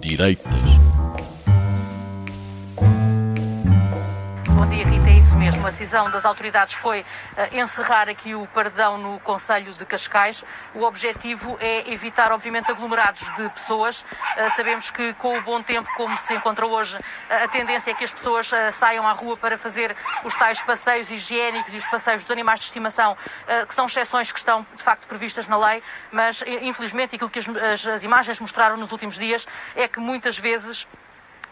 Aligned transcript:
Direitas. 0.00 0.85
A 5.66 5.70
decisão 5.70 6.08
das 6.08 6.24
autoridades 6.24 6.74
foi 6.74 7.00
uh, 7.00 7.56
encerrar 7.56 8.08
aqui 8.08 8.36
o 8.36 8.46
paredão 8.46 8.96
no 8.96 9.18
Conselho 9.18 9.72
de 9.72 9.84
Cascais. 9.84 10.44
O 10.72 10.84
objetivo 10.84 11.58
é 11.60 11.90
evitar, 11.90 12.30
obviamente, 12.30 12.70
aglomerados 12.70 13.28
de 13.34 13.48
pessoas. 13.48 14.02
Uh, 14.02 14.48
sabemos 14.54 14.92
que, 14.92 15.12
com 15.14 15.36
o 15.36 15.42
bom 15.42 15.60
tempo 15.60 15.90
como 15.96 16.16
se 16.16 16.34
encontra 16.34 16.64
hoje, 16.64 16.96
uh, 16.96 17.44
a 17.44 17.48
tendência 17.48 17.90
é 17.90 17.94
que 17.94 18.04
as 18.04 18.12
pessoas 18.12 18.52
saiam 18.70 19.08
à 19.08 19.10
rua 19.10 19.36
para 19.36 19.58
fazer 19.58 19.94
os 20.22 20.36
tais 20.36 20.62
passeios 20.62 21.10
higiênicos 21.10 21.74
e 21.74 21.78
os 21.78 21.86
passeios 21.88 22.22
dos 22.22 22.30
animais 22.30 22.60
de 22.60 22.66
estimação, 22.66 23.16
que 23.66 23.74
são 23.74 23.86
exceções 23.86 24.30
que 24.30 24.38
estão, 24.38 24.64
de 24.74 24.82
facto, 24.82 25.08
previstas 25.08 25.48
na 25.48 25.56
lei. 25.56 25.82
Mas, 26.12 26.44
infelizmente, 26.62 27.16
aquilo 27.16 27.30
que 27.30 27.40
as, 27.40 27.86
as 27.86 28.04
imagens 28.04 28.40
mostraram 28.40 28.76
nos 28.76 28.92
últimos 28.92 29.16
dias 29.16 29.46
é 29.74 29.88
que 29.88 29.98
muitas 29.98 30.38
vezes 30.38 30.86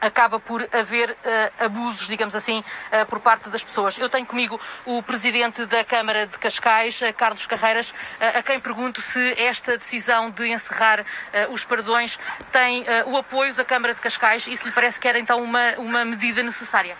acaba 0.05 0.39
por 0.39 0.67
haver 0.73 1.11
uh, 1.11 1.65
abusos, 1.65 2.07
digamos 2.07 2.35
assim, 2.35 2.59
uh, 2.61 3.07
por 3.07 3.21
parte 3.21 3.49
das 3.49 3.65
pessoas. 3.65 3.99
Eu 3.99 4.09
tenho 4.09 4.27
comigo 4.27 4.61
o 4.85 5.03
presidente 5.03 5.65
da 5.67 5.85
Câmara 5.85 6.27
de 6.27 6.39
Cascais, 6.39 7.01
uh, 7.03 7.13
Carlos 7.15 7.47
Carreiras, 7.47 7.95
a 8.21 8.43
quem 8.43 8.59
pergunto 8.59 9.01
se 9.01 9.35
esta 9.41 9.77
decisão 9.77 10.31
de 10.31 10.49
encerrar 10.49 11.05
os 11.51 11.65
perdões 11.65 12.19
tem 12.51 12.85
o 13.07 13.17
apoio 13.17 13.55
da 13.55 13.65
Câmara 13.65 13.95
de 13.95 14.01
Cascais 14.01 14.47
e 14.47 14.57
se 14.57 14.65
lhe 14.65 14.73
parece 14.73 15.01
que 15.01 15.09
era 15.09 15.19
então 15.19 15.43
uma, 15.43 15.73
uma 15.79 16.05
medida 16.05 16.43
necessária. 16.43 16.97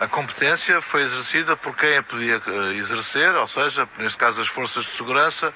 A 0.00 0.06
competência 0.06 0.80
foi 0.82 1.02
exercida 1.02 1.56
por 1.56 1.76
quem 1.76 1.96
a 1.96 2.02
podia 2.02 2.40
exercer, 2.76 3.34
ou 3.34 3.46
seja, 3.46 3.88
neste 3.98 4.18
caso 4.18 4.40
as 4.40 4.48
forças 4.48 4.84
de 4.84 4.90
segurança, 4.90 5.52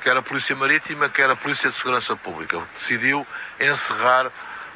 quer 0.00 0.16
a 0.16 0.22
Polícia 0.22 0.56
Marítima, 0.56 1.08
quer 1.08 1.30
a 1.30 1.36
Polícia 1.36 1.70
de 1.70 1.76
Segurança 1.76 2.16
Pública, 2.16 2.60
decidiu 2.74 3.26
encerrar 3.60 4.30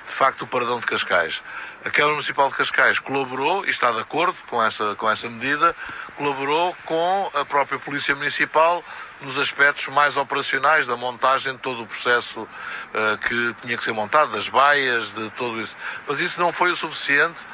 facto 0.06 0.42
o 0.42 0.46
paradão 0.46 0.78
de 0.78 0.86
Cascais. 0.86 1.42
A 1.84 1.90
Câmara 1.90 2.14
Municipal 2.14 2.48
de 2.48 2.54
Cascais 2.54 2.98
colaborou 2.98 3.64
e 3.66 3.70
está 3.70 3.90
de 3.92 4.00
acordo 4.00 4.36
com 4.48 4.62
essa, 4.62 4.94
com 4.94 5.10
essa 5.10 5.28
medida, 5.28 5.74
colaborou 6.16 6.76
com 6.84 7.30
a 7.34 7.44
própria 7.44 7.78
Polícia 7.78 8.14
Municipal 8.14 8.84
nos 9.20 9.38
aspectos 9.38 9.88
mais 9.88 10.16
operacionais 10.16 10.86
da 10.86 10.96
montagem 10.96 11.54
de 11.54 11.58
todo 11.58 11.82
o 11.82 11.86
processo 11.86 12.42
uh, 12.42 13.18
que 13.26 13.54
tinha 13.62 13.76
que 13.76 13.84
ser 13.84 13.92
montado, 13.92 14.32
das 14.32 14.48
baias, 14.48 15.10
de 15.12 15.28
tudo 15.30 15.60
isso. 15.60 15.76
Mas 16.06 16.20
isso 16.20 16.40
não 16.40 16.52
foi 16.52 16.70
o 16.70 16.76
suficiente 16.76 17.46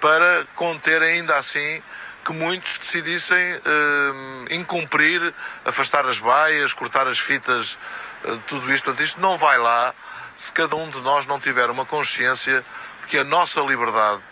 para 0.00 0.44
conter 0.54 1.02
ainda 1.02 1.36
assim 1.36 1.82
que 2.24 2.32
muitos 2.32 2.78
decidissem 2.78 3.54
uh, 3.54 4.54
incumprir, 4.54 5.32
afastar 5.64 6.06
as 6.06 6.18
baias, 6.18 6.74
cortar 6.74 7.06
as 7.08 7.18
fitas, 7.18 7.78
uh, 8.24 8.38
tudo 8.46 8.70
isto. 8.72 8.84
Portanto, 8.84 9.02
isto 9.02 9.20
não 9.20 9.38
vai 9.38 9.56
lá 9.56 9.94
se 10.38 10.52
cada 10.52 10.76
um 10.76 10.88
de 10.88 11.00
nós 11.00 11.26
não 11.26 11.40
tiver 11.40 11.68
uma 11.68 11.84
consciência 11.84 12.64
de 13.00 13.06
que 13.08 13.18
a 13.18 13.24
nossa 13.24 13.60
liberdade, 13.60 14.22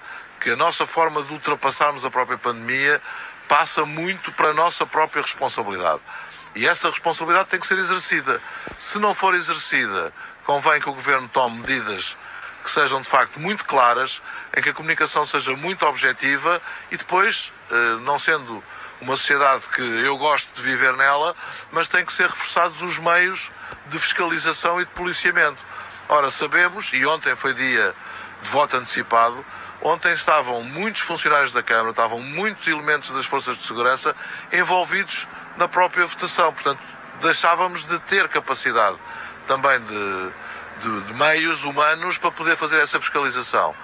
que 0.41 0.51
a 0.51 0.57
nossa 0.57 0.87
forma 0.87 1.21
de 1.25 1.33
ultrapassarmos 1.33 2.05
a 2.05 2.11
própria 2.11 2.39
pandemia 2.39 3.03
passa 3.49 3.85
muito 3.85 4.31
para 4.33 4.51
a 4.51 4.55
nossa 4.55 4.87
própria 4.87 5.21
responsabilidade. 5.21 6.01
E 6.55 6.67
essa 6.67 6.89
responsabilidade 6.89 7.49
tem 7.49 7.59
que 7.59 7.67
ser 7.67 7.79
exercida. 7.79 8.41
Se 8.79 9.01
não 9.01 9.15
for 9.15 9.35
exercida, 9.35 10.13
convém 10.45 10.81
que 10.81 10.89
o 10.89 10.93
Governo 10.93 11.29
tome 11.29 11.59
medidas 11.59 12.17
que 12.63 12.71
sejam 12.71 13.01
de 13.01 13.09
facto 13.09 13.39
muito 13.41 13.65
claras, 13.65 14.23
em 14.57 14.61
que 14.61 14.71
a 14.71 14.73
comunicação 14.73 15.25
seja 15.25 15.55
muito 15.57 15.87
objetiva 15.87 16.61
e 16.91 16.97
depois, 16.97 17.53
eh, 17.71 17.99
não 18.03 18.19
sendo 18.19 18.63
uma 19.01 19.17
sociedade 19.17 19.69
que 19.69 19.83
eu 19.83 20.17
gosto 20.17 20.53
de 20.55 20.63
viver 20.63 20.97
nela, 20.97 21.35
mas 21.71 21.89
tem 21.89 22.05
que 22.05 22.13
ser 22.13 22.29
reforçados 22.29 22.83
os 22.83 22.99
meios 22.99 23.53
de 23.87 23.99
fiscalização 23.99 24.81
e 24.81 24.85
de 24.85 24.91
policiamento. 24.93 25.65
Ora, 26.09 26.31
sabemos, 26.31 26.93
e 26.93 27.05
ontem 27.05 27.35
foi 27.35 27.53
dia 27.53 27.95
de 28.41 28.49
voto 28.49 28.77
antecipado, 28.77 29.45
ontem 29.83 30.13
estavam 30.13 30.63
muitos 30.63 31.01
funcionários 31.03 31.53
da 31.53 31.65
Câmara, 31.65 31.91
estavam 31.91 32.21
muitos 32.21 32.69
elementos 32.69 33.11
das 33.11 33.27
forças 33.27 33.57
de 33.57 33.65
segurança 33.65 34.15
envolvidos 34.53 35.27
na 35.57 35.67
própria 35.67 36.07
votação. 36.07 36.53
Portanto, 36.53 36.79
deixávamos 37.21 37.85
de 37.85 37.99
ter 38.01 38.29
capacidade 38.29 38.97
também 39.49 39.81
de, 39.81 40.31
de, 40.81 41.01
de 41.03 41.15
meios 41.15 41.65
humanos 41.65 42.19
para 42.19 42.31
poder 42.31 42.57
fazer 42.57 42.79
essa 42.79 43.01
fiscalização. 43.01 43.75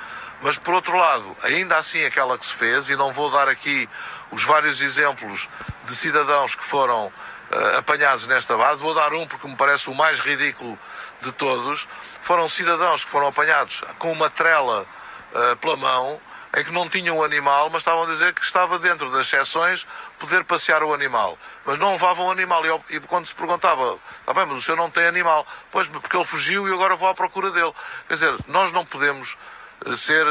Mas, 0.42 0.58
por 0.58 0.74
outro 0.74 0.96
lado, 0.96 1.36
ainda 1.42 1.76
assim 1.76 2.04
aquela 2.04 2.38
que 2.38 2.46
se 2.46 2.52
fez, 2.52 2.88
e 2.88 2.96
não 2.96 3.12
vou 3.12 3.30
dar 3.30 3.48
aqui 3.48 3.88
os 4.30 4.44
vários 4.44 4.80
exemplos 4.80 5.48
de 5.84 5.96
cidadãos 5.96 6.54
que 6.54 6.64
foram 6.64 7.06
uh, 7.06 7.78
apanhados 7.78 8.26
nesta 8.28 8.56
base, 8.56 8.82
vou 8.82 8.94
dar 8.94 9.12
um 9.12 9.26
porque 9.26 9.46
me 9.46 9.56
parece 9.56 9.90
o 9.90 9.94
mais 9.94 10.20
ridículo 10.20 10.78
de 11.22 11.32
todos, 11.32 11.88
foram 12.22 12.48
cidadãos 12.48 13.04
que 13.04 13.10
foram 13.10 13.28
apanhados 13.28 13.82
com 13.98 14.12
uma 14.12 14.28
trela 14.30 14.86
uh, 15.32 15.56
pela 15.56 15.76
mão, 15.76 16.20
em 16.56 16.64
que 16.64 16.70
não 16.70 16.88
tinham 16.88 17.16
o 17.16 17.24
animal, 17.24 17.70
mas 17.70 17.80
estavam 17.80 18.02
a 18.02 18.06
dizer 18.06 18.34
que 18.34 18.44
estava 18.44 18.78
dentro 18.78 19.10
das 19.10 19.26
exceções 19.26 19.86
poder 20.18 20.44
passear 20.44 20.82
o 20.82 20.92
animal. 20.92 21.38
Mas 21.64 21.78
não 21.78 21.92
levavam 21.92 22.26
o 22.26 22.30
animal. 22.30 22.62
E, 22.66 22.96
e 22.96 23.00
quando 23.00 23.24
se 23.24 23.34
perguntava, 23.34 23.98
está 24.20 24.34
bem, 24.34 24.44
mas 24.44 24.58
o 24.58 24.60
senhor 24.60 24.76
não 24.76 24.90
tem 24.90 25.06
animal. 25.06 25.46
Pois, 25.70 25.88
porque 25.88 26.14
ele 26.14 26.24
fugiu 26.24 26.68
e 26.68 26.72
agora 26.74 26.94
vou 26.94 27.08
à 27.08 27.14
procura 27.14 27.50
dele. 27.50 27.72
Quer 28.06 28.14
dizer, 28.14 28.36
nós 28.48 28.70
não 28.70 28.84
podemos 28.84 29.38
eh, 29.86 29.96
ser, 29.96 30.26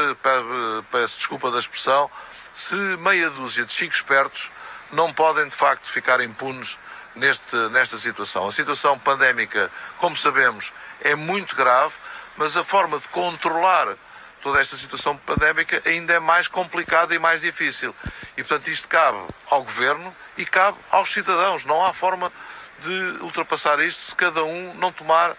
peço 0.92 1.16
desculpa 1.16 1.50
da 1.50 1.58
expressão, 1.58 2.08
se 2.52 2.76
meia 2.98 3.28
dúzia 3.30 3.64
de 3.64 3.72
chicos 3.72 3.96
espertos 3.96 4.52
não 4.92 5.12
podem 5.12 5.48
de 5.48 5.56
facto 5.56 5.90
ficar 5.90 6.20
impunes 6.20 6.78
neste, 7.14 7.56
nesta 7.70 7.98
situação. 7.98 8.46
A 8.46 8.52
situação 8.52 8.98
pandémica, 8.98 9.70
como 9.98 10.16
sabemos, 10.16 10.72
é 11.00 11.14
muito 11.14 11.54
grave, 11.56 11.94
mas 12.36 12.56
a 12.56 12.64
forma 12.64 12.98
de 12.98 13.08
controlar 13.08 13.94
toda 14.40 14.60
esta 14.60 14.76
situação 14.76 15.16
pandémica 15.16 15.80
ainda 15.86 16.14
é 16.14 16.18
mais 16.18 16.48
complicada 16.48 17.14
e 17.14 17.18
mais 17.18 17.40
difícil. 17.40 17.94
E, 18.36 18.42
portanto, 18.42 18.68
isto 18.68 18.88
cabe 18.88 19.18
ao 19.50 19.62
Governo 19.62 20.14
e 20.36 20.44
cabe 20.44 20.76
aos 20.90 21.12
cidadãos. 21.12 21.64
Não 21.64 21.84
há 21.84 21.92
forma 21.92 22.32
de 22.80 23.22
ultrapassar 23.22 23.78
isto 23.80 24.00
se 24.02 24.16
cada 24.16 24.42
um 24.42 24.74
não 24.74 24.90
tomar 24.90 25.36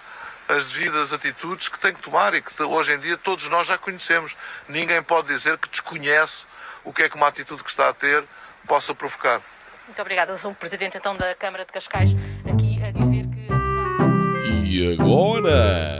as 0.47 0.71
devidas 0.71 1.13
atitudes 1.13 1.67
que 1.67 1.79
tem 1.79 1.93
que 1.93 2.01
tomar 2.01 2.33
e 2.33 2.41
que 2.41 2.63
hoje 2.63 2.93
em 2.93 2.99
dia 2.99 3.17
todos 3.17 3.47
nós 3.49 3.67
já 3.67 3.77
conhecemos. 3.77 4.35
Ninguém 4.67 5.01
pode 5.01 5.27
dizer 5.27 5.57
que 5.57 5.69
desconhece 5.69 6.45
o 6.83 6.93
que 6.93 7.03
é 7.03 7.09
que 7.09 7.15
uma 7.15 7.27
atitude 7.27 7.63
que 7.63 7.69
está 7.69 7.89
a 7.89 7.93
ter 7.93 8.23
possa 8.67 8.93
provocar. 8.93 9.41
Muito 9.87 10.01
obrigada. 10.01 10.31
Eu 10.31 10.37
sou 10.37 10.51
o 10.51 10.55
Presidente 10.55 10.97
então 10.97 11.15
da 11.15 11.33
Câmara 11.35 11.65
de 11.65 11.71
Cascais 11.71 12.15
aqui 12.45 12.81
a 12.83 12.91
dizer 12.91 13.25
que 13.27 13.47
E 14.69 14.93
agora, 14.93 15.97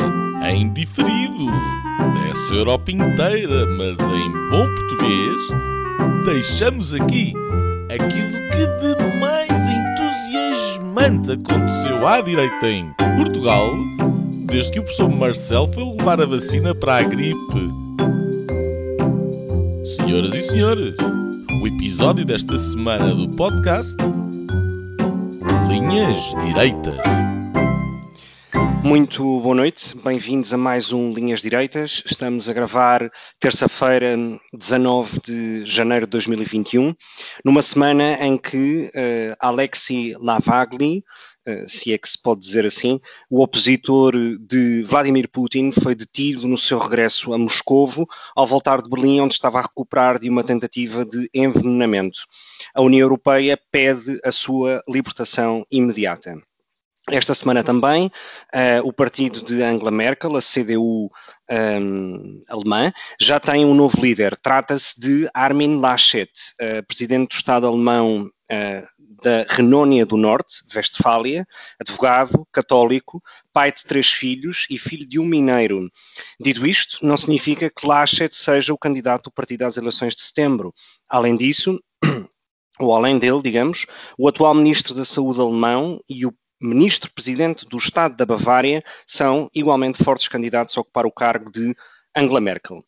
em 0.50 0.72
diferido, 0.74 1.46
dessa 2.14 2.54
Europa 2.54 2.92
inteira, 2.92 3.66
mas 3.68 4.00
em 4.00 4.32
bom 4.50 4.74
português, 4.76 5.42
deixamos 6.26 6.94
aqui 6.94 7.34
aquilo 7.94 8.50
que 8.50 8.66
de 8.66 9.20
mais 9.20 9.52
entusiasmante 9.70 11.34
aconteceu 11.34 12.08
à 12.08 12.22
direita 12.22 12.68
em 12.68 12.94
Portugal 13.16 13.70
desde 14.54 14.72
que 14.72 14.80
o 14.80 14.84
professor 14.84 15.10
Marcel 15.10 15.68
foi 15.74 15.84
levar 15.84 16.22
a 16.22 16.26
vacina 16.28 16.76
para 16.76 16.98
a 16.98 17.04
gripe. 17.04 17.84
Senhoras 19.84 20.36
e 20.36 20.42
senhores, 20.44 20.96
o 21.62 21.68
episódio 21.68 22.25
desta 22.25 22.58
semana 22.58 23.14
do 23.14 23.30
podcast 23.36 23.96
Linhas 25.68 26.18
Direitas. 26.46 26.96
Muito 28.84 29.40
boa 29.40 29.56
noite, 29.56 29.96
bem-vindos 30.03 30.53
a 30.53 30.58
mais 30.58 30.91
um 30.91 31.14
Linhas 31.14 31.41
Direitas. 31.41 32.03
Estamos 32.06 32.50
a 32.50 32.53
gravar 32.53 33.09
terça-feira, 33.40 34.18
19 34.53 35.19
de 35.24 35.66
janeiro 35.66 36.05
de 36.05 36.11
2021, 36.11 36.94
numa 37.46 37.61
semana 37.61 38.14
em 38.26 38.38
que 38.38 38.91
uh, 38.94 39.35
Alexei 39.40 40.16
Lavagli, 40.20 41.03
se 41.67 41.93
é 41.93 41.97
que 41.97 42.07
se 42.07 42.22
pode 42.22 42.41
dizer 42.41 42.66
assim, 42.66 42.99
o 43.29 43.41
opositor 43.41 44.13
de 44.40 44.84
Vladimir 44.84 45.29
Putin 45.29 45.72
foi 45.72 45.93
detido 45.93 46.47
no 46.47 46.57
seu 46.57 46.78
regresso 46.78 47.34
a 47.34 47.37
Moscovo 47.37 48.07
ao 48.35 48.47
voltar 48.47 48.81
de 48.81 48.90
Berlim, 48.90 49.22
onde 49.22 49.34
estava 49.34 49.59
a 49.59 49.63
recuperar 49.63 50.19
de 50.19 50.29
uma 50.29 50.43
tentativa 50.43 51.05
de 51.05 51.29
envenenamento. 51.34 52.19
A 52.73 52.81
União 52.81 53.01
Europeia 53.01 53.59
pede 53.72 54.19
a 54.23 54.31
sua 54.31 54.81
libertação 54.87 55.66
imediata. 55.72 56.37
Esta 57.11 57.34
semana 57.34 57.66
também, 57.66 58.05
uh, 58.07 58.87
o 58.87 58.93
partido 58.93 59.43
de 59.43 59.61
Angela 59.61 59.91
Merkel, 59.91 60.37
a 60.37 60.40
CDU 60.40 61.07
um, 61.07 61.11
ehm, 61.49 62.41
alemã, 62.47 62.93
já 63.19 63.41
tem 63.41 63.66
um 63.66 63.73
novo 63.73 64.01
líder. 64.01 64.37
Trata-se 64.37 64.97
de 64.97 65.29
Armin 65.34 65.81
Laschet, 65.81 66.31
uh, 66.61 66.81
presidente 66.87 67.31
do 67.31 67.35
Estado 67.35 67.67
alemão 67.67 68.31
uh, 68.49 68.87
da 69.23 69.46
Renônia 69.47 70.05
do 70.05 70.17
Norte, 70.17 70.64
Westfália, 70.75 71.47
advogado, 71.79 72.46
católico, 72.52 73.23
pai 73.53 73.72
de 73.72 73.85
três 73.85 74.11
filhos 74.11 74.67
e 74.70 74.78
filho 74.78 75.08
de 75.08 75.17
um 75.17 75.25
mineiro. 75.25 75.90
Dito 76.40 76.67
isto, 76.67 77.05
não 77.05 77.16
significa 77.16 77.70
que 77.70 77.87
Laschet 77.87 78.35
seja 78.35 78.73
o 78.73 78.78
candidato 78.78 79.25
do 79.25 79.31
partido 79.31 79.64
às 79.64 79.78
eleições 79.78 80.16
de 80.16 80.22
setembro. 80.22 80.73
Além 81.08 81.37
disso, 81.37 81.81
ou 82.79 82.93
além 82.93 83.17
dele, 83.17 83.41
digamos, 83.41 83.85
o 84.17 84.28
atual 84.28 84.53
ministro 84.53 84.93
da 84.93 85.05
Saúde 85.05 85.40
alemão 85.40 85.99
e 86.09 86.26
o 86.26 86.34
ministro-presidente 86.61 87.66
do 87.66 87.78
Estado 87.78 88.16
da 88.16 88.26
Bavária 88.26 88.84
são 89.08 89.49
igualmente 89.53 90.03
fortes 90.03 90.28
candidatos 90.28 90.78
a 90.78 90.81
ocupar 90.81 91.05
o 91.05 91.11
cargo 91.11 91.52
de 91.52 91.73
Angela 92.16 92.40
Merkel. 92.40 92.84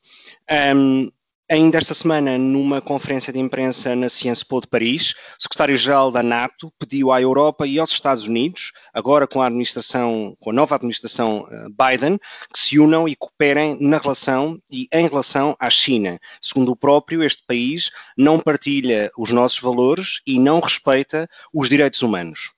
Um, 0.75 1.09
Ainda 1.47 1.77
esta 1.77 1.93
semana, 1.93 2.39
numa 2.39 2.81
conferência 2.81 3.31
de 3.31 3.37
imprensa 3.37 3.95
na 3.95 4.09
Sciences 4.09 4.41
Po 4.41 4.59
de 4.59 4.67
Paris, 4.67 5.11
o 5.11 5.43
secretário-geral 5.43 6.09
da 6.09 6.23
NATO 6.23 6.73
pediu 6.79 7.11
à 7.11 7.21
Europa 7.21 7.67
e 7.67 7.77
aos 7.77 7.91
Estados 7.91 8.25
Unidos, 8.25 8.71
agora 8.91 9.27
com 9.27 9.43
a 9.43 9.45
administração, 9.45 10.35
com 10.39 10.49
a 10.49 10.53
nova 10.53 10.73
administração 10.73 11.47
eh, 11.51 11.67
Biden, 11.69 12.17
que 12.51 12.57
se 12.57 12.79
unam 12.79 13.07
e 13.07 13.15
cooperem 13.15 13.77
na 13.79 13.99
relação 13.99 14.59
e 14.71 14.87
em 14.91 15.07
relação 15.07 15.55
à 15.59 15.69
China. 15.69 16.17
Segundo 16.41 16.71
o 16.71 16.75
próprio, 16.75 17.21
este 17.21 17.43
país 17.45 17.91
não 18.17 18.39
partilha 18.39 19.11
os 19.15 19.29
nossos 19.29 19.59
valores 19.59 20.21
e 20.25 20.39
não 20.39 20.59
respeita 20.59 21.29
os 21.53 21.69
direitos 21.69 22.01
humanos. 22.01 22.54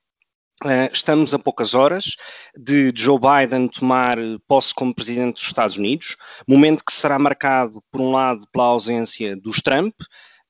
Uh, 0.64 0.90
estamos 0.92 1.32
a 1.32 1.38
poucas 1.38 1.72
horas 1.72 2.16
de 2.56 2.92
Joe 2.96 3.16
Biden 3.16 3.68
tomar 3.68 4.18
posse 4.48 4.74
como 4.74 4.92
presidente 4.92 5.34
dos 5.34 5.46
Estados 5.46 5.76
Unidos, 5.76 6.16
momento 6.48 6.84
que 6.84 6.92
será 6.92 7.16
marcado, 7.16 7.80
por 7.92 8.00
um 8.00 8.10
lado, 8.10 8.44
pela 8.52 8.64
ausência 8.64 9.36
dos 9.36 9.60
Trump 9.60 9.94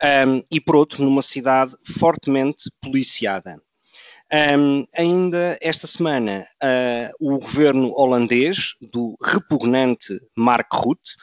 um, 0.03 0.43
e, 0.51 0.61
por 0.63 0.77
outro, 0.77 1.05
numa 1.05 1.21
cidade 1.21 1.77
fortemente 1.99 2.71
policiada. 2.81 3.61
Um, 4.31 4.87
ainda 4.95 5.59
esta 5.59 5.87
semana, 5.87 6.47
uh, 6.63 7.15
o 7.19 7.39
governo 7.39 7.91
holandês, 7.99 8.75
do 8.93 9.17
repugnante 9.23 10.21
Mark 10.37 10.71
Rutte, 10.71 11.17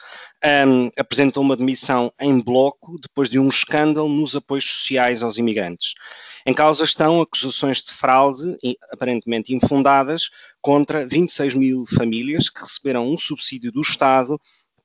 um, 0.66 0.90
apresentou 0.98 1.44
uma 1.44 1.56
demissão 1.56 2.12
em 2.20 2.40
bloco 2.40 2.98
depois 3.00 3.30
de 3.30 3.38
um 3.38 3.48
escândalo 3.48 4.08
nos 4.08 4.34
apoios 4.34 4.64
sociais 4.64 5.22
aos 5.22 5.38
imigrantes. 5.38 5.94
Em 6.44 6.52
causa 6.52 6.82
estão 6.82 7.20
acusações 7.20 7.80
de 7.80 7.92
fraude, 7.92 8.56
aparentemente 8.92 9.54
infundadas, 9.54 10.28
contra 10.60 11.06
26 11.06 11.54
mil 11.54 11.84
famílias 11.86 12.48
que 12.48 12.60
receberam 12.60 13.08
um 13.08 13.16
subsídio 13.16 13.70
do 13.70 13.82
Estado 13.82 14.36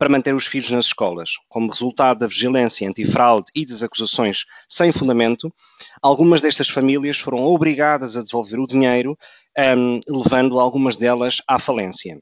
para 0.01 0.09
manter 0.09 0.33
os 0.33 0.47
filhos 0.47 0.71
nas 0.71 0.87
escolas. 0.87 1.33
Como 1.47 1.69
resultado 1.69 2.17
da 2.17 2.25
vigilância 2.25 2.89
antifraude 2.89 3.51
e 3.53 3.63
das 3.63 3.83
acusações 3.83 4.45
sem 4.67 4.91
fundamento, 4.91 5.53
algumas 6.01 6.41
destas 6.41 6.67
famílias 6.67 7.19
foram 7.19 7.43
obrigadas 7.43 8.17
a 8.17 8.23
devolver 8.23 8.59
o 8.59 8.65
dinheiro, 8.65 9.15
um, 9.77 9.99
levando 10.09 10.59
algumas 10.59 10.97
delas 10.97 11.37
à 11.47 11.59
falência. 11.59 12.17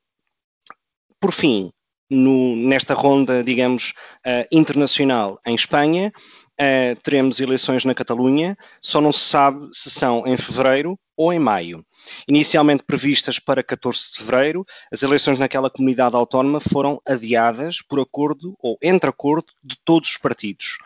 Por 1.21 1.31
fim, 1.31 1.71
no, 2.11 2.53
nesta 2.57 2.93
ronda, 2.93 3.41
digamos, 3.45 3.93
uh, 4.27 4.45
internacional 4.51 5.39
em 5.47 5.55
Espanha, 5.55 6.11
uh, 6.59 6.99
teremos 7.01 7.39
eleições 7.39 7.85
na 7.85 7.95
Catalunha, 7.95 8.57
só 8.81 8.99
não 8.99 9.11
se 9.11 9.21
sabe 9.21 9.67
se 9.71 9.89
são 9.89 10.27
em 10.27 10.37
fevereiro 10.37 10.99
ou 11.15 11.33
em 11.33 11.39
maio. 11.39 11.85
Inicialmente 12.27 12.83
previstas 12.83 13.39
para 13.39 13.63
14 13.63 14.13
de 14.13 14.19
fevereiro, 14.19 14.65
as 14.91 15.03
eleições 15.03 15.39
naquela 15.39 15.69
comunidade 15.69 16.15
autónoma 16.15 16.59
foram 16.59 17.01
adiadas 17.07 17.81
por 17.81 17.99
acordo 17.99 18.55
ou 18.59 18.77
entre 18.81 19.09
acordo 19.09 19.47
de 19.63 19.75
todos 19.83 20.11
os 20.11 20.17
partidos, 20.17 20.77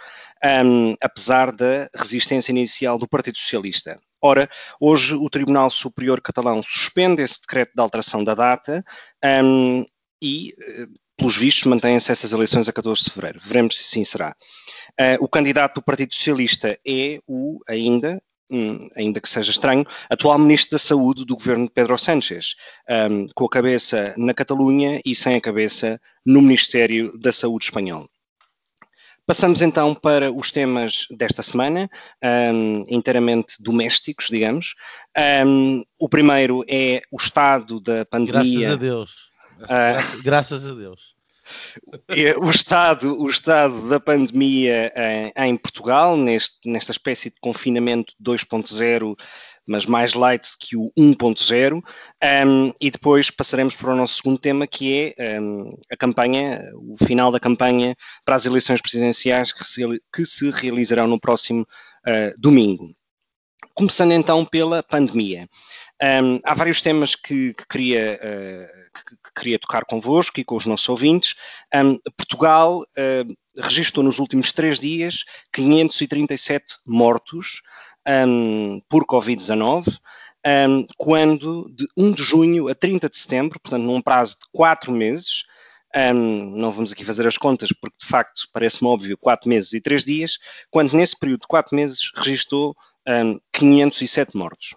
um, 0.65 0.95
apesar 1.01 1.51
da 1.51 1.87
resistência 1.95 2.51
inicial 2.51 2.97
do 2.97 3.07
Partido 3.07 3.37
Socialista. 3.37 3.99
Ora, 4.19 4.49
hoje 4.79 5.15
o 5.15 5.29
Tribunal 5.29 5.69
Superior 5.69 6.21
Catalão 6.21 6.63
suspende 6.63 7.21
esse 7.21 7.41
decreto 7.41 7.73
de 7.75 7.81
alteração 7.81 8.23
da 8.23 8.33
data 8.33 8.83
um, 9.43 9.85
e, 10.21 10.55
eh, 10.57 10.87
pelos 11.17 11.37
vistos, 11.37 11.65
mantém-se 11.65 12.11
essas 12.11 12.33
eleições 12.33 12.67
a 12.67 12.73
14 12.73 13.03
de 13.03 13.09
fevereiro. 13.11 13.39
Veremos 13.41 13.77
se 13.77 13.83
sim 13.83 14.03
será. 14.03 14.35
Uh, 14.99 15.23
o 15.23 15.27
candidato 15.27 15.75
do 15.75 15.83
Partido 15.83 16.13
Socialista 16.13 16.77
é 16.85 17.19
o 17.27 17.59
ainda, 17.67 18.21
hum, 18.49 18.87
ainda 18.95 19.21
que 19.21 19.29
seja 19.29 19.51
estranho, 19.51 19.85
atual 20.09 20.37
Ministro 20.39 20.71
da 20.71 20.79
Saúde 20.79 21.25
do 21.25 21.35
governo 21.35 21.65
de 21.65 21.71
Pedro 21.71 21.97
Sánchez, 21.97 22.55
um, 23.11 23.27
com 23.35 23.45
a 23.45 23.49
cabeça 23.49 24.13
na 24.17 24.33
Catalunha 24.33 25.01
e 25.05 25.15
sem 25.15 25.35
a 25.35 25.41
cabeça 25.41 25.99
no 26.25 26.41
Ministério 26.41 27.17
da 27.17 27.31
Saúde 27.31 27.65
espanhol. 27.65 28.07
Passamos 29.25 29.61
então 29.61 29.95
para 29.95 30.29
os 30.33 30.51
temas 30.51 31.07
desta 31.09 31.41
semana, 31.41 31.89
um, 32.53 32.83
inteiramente 32.89 33.55
domésticos, 33.61 34.27
digamos. 34.27 34.75
Um, 35.45 35.81
o 35.97 36.09
primeiro 36.09 36.65
é 36.67 37.01
o 37.09 37.15
estado 37.15 37.79
da 37.79 38.03
pandemia. 38.03 38.59
Graças 38.59 38.71
a 38.71 38.75
Deus. 38.75 39.32
Uh, 39.63 39.67
graças, 39.67 40.21
graças 40.21 40.65
a 40.65 40.73
Deus. 40.73 41.13
É, 42.07 42.37
o 42.37 42.49
estado, 42.49 43.19
o 43.19 43.29
estado 43.29 43.89
da 43.89 43.99
pandemia 43.99 44.91
em, 44.95 45.49
em 45.49 45.57
Portugal, 45.57 46.15
neste, 46.15 46.57
nesta 46.69 46.91
espécie 46.91 47.29
de 47.29 47.35
confinamento 47.41 48.13
2.0, 48.23 49.15
mas 49.65 49.85
mais 49.85 50.13
light 50.13 50.47
que 50.59 50.77
o 50.77 50.91
1.0, 50.97 51.81
um, 52.45 52.73
e 52.79 52.89
depois 52.89 53.29
passaremos 53.29 53.75
para 53.75 53.91
o 53.91 53.95
nosso 53.95 54.15
segundo 54.15 54.37
tema, 54.37 54.65
que 54.65 55.13
é 55.17 55.39
um, 55.39 55.69
a 55.91 55.97
campanha, 55.97 56.69
o 56.75 56.95
final 57.05 57.31
da 57.31 57.39
campanha 57.39 57.95
para 58.25 58.35
as 58.35 58.45
eleições 58.45 58.81
presidenciais 58.81 59.51
que 59.51 59.65
se, 59.65 59.81
que 60.13 60.25
se 60.25 60.49
realizarão 60.49 61.07
no 61.07 61.19
próximo 61.19 61.61
uh, 62.07 62.39
domingo. 62.39 62.85
Começando 63.73 64.11
então 64.11 64.45
pela 64.45 64.83
pandemia. 64.83 65.49
Um, 66.03 66.41
há 66.43 66.53
vários 66.53 66.81
temas 66.81 67.15
que, 67.15 67.53
que 67.53 67.65
queria, 67.65 68.19
uh, 68.21 68.89
que, 68.93 69.15
que, 69.15 69.33
queria 69.33 69.57
tocar 69.57 69.85
convosco 69.85 70.37
e 70.37 70.43
com 70.43 70.57
os 70.57 70.65
nossos 70.65 70.89
ouvintes. 70.89 71.33
Um, 71.73 71.97
Portugal 72.17 72.81
uh, 72.81 73.61
registrou 73.61 74.03
nos 74.03 74.19
últimos 74.19 74.51
três 74.51 74.81
dias 74.81 75.23
537 75.53 76.79
mortos 76.85 77.61
um, 78.27 78.81
por 78.89 79.05
Covid-19, 79.05 79.97
quando 80.97 81.71
de 81.73 81.87
1 81.97 82.11
de 82.11 82.21
junho 82.21 82.67
a 82.67 82.75
30 82.75 83.07
de 83.07 83.17
setembro, 83.17 83.57
portanto 83.61 83.83
num 83.83 84.01
prazo 84.01 84.33
de 84.33 84.45
quatro 84.51 84.91
meses, 84.91 85.45
um, 85.95 86.57
não 86.57 86.69
vamos 86.69 86.91
aqui 86.91 87.05
fazer 87.05 87.25
as 87.25 87.37
contas, 87.37 87.71
porque 87.71 87.95
de 88.01 88.07
facto 88.07 88.41
parece-me 88.51 88.89
óbvio, 88.89 89.17
quatro 89.17 89.47
meses 89.47 89.71
e 89.71 89.79
três 89.79 90.03
dias, 90.03 90.37
quando 90.69 90.97
nesse 90.97 91.17
período 91.17 91.41
de 91.41 91.47
quatro 91.47 91.73
meses 91.73 92.11
registrou 92.13 92.75
um, 93.07 93.39
507 93.53 94.35
mortos. 94.35 94.75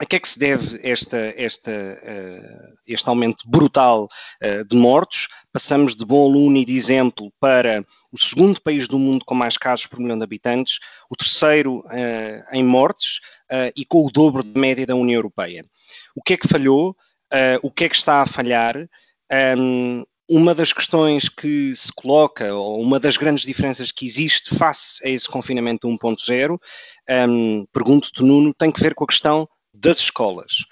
A 0.00 0.06
que 0.06 0.14
é 0.14 0.20
que 0.20 0.28
se 0.28 0.38
deve 0.38 0.78
esta, 0.82 1.34
esta, 1.36 1.72
uh, 1.72 2.78
este 2.86 3.08
aumento 3.08 3.42
brutal 3.48 4.04
uh, 4.04 4.64
de 4.64 4.76
mortos? 4.76 5.26
Passamos 5.52 5.96
de 5.96 6.04
bom 6.04 6.24
aluno 6.24 6.56
e 6.56 6.64
de 6.64 6.76
exemplo 6.76 7.32
para 7.40 7.84
o 8.12 8.18
segundo 8.18 8.60
país 8.60 8.86
do 8.86 8.96
mundo 8.96 9.24
com 9.24 9.34
mais 9.34 9.56
casos 9.56 9.86
por 9.86 9.98
milhão 9.98 10.16
de 10.16 10.22
habitantes, 10.22 10.78
o 11.10 11.16
terceiro 11.16 11.80
uh, 11.80 12.44
em 12.52 12.62
mortes 12.62 13.20
e 13.74 13.82
com 13.86 14.04
o 14.04 14.10
dobro 14.10 14.42
de 14.42 14.58
média 14.58 14.84
da 14.84 14.94
União 14.94 15.16
Europeia. 15.16 15.64
O 16.14 16.22
que 16.22 16.34
é 16.34 16.36
que 16.36 16.46
falhou? 16.46 16.94
o 17.62 17.70
que 17.70 17.84
é 17.84 17.88
que 17.88 17.96
está 17.96 18.20
a 18.20 18.26
falhar? 18.26 18.76
Um, 19.58 20.04
uma 20.28 20.54
das 20.54 20.70
questões 20.70 21.30
que 21.30 21.74
se 21.74 21.90
coloca, 21.90 22.54
ou 22.54 22.82
uma 22.82 23.00
das 23.00 23.16
grandes 23.16 23.46
diferenças 23.46 23.90
que 23.90 24.04
existe 24.04 24.54
face 24.54 25.02
a 25.02 25.08
esse 25.08 25.26
confinamento 25.26 25.88
1.0, 25.88 26.58
um, 27.26 27.66
pergunto-te, 27.72 28.22
Nuno, 28.22 28.52
tem 28.52 28.70
que 28.70 28.82
ver 28.82 28.94
com 28.94 29.04
a 29.04 29.06
questão 29.06 29.48
das 29.80 29.98
escolas. 29.98 30.64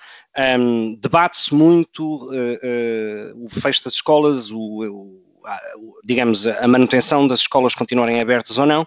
Um, 0.58 0.96
Debate-se 0.96 1.54
muito 1.54 2.26
uh, 2.26 2.30
uh, 2.30 3.44
o 3.44 3.48
fecho 3.48 3.84
das 3.84 3.94
escolas, 3.94 4.50
o, 4.50 4.58
o, 4.58 5.42
a, 5.46 5.60
digamos, 6.04 6.46
a 6.46 6.66
manutenção 6.68 7.26
das 7.26 7.40
escolas 7.40 7.75
continuarem 7.75 8.20
abertas 8.20 8.58
ou 8.58 8.66
não. 8.66 8.86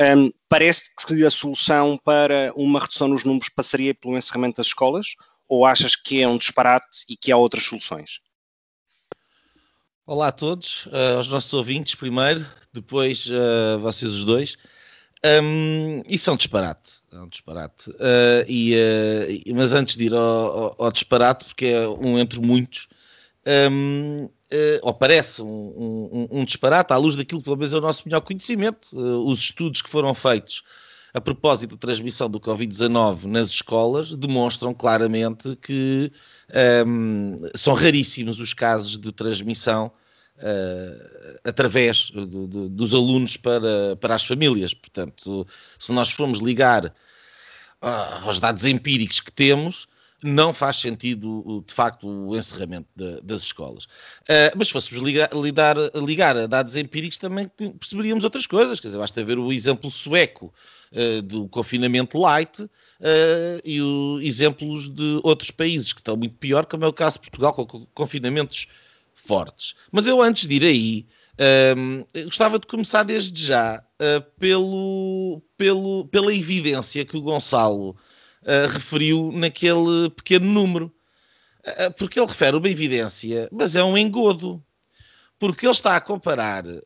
Um, 0.00 0.30
parece 0.48 0.90
que 1.06 1.24
a 1.24 1.30
solução 1.30 1.98
para 2.04 2.52
uma 2.54 2.80
redução 2.80 3.08
nos 3.08 3.24
números 3.24 3.48
passaria 3.48 3.94
pelo 3.94 4.16
encerramento 4.16 4.56
das 4.56 4.68
escolas? 4.68 5.06
Ou 5.48 5.66
achas 5.66 5.96
que 5.96 6.22
é 6.22 6.28
um 6.28 6.38
disparate 6.38 7.04
e 7.08 7.16
que 7.16 7.32
há 7.32 7.36
outras 7.36 7.64
soluções? 7.64 8.20
Olá 10.06 10.28
a 10.28 10.32
todos, 10.32 10.86
uh, 10.86 11.18
aos 11.18 11.28
nossos 11.28 11.52
ouvintes 11.54 11.94
primeiro, 11.94 12.44
depois 12.72 13.26
uh, 13.26 13.78
vocês 13.80 14.10
os 14.10 14.24
dois. 14.24 14.56
Um, 15.24 16.02
isso 16.08 16.30
é 16.30 16.32
um 16.32 16.36
disparate, 16.36 16.99
é 17.12 17.18
um 17.20 17.28
disparate. 17.28 17.90
Uh, 17.90 18.44
e, 18.48 18.74
uh, 18.74 19.54
mas 19.54 19.72
antes 19.72 19.96
de 19.96 20.04
ir 20.04 20.14
ao, 20.14 20.20
ao, 20.20 20.76
ao, 20.78 20.92
disparate, 20.92 21.44
porque 21.44 21.66
é 21.66 21.88
um 21.88 22.18
entre 22.18 22.40
muitos, 22.40 22.88
um, 23.70 24.24
uh, 24.24 24.30
ou 24.82 24.94
parece 24.94 25.42
um, 25.42 25.46
um, 25.46 26.28
um, 26.40 26.44
disparate 26.44 26.92
à 26.92 26.96
luz 26.96 27.16
daquilo 27.16 27.40
que 27.40 27.44
pelo 27.44 27.56
menos 27.56 27.74
é 27.74 27.78
o 27.78 27.80
nosso 27.80 28.02
melhor 28.06 28.20
conhecimento, 28.20 28.88
os 28.92 29.40
estudos 29.40 29.82
que 29.82 29.90
foram 29.90 30.14
feitos 30.14 30.62
a 31.12 31.20
propósito 31.20 31.74
da 31.74 31.80
transmissão 31.80 32.30
do 32.30 32.38
Covid-19 32.38 33.24
nas 33.24 33.48
escolas 33.48 34.14
demonstram 34.14 34.72
claramente 34.72 35.56
que 35.56 36.12
são 37.56 37.74
raríssimos 37.74 38.38
os 38.38 38.54
casos 38.54 38.96
de 38.96 39.10
transmissão 39.10 39.90
uh, 40.40 41.38
através 41.44 42.10
do, 42.10 42.46
do, 42.46 42.68
dos 42.68 42.94
alunos 42.94 43.36
para, 43.36 43.96
para 43.96 44.14
as 44.14 44.24
famílias. 44.24 44.74
Portanto, 44.74 45.46
se 45.78 45.92
nós 45.92 46.10
formos 46.10 46.40
ligar 46.40 46.86
uh, 46.86 48.26
aos 48.26 48.40
dados 48.40 48.64
empíricos 48.64 49.20
que 49.20 49.32
temos, 49.32 49.86
não 50.22 50.52
faz 50.52 50.76
sentido, 50.76 51.64
de 51.66 51.72
facto, 51.72 52.06
o 52.06 52.36
encerramento 52.36 52.88
de, 52.94 53.20
das 53.22 53.42
escolas. 53.42 53.84
Uh, 53.84 54.52
mas 54.56 54.66
se 54.68 54.72
fôssemos 54.72 55.02
ligar, 55.02 55.30
lidar, 55.32 55.76
ligar 55.94 56.36
a 56.36 56.46
dados 56.46 56.76
empíricos, 56.76 57.18
também 57.18 57.48
perceberíamos 57.78 58.24
outras 58.24 58.46
coisas. 58.46 58.80
Quer 58.80 58.88
dizer, 58.88 58.98
basta 58.98 59.24
ver 59.24 59.38
o 59.38 59.52
exemplo 59.52 59.90
sueco 59.90 60.52
uh, 60.92 61.22
do 61.22 61.48
confinamento 61.48 62.18
light 62.18 62.60
uh, 62.60 62.68
e 63.64 63.80
os 63.80 64.22
exemplos 64.22 64.88
de 64.88 65.20
outros 65.22 65.50
países 65.50 65.92
que 65.92 66.00
estão 66.00 66.16
muito 66.16 66.34
pior, 66.36 66.66
como 66.66 66.84
é 66.84 66.88
o 66.88 66.92
caso 66.92 67.14
de 67.14 67.30
Portugal, 67.30 67.54
com 67.54 67.86
confinamentos 67.94 68.68
fortes. 69.20 69.74
Mas 69.92 70.06
eu, 70.06 70.20
antes 70.20 70.46
de 70.46 70.56
ir 70.56 70.64
aí, 70.64 71.06
gostava 72.24 72.58
de 72.58 72.66
começar 72.66 73.02
desde 73.02 73.46
já 73.46 73.82
pelo, 74.38 75.42
pelo, 75.56 76.06
pela 76.08 76.34
evidência 76.34 77.04
que 77.04 77.16
o 77.16 77.22
Gonçalo 77.22 77.96
uh, 78.42 78.68
referiu 78.72 79.32
naquele 79.32 80.10
pequeno 80.14 80.50
número. 80.50 80.92
Uh, 81.60 81.92
porque 81.96 82.18
ele 82.18 82.26
refere 82.26 82.56
uma 82.56 82.68
evidência, 82.68 83.48
mas 83.52 83.76
é 83.76 83.84
um 83.84 83.96
engodo. 83.96 84.62
Porque 85.38 85.66
ele 85.66 85.72
está 85.72 85.96
a 85.96 86.00
comparar 86.00 86.66
uh, 86.66 86.80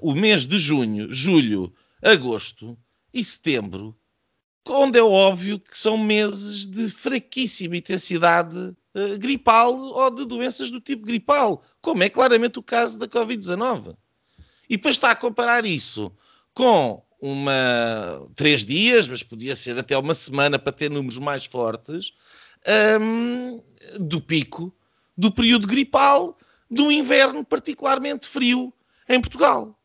o 0.00 0.14
mês 0.14 0.46
de 0.46 0.58
junho, 0.58 1.12
julho, 1.12 1.72
agosto 2.02 2.78
e 3.12 3.22
setembro, 3.22 3.96
onde 4.66 4.98
é 4.98 5.02
óbvio 5.02 5.58
que 5.58 5.76
são 5.76 5.98
meses 5.98 6.66
de 6.66 6.88
fraquíssima 6.88 7.76
intensidade 7.76 8.74
gripal 9.18 9.74
ou 9.74 10.10
de 10.10 10.24
doenças 10.24 10.70
do 10.70 10.80
tipo 10.80 11.06
gripal, 11.06 11.62
como 11.80 12.02
é 12.02 12.08
claramente 12.08 12.58
o 12.58 12.62
caso 12.62 12.98
da 12.98 13.06
Covid-19. 13.06 13.96
E 14.68 14.76
depois 14.76 14.96
está 14.96 15.10
a 15.10 15.16
comparar 15.16 15.64
isso 15.64 16.12
com 16.54 17.02
uma 17.20 18.26
três 18.34 18.64
dias, 18.64 19.06
mas 19.06 19.22
podia 19.22 19.54
ser 19.54 19.78
até 19.78 19.96
uma 19.96 20.14
semana 20.14 20.58
para 20.58 20.72
ter 20.72 20.90
números 20.90 21.18
mais 21.18 21.44
fortes, 21.44 22.12
um, 23.00 23.62
do 23.98 24.20
pico 24.20 24.74
do 25.16 25.30
período 25.30 25.66
gripal 25.66 26.36
do 26.70 26.90
inverno 26.90 27.44
particularmente 27.44 28.26
frio 28.26 28.72
em 29.08 29.20
Portugal. 29.20 29.76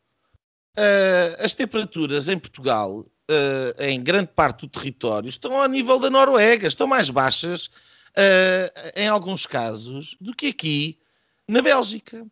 Uh, 0.78 1.44
as 1.44 1.54
temperaturas 1.54 2.30
em 2.30 2.38
Portugal, 2.38 3.00
uh, 3.00 3.82
em 3.82 4.02
grande 4.02 4.28
parte 4.28 4.62
do 4.62 4.68
território, 4.68 5.28
estão 5.28 5.60
ao 5.60 5.68
nível 5.68 6.00
da 6.00 6.10
Noruega, 6.10 6.68
estão 6.68 6.86
mais 6.86 7.10
baixas, 7.10 7.70
uh, 8.18 8.92
em 8.96 9.08
alguns 9.08 9.46
casos, 9.46 10.16
do 10.20 10.36
que 10.36 10.48
aqui 10.48 11.00
na 11.48 11.62
Bélgica, 11.62 12.26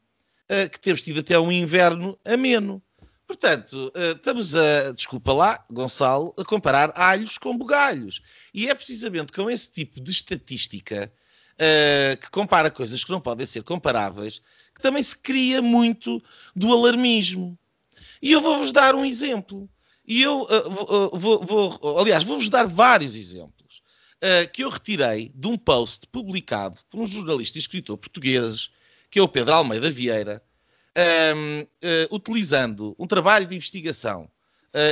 que 0.72 0.80
temos 0.80 1.02
tido 1.02 1.22
até 1.22 1.40
um 1.40 1.52
inverno 1.52 2.20
ameno. 2.24 2.82
Portanto, 3.26 3.92
eh, 3.96 4.12
estamos 4.12 4.56
a, 4.56 4.92
desculpa 4.92 5.34
lá, 5.34 5.66
Gonçalo, 5.72 6.36
a 6.38 6.44
comparar 6.44 6.92
alhos 6.96 7.38
com 7.38 7.58
bugalhos. 7.58 8.22
E 8.54 8.70
é 8.70 8.76
precisamente 8.76 9.32
com 9.32 9.50
esse 9.50 9.72
tipo 9.72 10.00
de 10.00 10.12
estatística 10.12 11.12
uh, 11.54 12.18
que 12.18 12.30
compara 12.30 12.70
coisas 12.70 13.04
que 13.04 13.12
não 13.12 13.20
podem 13.20 13.46
ser 13.46 13.64
comparáveis 13.64 14.42
que 14.76 14.82
também 14.82 15.02
se 15.02 15.18
cria 15.18 15.62
muito 15.62 16.22
do 16.56 16.72
alarmismo. 16.72 17.58
E 18.22 18.32
eu 18.32 18.42
vou-vos 18.42 18.72
dar 18.72 18.94
um 18.94 19.06
exemplo. 19.06 19.70
E 20.06 20.22
eu 20.22 20.44
uh, 20.44 21.18
vou, 21.18 21.44
vou, 21.44 22.00
aliás, 22.00 22.24
vou-vos 22.24 22.50
dar 22.50 22.68
vários 22.68 23.16
exemplos 23.16 23.63
uh, 24.24 24.50
que 24.52 24.64
eu 24.64 24.70
retirei 24.70 25.32
de 25.36 25.48
um 25.48 25.58
post 25.58 26.08
publicado 26.08 26.80
por 26.90 27.02
um 27.02 27.06
jornalista 27.06 27.58
e 27.58 27.62
escritor 27.62 27.98
português, 27.98 28.70
que 29.12 29.20
é 29.20 29.22
o 29.22 29.28
Pedro 29.28 29.54
Almeida 29.54 29.92
Vieira, 29.92 30.42
um, 31.36 31.62
uh, 31.62 31.68
eh, 31.82 32.08
utilizando 32.12 32.96
um 33.00 33.08
trabalho 33.08 33.48
de 33.48 33.56
investigação 33.56 34.26
uh, 34.26 34.30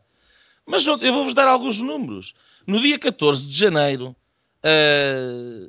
Mas 0.66 0.88
eu 0.88 0.98
vou-vos 0.98 1.36
dar 1.36 1.48
alguns 1.48 1.80
números. 1.80 2.34
No 2.68 2.82
dia 2.82 3.00
14 3.00 3.48
de 3.48 3.58
janeiro 3.58 4.14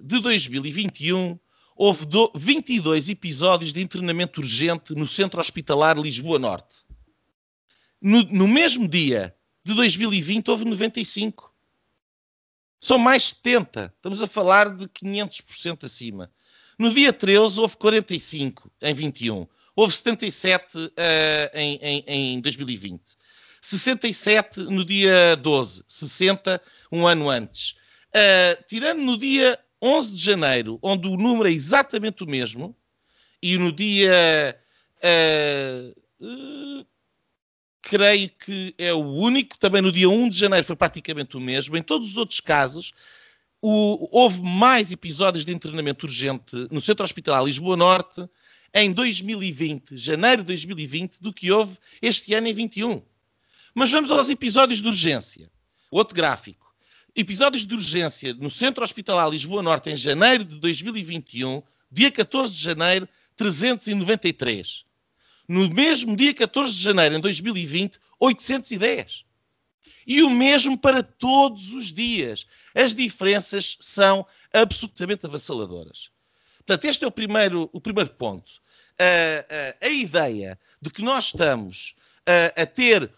de 0.02 0.20
2021, 0.20 1.38
houve 1.76 2.04
22 2.34 3.08
episódios 3.08 3.72
de 3.72 3.80
internamento 3.80 4.40
urgente 4.40 4.92
no 4.96 5.06
Centro 5.06 5.38
Hospitalar 5.38 5.96
Lisboa 5.96 6.40
Norte. 6.40 6.78
No, 8.02 8.24
no, 8.24 8.48
mesmo 8.48 8.88
dia 8.88 9.32
de 9.64 9.74
2020 9.74 10.50
houve 10.50 10.64
95. 10.64 11.54
São 12.80 12.98
mais 12.98 13.28
70. 13.28 13.92
Estamos 13.94 14.20
a 14.20 14.26
falar 14.26 14.76
de 14.76 14.88
500% 14.88 15.84
acima. 15.84 16.32
No 16.76 16.92
dia 16.92 17.12
13 17.12 17.60
houve 17.60 17.76
45 17.76 18.72
em 18.82 18.94
21. 18.94 19.46
Houve 19.76 19.94
77 19.94 20.78
uh, 20.78 20.90
em, 21.54 21.76
em, 21.76 22.04
em 22.06 22.40
2020. 22.40 23.00
67 23.60 24.60
no 24.60 24.84
dia 24.84 25.36
12. 25.36 25.84
60 25.86 26.60
um 26.90 27.06
ano 27.06 27.28
antes. 27.30 27.76
Uh, 28.08 28.62
tirando 28.66 29.00
no 29.00 29.18
dia 29.18 29.58
11 29.80 30.14
de 30.14 30.24
janeiro, 30.24 30.78
onde 30.82 31.06
o 31.08 31.16
número 31.16 31.48
é 31.48 31.52
exatamente 31.52 32.24
o 32.24 32.26
mesmo, 32.26 32.76
e 33.42 33.56
no 33.58 33.72
dia. 33.72 34.58
Uh, 35.02 35.94
uh, 36.20 36.86
creio 37.88 38.28
que 38.30 38.74
é 38.76 38.92
o 38.92 38.98
único, 38.98 39.56
também 39.58 39.80
no 39.80 39.90
dia 39.90 40.08
1 40.08 40.28
de 40.28 40.38
janeiro 40.38 40.66
foi 40.66 40.76
praticamente 40.76 41.36
o 41.36 41.40
mesmo. 41.40 41.76
Em 41.76 41.82
todos 41.82 42.08
os 42.08 42.16
outros 42.18 42.40
casos, 42.40 42.92
o, 43.62 44.08
houve 44.12 44.42
mais 44.42 44.92
episódios 44.92 45.44
de 45.44 45.54
internamento 45.54 46.06
urgente 46.06 46.68
no 46.70 46.80
Centro 46.80 47.04
Hospitalar 47.04 47.44
Lisboa 47.44 47.76
Norte 47.76 48.28
em 48.74 48.92
2020, 48.92 49.96
janeiro 49.96 50.42
de 50.42 50.48
2020, 50.48 51.18
do 51.20 51.32
que 51.32 51.50
houve 51.50 51.76
este 52.02 52.34
ano 52.34 52.48
em 52.48 52.52
21. 52.52 53.02
Mas 53.78 53.92
vamos 53.92 54.10
aos 54.10 54.28
episódios 54.28 54.82
de 54.82 54.88
urgência. 54.88 55.48
Outro 55.88 56.12
gráfico 56.12 56.66
episódios 57.14 57.64
de 57.64 57.72
urgência 57.72 58.34
no 58.34 58.50
Centro 58.50 58.82
Hospitalar 58.82 59.28
Lisboa 59.28 59.62
Norte 59.62 59.88
em 59.88 59.96
janeiro 59.96 60.44
de 60.44 60.56
2021, 60.58 61.62
dia 61.88 62.10
14 62.10 62.52
de 62.52 62.60
janeiro, 62.60 63.08
393. 63.36 64.84
No 65.46 65.70
mesmo 65.70 66.16
dia 66.16 66.34
14 66.34 66.74
de 66.74 66.82
janeiro 66.82 67.14
de 67.14 67.20
2020, 67.20 68.00
810. 68.18 69.24
E 70.04 70.24
o 70.24 70.30
mesmo 70.30 70.76
para 70.76 71.00
todos 71.00 71.72
os 71.72 71.92
dias. 71.92 72.48
As 72.74 72.92
diferenças 72.92 73.78
são 73.80 74.26
absolutamente 74.52 75.24
avassaladoras. 75.24 76.10
Portanto, 76.66 76.84
este 76.84 77.04
é 77.04 77.06
o 77.06 77.12
primeiro, 77.12 77.70
o 77.72 77.80
primeiro 77.80 78.10
ponto. 78.10 78.60
a 79.80 79.88
ideia 79.88 80.58
de 80.82 80.90
que 80.90 81.00
nós 81.00 81.26
estamos 81.26 81.94
a 82.56 82.66
ter 82.66 83.08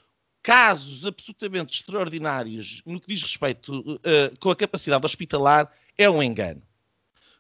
casos 0.43 1.05
absolutamente 1.05 1.75
extraordinários 1.75 2.83
no 2.87 3.01
que 3.01 3.09
diz 3.09 3.23
respeito 3.23 3.79
uh, 3.79 4.39
com 4.39 4.51
a 4.51 4.57
capacidade 4.57 5.05
hospitalar 5.05 5.71
é 5.97 6.09
um 6.09 6.23
engano. 6.23 6.63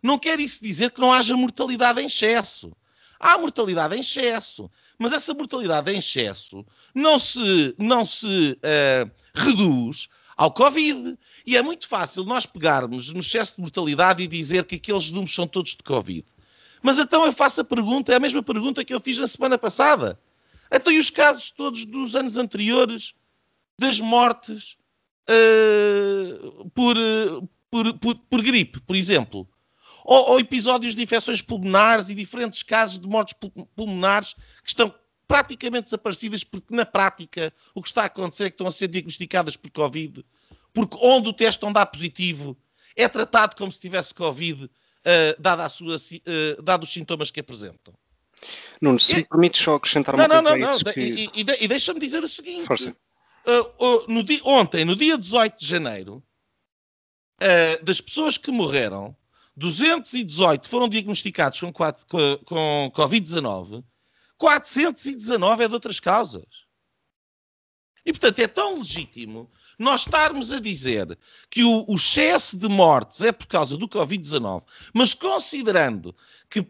Não 0.02 0.19
quer 0.19 0.40
isso 0.40 0.62
dizer 0.62 0.90
que 0.90 1.00
não 1.00 1.12
haja 1.12 1.37
mortalidade 1.37 2.00
em 2.00 2.07
excesso. 2.07 2.73
Há 3.19 3.37
mortalidade 3.37 3.95
em 3.95 4.00
excesso, 4.00 4.71
mas 4.99 5.12
essa 5.12 5.35
mortalidade 5.35 5.92
em 5.92 5.99
excesso 5.99 6.64
não 6.95 7.19
se, 7.19 7.75
não 7.78 8.04
se 8.04 8.52
uh, 8.52 9.11
reduz 9.35 10.09
ao 10.37 10.50
Covid. 10.50 11.19
E 11.47 11.57
é 11.57 11.62
muito 11.62 11.87
fácil 11.87 12.25
nós 12.25 12.47
pegarmos 12.47 13.12
no 13.12 13.21
excesso 13.21 13.57
de 13.57 13.61
mortalidade 13.61 14.23
e 14.23 14.26
dizer 14.26 14.64
que 14.64 14.76
aqueles 14.76 15.11
números 15.11 15.35
são 15.35 15.47
todos 15.47 15.73
de 15.73 15.83
Covid. 15.83 16.25
Mas 16.83 16.99
então 16.99 17.26
eu 17.26 17.33
faço 17.33 17.61
a 17.61 17.64
pergunta, 17.64 18.12
é 18.12 18.16
a 18.16 18.21
mesma 18.21 18.42
pergunta 18.42 18.85
que 18.85 18.95
eu 18.95 19.00
fiz 19.00 19.19
na 19.19 19.26
semana 19.26 19.59
passada. 19.59 20.19
Então, 20.71 20.93
e 20.93 20.99
os 20.99 21.11
casos 21.11 21.50
todos 21.50 21.85
dos 21.85 22.15
anos 22.15 22.37
anteriores 22.37 23.15
das 23.79 23.99
mortes 24.00 24.77
uh, 25.29 26.71
por, 26.71 26.97
por, 27.71 27.99
por, 27.99 28.15
por, 28.17 28.43
gripe, 28.43 28.81
por 28.81 28.95
exemplo? 28.95 29.49
Ou, 30.05 30.31
ou, 30.31 30.41
episódios 30.41 30.95
de 30.95 31.03
infecções 31.03 31.43
pulmonares 31.43 32.09
e 32.09 32.15
diferentes 32.15 32.62
casos 32.62 32.99
de 32.99 33.09
mortes 33.09 33.35
pulmonares 33.75 34.35
que 34.62 34.69
estão 34.69 34.95
praticamente 35.27 35.85
desaparecidas 35.85 36.43
porque, 36.43 36.75
na 36.75 36.85
prática, 36.85 37.53
o 37.75 37.83
que 37.83 37.89
está 37.89 38.03
a 38.03 38.07
acontecer 38.07 38.45
é 38.45 38.50
que 38.50 38.55
estão 38.55 38.67
a 38.67 38.73
ser 38.73 38.89
diagnosticadas 38.89 39.57
por 39.57 39.71
Covid, 39.71 40.25
porque 40.73 40.97
onde 41.00 41.29
o 41.29 41.33
teste 41.33 41.62
não 41.62 41.73
dá 41.73 41.87
positivo 41.87 42.57
é 42.97 43.09
tratado 43.09 43.55
como 43.57 43.71
se 43.71 43.81
tivesse 43.81 44.15
Covid, 44.15 44.65
uh, 44.65 44.69
dado, 45.39 45.61
a 45.61 45.69
sua, 45.69 45.97
uh, 45.97 46.62
dado 46.62 46.83
os 46.83 46.93
sintomas 46.93 47.31
que 47.31 47.41
apresentam. 47.41 47.95
Nuno, 48.81 48.99
se 48.99 49.13
e... 49.13 49.17
me 49.17 49.25
permites 49.25 49.63
só 49.63 49.75
acrescentar 49.75 50.15
uma 50.15 50.27
não, 50.27 50.43
coisa 50.43 50.51
não, 50.51 50.71
não, 50.71 50.79
não. 50.79 50.93
Que... 50.93 51.01
E, 51.01 51.25
e, 51.35 51.65
e 51.65 51.69
deixa-me 51.69 52.01
dizer 52.01 52.23
o 52.25 52.29
seguinte. 52.29 52.67
Força. 52.67 52.97
Uh, 53.47 53.85
uh, 53.85 54.05
no 54.09 54.23
dia, 54.23 54.41
ontem, 54.45 54.85
no 54.85 54.95
dia 54.95 55.17
18 55.17 55.59
de 55.59 55.67
janeiro, 55.67 56.23
uh, 57.41 57.85
das 57.85 58.01
pessoas 58.01 58.37
que 58.37 58.51
morreram, 58.51 59.17
218 59.57 60.69
foram 60.69 60.89
diagnosticados 60.89 61.61
com, 61.61 61.73
com, 61.73 62.39
com 62.45 62.93
Covid-19, 62.95 63.85
419 64.37 65.65
é 65.65 65.69
de 65.69 65.75
outras 65.75 66.01
causas. 66.01 66.45
E, 68.05 68.13
portanto, 68.13 68.39
é 68.39 68.49
tão 68.49 68.79
legítimo 68.79 69.51
nós 69.81 70.03
estarmos 70.03 70.53
a 70.53 70.61
dizer 70.61 71.19
que 71.49 71.65
o, 71.65 71.87
o 71.89 71.97
excesso 71.97 72.59
de 72.59 72.69
mortes 72.69 73.23
é 73.23 73.33
por 73.33 73.47
causa 73.47 73.79
do 73.79 73.89
Covid-19, 73.89 74.63
mas 74.93 75.15
considerando 75.15 76.15
que 76.51 76.61
uh, 76.61 76.65
uh, 76.65 76.69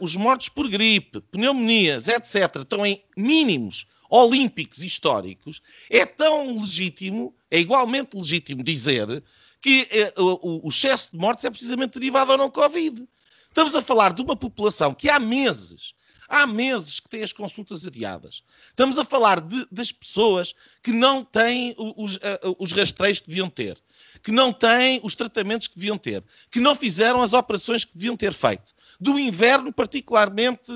os 0.00 0.16
mortos 0.16 0.48
por 0.48 0.66
gripe, 0.66 1.20
pneumonias, 1.30 2.08
etc., 2.08 2.56
estão 2.56 2.86
em 2.86 3.04
mínimos 3.14 3.86
olímpicos 4.08 4.82
históricos, 4.82 5.60
é 5.90 6.06
tão 6.06 6.58
legítimo, 6.58 7.34
é 7.50 7.60
igualmente 7.60 8.16
legítimo 8.16 8.64
dizer 8.64 9.22
que 9.60 9.86
uh, 10.16 10.22
o, 10.22 10.66
o 10.66 10.68
excesso 10.70 11.12
de 11.12 11.18
mortes 11.18 11.44
é 11.44 11.50
precisamente 11.50 11.98
derivado 11.98 12.32
ao 12.32 12.38
não 12.38 12.50
Covid. 12.50 13.06
Estamos 13.46 13.74
a 13.74 13.82
falar 13.82 14.14
de 14.14 14.22
uma 14.22 14.34
população 14.34 14.94
que 14.94 15.10
há 15.10 15.20
meses 15.20 15.92
Há 16.28 16.46
meses 16.46 17.00
que 17.00 17.08
tem 17.08 17.22
as 17.22 17.32
consultas 17.32 17.86
adiadas. 17.86 18.44
Estamos 18.66 18.98
a 18.98 19.04
falar 19.04 19.40
de, 19.40 19.66
das 19.72 19.90
pessoas 19.90 20.54
que 20.82 20.92
não 20.92 21.24
têm 21.24 21.74
os, 21.78 22.16
uh, 22.16 22.56
os 22.58 22.70
rastreios 22.72 23.18
que 23.18 23.28
deviam 23.28 23.48
ter, 23.48 23.78
que 24.22 24.30
não 24.30 24.52
têm 24.52 25.00
os 25.02 25.14
tratamentos 25.14 25.68
que 25.68 25.76
deviam 25.76 25.96
ter, 25.96 26.22
que 26.50 26.60
não 26.60 26.74
fizeram 26.74 27.22
as 27.22 27.32
operações 27.32 27.84
que 27.84 27.94
deviam 27.94 28.16
ter 28.16 28.34
feito. 28.34 28.74
Do 29.00 29.18
inverno 29.18 29.72
particularmente 29.72 30.70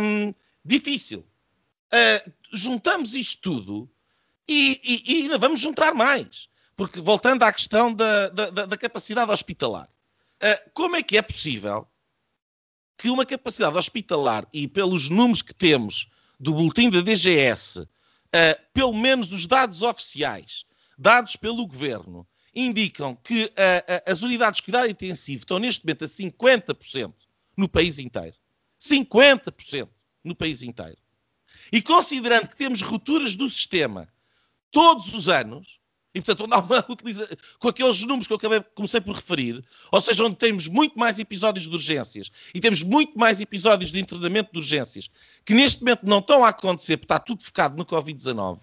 um, 0.00 0.32
difícil. 0.64 1.26
Uh, 1.92 2.32
juntamos 2.52 3.14
isto 3.14 3.40
tudo 3.42 3.90
e, 4.46 4.80
e, 4.84 5.12
e, 5.12 5.22
ainda 5.22 5.38
vamos 5.38 5.60
juntar 5.60 5.92
mais. 5.92 6.48
Porque, 6.76 7.00
voltando 7.00 7.42
à 7.42 7.52
questão 7.52 7.92
da, 7.92 8.28
da, 8.28 8.50
da 8.50 8.76
capacidade 8.76 9.32
hospitalar, 9.32 9.88
uh, 10.40 10.70
como 10.72 10.94
é 10.94 11.02
que 11.02 11.16
é 11.16 11.22
possível 11.22 11.88
que 12.98 13.08
uma 13.08 13.24
capacidade 13.24 13.78
hospitalar, 13.78 14.46
e 14.52 14.66
pelos 14.66 15.08
números 15.08 15.40
que 15.40 15.54
temos 15.54 16.10
do 16.38 16.52
boletim 16.52 16.90
da 16.90 17.00
DGS, 17.00 17.82
uh, 17.82 17.88
pelo 18.74 18.92
menos 18.92 19.32
os 19.32 19.46
dados 19.46 19.82
oficiais, 19.82 20.66
dados 20.98 21.36
pelo 21.36 21.64
governo, 21.64 22.26
indicam 22.52 23.14
que 23.14 23.44
uh, 23.44 23.48
uh, 23.48 24.10
as 24.10 24.22
unidades 24.22 24.58
de 24.58 24.64
cuidado 24.64 24.90
intensivo 24.90 25.42
estão 25.42 25.60
neste 25.60 25.86
momento 25.86 26.04
a 26.04 26.08
50% 26.08 27.14
no 27.56 27.68
país 27.68 28.00
inteiro. 28.00 28.34
50% 28.80 29.88
no 30.24 30.34
país 30.34 30.62
inteiro. 30.62 30.98
E 31.72 31.80
considerando 31.80 32.48
que 32.48 32.56
temos 32.56 32.82
rupturas 32.82 33.36
do 33.36 33.48
sistema 33.48 34.08
todos 34.72 35.14
os 35.14 35.28
anos, 35.28 35.80
e, 36.14 36.22
portanto, 36.22 36.44
onde 36.44 37.36
com 37.58 37.68
aqueles 37.68 38.00
números 38.02 38.26
que 38.26 38.32
eu 38.32 38.36
acabei, 38.36 38.60
comecei 38.74 39.00
por 39.00 39.14
referir, 39.14 39.62
ou 39.92 40.00
seja, 40.00 40.24
onde 40.24 40.36
temos 40.36 40.66
muito 40.66 40.98
mais 40.98 41.18
episódios 41.18 41.68
de 41.68 41.74
urgências 41.74 42.30
e 42.54 42.60
temos 42.60 42.82
muito 42.82 43.18
mais 43.18 43.40
episódios 43.40 43.92
de 43.92 44.00
internamento 44.00 44.52
de 44.52 44.58
urgências 44.58 45.10
que 45.44 45.54
neste 45.54 45.80
momento 45.80 46.00
não 46.04 46.18
estão 46.18 46.44
a 46.44 46.48
acontecer 46.48 46.96
porque 46.96 47.12
está 47.12 47.18
tudo 47.18 47.44
focado 47.44 47.76
no 47.76 47.84
Covid-19, 47.84 48.60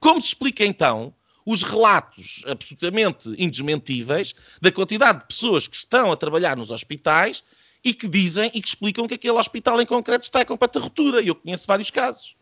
como 0.00 0.20
se 0.20 0.28
explica 0.28 0.64
então 0.64 1.14
os 1.44 1.62
relatos 1.62 2.42
absolutamente 2.46 3.28
indesmentíveis 3.38 4.34
da 4.60 4.72
quantidade 4.72 5.20
de 5.20 5.26
pessoas 5.26 5.68
que 5.68 5.76
estão 5.76 6.10
a 6.10 6.16
trabalhar 6.16 6.56
nos 6.56 6.72
hospitais 6.72 7.44
e 7.84 7.94
que 7.94 8.08
dizem 8.08 8.50
e 8.52 8.60
que 8.60 8.66
explicam 8.66 9.06
que 9.06 9.14
aquele 9.14 9.38
hospital 9.38 9.80
em 9.80 9.86
concreto 9.86 10.24
está 10.24 10.42
em 10.42 10.44
completa 10.44 10.80
ruptura. 10.80 11.22
E 11.22 11.28
eu 11.28 11.36
conheço 11.36 11.68
vários 11.68 11.88
casos. 11.88 12.34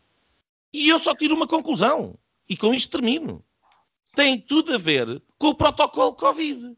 E 0.73 0.89
eu 0.89 0.97
só 0.97 1.13
tiro 1.13 1.35
uma 1.35 1.45
conclusão. 1.45 2.17
E 2.49 2.57
com 2.57 2.73
isto 2.73 2.89
termino 2.89 3.43
tem 4.15 4.39
tudo 4.39 4.73
a 4.73 4.77
ver 4.77 5.21
com 5.37 5.47
o 5.49 5.55
protocolo 5.55 6.15
Covid. 6.15 6.75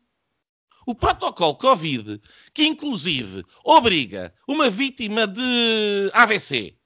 O 0.86 0.96
protocolo 0.96 1.56
Covid, 1.56 2.22
que 2.54 2.66
inclusive 2.66 3.46
obriga 3.64 4.34
uma 4.48 4.70
vítima 4.70 5.28
de 5.28 6.10
AVC, 6.14 6.78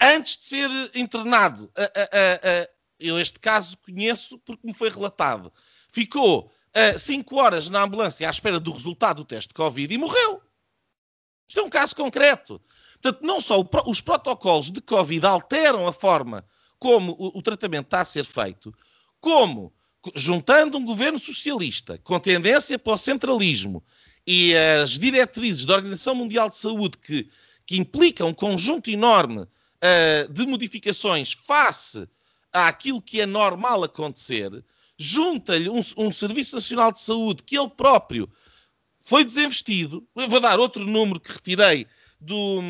antes 0.00 0.38
de 0.38 0.44
ser 0.44 0.70
internado, 0.94 1.70
a, 1.76 1.82
a, 1.82 2.62
a, 2.62 2.68
eu 2.98 3.18
este 3.18 3.38
caso 3.38 3.76
conheço 3.78 4.38
porque 4.38 4.66
me 4.66 4.72
foi 4.72 4.88
relatado, 4.88 5.52
ficou 5.92 6.50
5 6.98 7.36
horas 7.36 7.68
na 7.68 7.82
ambulância 7.82 8.26
à 8.26 8.30
espera 8.30 8.58
do 8.58 8.72
resultado 8.72 9.18
do 9.18 9.24
teste 9.24 9.48
de 9.48 9.54
Covid 9.54 9.94
e 9.94 9.98
morreu. 9.98 10.42
Isto 11.46 11.60
é 11.60 11.62
um 11.62 11.68
caso 11.68 11.94
concreto. 11.94 12.60
Portanto, 13.00 13.24
não 13.24 13.40
só 13.40 13.62
os 13.86 14.00
protocolos 14.00 14.70
de 14.70 14.80
Covid 14.80 15.24
alteram 15.26 15.86
a 15.86 15.92
forma 15.92 16.44
como 16.78 17.12
o, 17.12 17.38
o 17.38 17.42
tratamento 17.42 17.86
está 17.86 18.00
a 18.00 18.04
ser 18.04 18.24
feito, 18.24 18.74
como 19.20 19.72
juntando 20.14 20.76
um 20.76 20.84
governo 20.84 21.18
socialista 21.18 21.98
com 22.02 22.18
tendência 22.18 22.78
para 22.78 22.92
o 22.92 22.98
centralismo 22.98 23.82
e 24.26 24.54
as 24.54 24.98
diretrizes 24.98 25.64
da 25.64 25.74
Organização 25.74 26.14
Mundial 26.14 26.48
de 26.48 26.56
Saúde 26.56 26.98
que, 26.98 27.28
que 27.66 27.76
implicam 27.76 28.28
um 28.28 28.34
conjunto 28.34 28.90
enorme 28.90 29.42
uh, 29.42 30.32
de 30.32 30.46
modificações 30.46 31.32
face 31.32 32.08
àquilo 32.52 33.02
que 33.02 33.20
é 33.20 33.26
normal 33.26 33.84
acontecer, 33.84 34.64
junta-lhe 34.96 35.68
um, 35.68 35.82
um, 35.96 36.12
Serviço 36.12 36.54
Nacional 36.54 36.92
de 36.92 37.00
Saúde 37.00 37.42
que 37.42 37.58
ele 37.58 37.68
próprio 37.68 38.30
foi 39.02 39.24
desinvestido. 39.24 40.06
Eu 40.14 40.28
vou 40.28 40.40
dar 40.40 40.58
outro 40.58 40.84
número 40.84 41.20
que 41.20 41.32
retirei 41.32 41.86
do, 42.20 42.60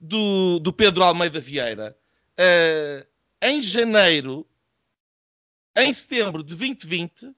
do, 0.00 0.58
do 0.58 0.72
Pedro 0.72 1.04
Almeida 1.04 1.40
Vieira. 1.40 1.96
Uh, 2.32 3.06
em 3.40 3.60
janeiro, 3.60 4.46
em 5.76 5.92
setembro 5.92 6.42
de 6.42 6.54
2020, 6.54 7.32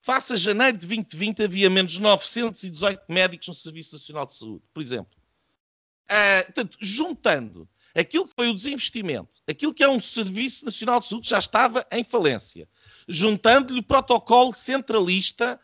face 0.00 0.32
a 0.32 0.36
janeiro 0.36 0.78
de 0.78 0.86
2020, 0.86 1.42
havia 1.42 1.70
menos 1.70 1.96
918 1.98 3.02
médicos 3.08 3.48
no 3.48 3.54
Serviço 3.54 3.94
Nacional 3.94 4.26
de 4.26 4.34
Saúde, 4.34 4.62
por 4.72 4.82
exemplo. 4.82 5.12
Uh, 6.10 6.44
portanto, 6.46 6.78
juntando 6.80 7.68
aquilo 7.94 8.26
que 8.26 8.34
foi 8.34 8.48
o 8.48 8.54
desinvestimento, 8.54 9.30
aquilo 9.48 9.74
que 9.74 9.82
é 9.82 9.88
um 9.88 10.00
Serviço 10.00 10.64
Nacional 10.64 11.00
de 11.00 11.06
Saúde 11.06 11.28
já 11.28 11.38
estava 11.38 11.86
em 11.90 12.04
falência, 12.04 12.68
juntando-lhe 13.08 13.80
o 13.80 13.84
protocolo 13.84 14.52
centralista 14.52 15.58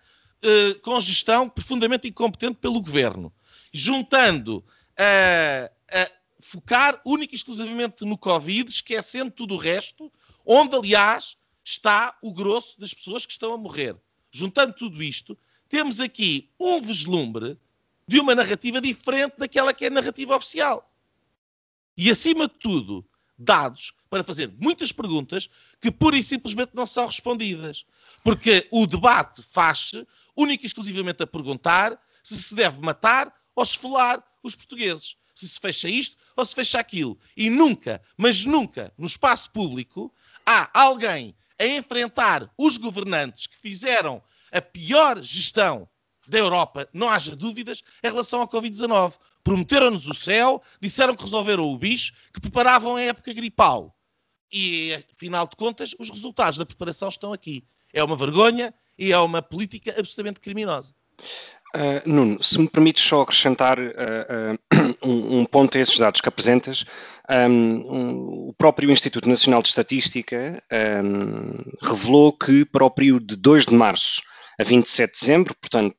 uh, 0.44 0.80
com 0.80 1.00
gestão 1.00 1.48
profundamente 1.48 2.08
incompetente 2.08 2.58
pelo 2.58 2.80
governo, 2.80 3.32
juntando 3.72 4.58
uh, 4.58 5.74
a 5.90 6.10
focar 6.40 7.00
única 7.04 7.34
e 7.34 7.36
exclusivamente 7.36 8.04
no 8.04 8.16
Covid, 8.16 8.70
esquecendo 8.70 9.30
tudo 9.30 9.54
o 9.54 9.58
resto, 9.58 10.12
onde, 10.44 10.76
aliás, 10.76 11.36
está 11.68 12.16
o 12.22 12.32
grosso 12.32 12.78
das 12.78 12.94
pessoas 12.94 13.26
que 13.26 13.32
estão 13.32 13.52
a 13.52 13.58
morrer. 13.58 13.96
Juntando 14.30 14.72
tudo 14.72 15.02
isto, 15.02 15.36
temos 15.68 15.98
aqui 15.98 16.48
um 16.60 16.80
vislumbre 16.80 17.58
de 18.06 18.20
uma 18.20 18.36
narrativa 18.36 18.80
diferente 18.80 19.34
daquela 19.36 19.74
que 19.74 19.84
é 19.84 19.88
a 19.88 19.90
narrativa 19.90 20.36
oficial. 20.36 20.88
E, 21.96 22.08
acima 22.08 22.46
de 22.46 22.54
tudo, 22.54 23.04
dados 23.36 23.92
para 24.08 24.22
fazer 24.22 24.48
muitas 24.60 24.92
perguntas 24.92 25.50
que 25.80 25.90
pura 25.90 26.16
e 26.16 26.22
simplesmente 26.22 26.70
não 26.72 26.86
são 26.86 27.06
respondidas. 27.06 27.84
Porque 28.22 28.68
o 28.70 28.86
debate 28.86 29.42
faz-se 29.50 30.06
única 30.36 30.64
e 30.64 30.66
exclusivamente 30.66 31.24
a 31.24 31.26
perguntar 31.26 32.00
se 32.22 32.40
se 32.40 32.54
deve 32.54 32.80
matar 32.80 33.34
ou 33.56 33.64
esfolar 33.64 34.22
os 34.40 34.54
portugueses. 34.54 35.16
Se 35.34 35.48
se 35.48 35.58
fecha 35.58 35.88
isto 35.88 36.16
ou 36.36 36.44
se 36.44 36.54
fecha 36.54 36.78
aquilo. 36.78 37.18
E 37.36 37.50
nunca, 37.50 38.00
mas 38.16 38.44
nunca, 38.44 38.92
no 38.96 39.06
espaço 39.06 39.50
público, 39.50 40.14
há 40.44 40.70
alguém 40.72 41.34
a 41.58 41.66
enfrentar 41.66 42.50
os 42.56 42.76
governantes 42.76 43.46
que 43.46 43.58
fizeram 43.58 44.22
a 44.52 44.60
pior 44.60 45.20
gestão 45.22 45.88
da 46.26 46.38
Europa, 46.38 46.88
não 46.92 47.08
haja 47.08 47.36
dúvidas, 47.36 47.82
em 48.02 48.08
relação 48.08 48.40
ao 48.40 48.48
Covid-19. 48.48 49.14
Prometeram-nos 49.44 50.08
o 50.08 50.14
céu, 50.14 50.62
disseram 50.80 51.14
que 51.14 51.22
resolveram 51.22 51.64
o 51.64 51.78
bicho, 51.78 52.12
que 52.32 52.40
preparavam 52.40 52.96
a 52.96 53.02
época 53.02 53.32
gripal. 53.32 53.96
E, 54.52 55.04
afinal 55.12 55.46
de 55.46 55.56
contas, 55.56 55.94
os 55.98 56.10
resultados 56.10 56.58
da 56.58 56.66
preparação 56.66 57.08
estão 57.08 57.32
aqui. 57.32 57.64
É 57.92 58.02
uma 58.02 58.16
vergonha 58.16 58.74
e 58.98 59.12
é 59.12 59.18
uma 59.18 59.40
política 59.40 59.90
absolutamente 59.90 60.40
criminosa. 60.40 60.94
Uh, 61.76 62.00
Nuno, 62.10 62.42
se 62.42 62.58
me 62.58 62.66
permites 62.66 63.04
só 63.04 63.20
acrescentar 63.20 63.78
uh, 63.78 63.82
uh, 63.84 64.96
um, 65.06 65.40
um, 65.40 65.44
ponto 65.44 65.76
a 65.76 65.80
esses 65.80 65.98
dados 65.98 66.22
que 66.22 66.28
apresentas, 66.28 66.86
um, 67.28 68.48
o 68.48 68.54
próprio 68.56 68.90
Instituto 68.90 69.28
Nacional 69.28 69.60
de 69.60 69.68
Estatística 69.68 70.58
um, 71.04 71.86
revelou 71.86 72.32
que 72.32 72.64
para 72.64 72.86
o 72.86 72.90
período 72.90 73.26
de 73.26 73.36
2 73.36 73.66
de 73.66 73.74
março 73.74 74.22
a 74.58 74.64
27 74.64 75.12
de 75.12 75.20
dezembro, 75.20 75.54
portanto, 75.54 75.94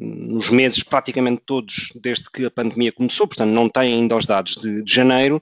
nos 0.00 0.50
meses 0.50 0.82
praticamente 0.82 1.42
todos 1.46 1.92
desde 1.94 2.28
que 2.28 2.44
a 2.44 2.50
pandemia 2.50 2.90
começou, 2.90 3.28
portanto, 3.28 3.50
não 3.50 3.68
tem 3.68 3.94
ainda 3.94 4.16
os 4.16 4.26
dados 4.26 4.56
de, 4.56 4.82
de 4.82 4.92
janeiro, 4.92 5.40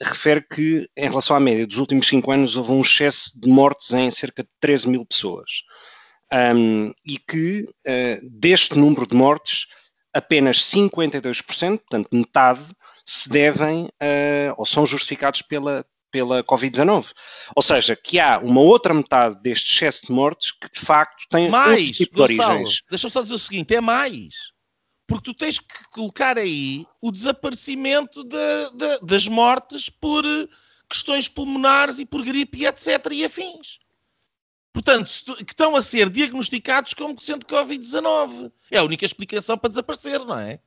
refere 0.00 0.40
que, 0.40 0.88
em 0.96 1.08
relação 1.10 1.36
à 1.36 1.40
média 1.40 1.66
dos 1.66 1.76
últimos 1.76 2.08
5 2.08 2.30
anos, 2.30 2.56
houve 2.56 2.72
um 2.72 2.80
excesso 2.80 3.38
de 3.38 3.50
mortes 3.50 3.92
em 3.92 4.10
cerca 4.10 4.42
de 4.42 4.48
13 4.60 4.88
mil 4.88 5.04
pessoas 5.04 5.50
um, 6.34 6.92
e 7.04 7.18
que 7.18 7.62
uh, 7.62 8.28
deste 8.28 8.76
número 8.76 9.06
de 9.06 9.14
mortes, 9.14 9.66
apenas 10.12 10.58
52%, 10.58 11.78
portanto 11.78 12.08
metade, 12.12 12.64
se 13.06 13.28
devem 13.28 13.84
uh, 13.84 14.54
ou 14.56 14.66
são 14.66 14.84
justificados 14.84 15.42
pela, 15.42 15.84
pela 16.10 16.42
Covid-19. 16.42 17.12
Ou 17.54 17.62
seja, 17.62 17.94
que 17.94 18.18
há 18.18 18.38
uma 18.38 18.60
outra 18.60 18.92
metade 18.92 19.40
deste 19.42 19.72
excesso 19.72 20.06
de 20.06 20.12
mortes 20.12 20.50
que 20.50 20.70
de 20.70 20.80
facto 20.80 21.24
tem 21.28 21.50
mais, 21.50 21.92
tipo 21.92 22.16
de 22.16 22.22
origens. 22.22 22.82
Deixa-me 22.88 23.12
só 23.12 23.22
dizer 23.22 23.34
o 23.34 23.38
seguinte, 23.38 23.74
é 23.74 23.80
mais. 23.80 24.34
Porque 25.06 25.24
tu 25.24 25.34
tens 25.34 25.58
que 25.58 25.88
colocar 25.90 26.38
aí 26.38 26.86
o 27.00 27.12
desaparecimento 27.12 28.24
de, 28.24 28.70
de, 28.74 29.00
das 29.02 29.28
mortes 29.28 29.90
por 29.90 30.24
questões 30.88 31.28
pulmonares 31.28 31.98
e 31.98 32.06
por 32.06 32.24
gripe 32.24 32.58
e 32.60 32.66
etc. 32.66 33.06
e 33.12 33.24
afins. 33.24 33.78
Portanto, 34.74 35.08
que 35.36 35.52
estão 35.52 35.76
a 35.76 35.80
ser 35.80 36.10
diagnosticados 36.10 36.94
como 36.94 37.18
sendo 37.20 37.46
Covid-19. 37.46 38.50
É 38.72 38.78
a 38.78 38.82
única 38.82 39.06
explicação 39.06 39.56
para 39.56 39.70
desaparecer, 39.70 40.18
não 40.24 40.36
é? 40.36 40.58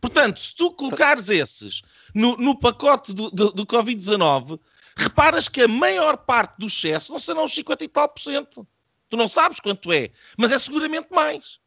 Portanto, 0.00 0.38
se 0.38 0.54
tu 0.54 0.70
colocares 0.70 1.28
esses 1.28 1.82
no, 2.14 2.36
no 2.36 2.56
pacote 2.56 3.12
do, 3.12 3.28
do, 3.32 3.50
do 3.50 3.66
Covid-19, 3.66 4.60
reparas 4.96 5.48
que 5.48 5.62
a 5.62 5.66
maior 5.66 6.18
parte 6.18 6.56
do 6.56 6.68
excesso 6.68 7.10
não 7.10 7.18
serão 7.18 7.44
os 7.44 7.52
50 7.52 7.82
e 7.82 7.88
tal 7.88 8.08
por 8.08 8.22
cento. 8.22 8.64
Tu 9.10 9.16
não 9.16 9.26
sabes 9.26 9.58
quanto 9.58 9.92
é, 9.92 10.10
mas 10.36 10.52
é 10.52 10.58
seguramente 10.58 11.08
mais. 11.10 11.58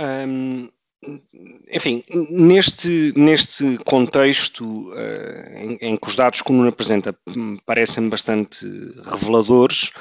Um, 0.00 0.68
enfim, 1.70 2.02
neste, 2.30 3.12
neste 3.16 3.78
contexto 3.84 4.90
uh, 4.90 5.56
em, 5.56 5.78
em, 5.80 5.96
que 5.96 6.08
os 6.08 6.16
dados 6.16 6.42
que 6.42 6.50
o 6.50 6.54
Nuno 6.54 6.70
apresenta 6.70 7.16
parecem 7.66 8.08
bastante 8.08 8.66
reveladores 9.04 9.92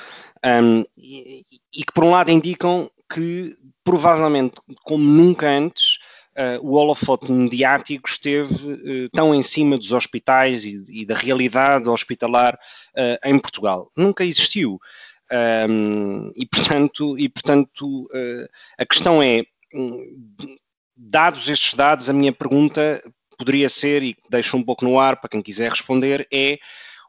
um, 0.45 0.83
e, 0.97 1.41
e, 1.73 1.83
que, 1.83 1.93
por 1.93 2.03
um 2.03 2.11
lado, 2.11 2.31
indicam 2.31 2.89
que 3.11 3.55
provavelmente, 3.83 4.55
como 4.83 5.03
nunca 5.03 5.47
antes, 5.47 5.97
uh, 6.37 6.59
o 6.61 6.73
holofote 6.75 7.31
mediático 7.31 8.09
esteve 8.09 8.53
uh, 8.53 9.09
tão 9.11 9.33
em 9.33 9.43
cima 9.43 9.77
dos 9.77 9.91
hospitais 9.91 10.65
e, 10.65 10.83
e 10.89 11.05
da 11.05 11.15
realidade 11.15 11.89
hospitalar 11.89 12.55
uh, 12.55 13.27
em 13.27 13.37
Portugal. 13.39 13.91
Nunca 13.95 14.23
existiu. 14.23 14.79
Um, 15.69 16.31
e, 16.35 16.45
portanto, 16.45 17.17
e, 17.17 17.27
portanto 17.27 18.07
a 18.77 18.85
questão 18.85 19.23
é, 19.23 19.43
dados 20.95 21.49
estes 21.49 21.73
dados, 21.73 22.07
a 22.07 22.13
minha 22.13 22.31
pergunta 22.31 23.01
poderia 23.37 23.67
ser, 23.67 24.03
e 24.03 24.15
deixo 24.29 24.55
um 24.55 24.63
pouco 24.63 24.85
no 24.85 24.99
ar 24.99 25.19
para 25.19 25.29
quem 25.29 25.41
quiser 25.41 25.71
responder, 25.71 26.27
é 26.31 26.59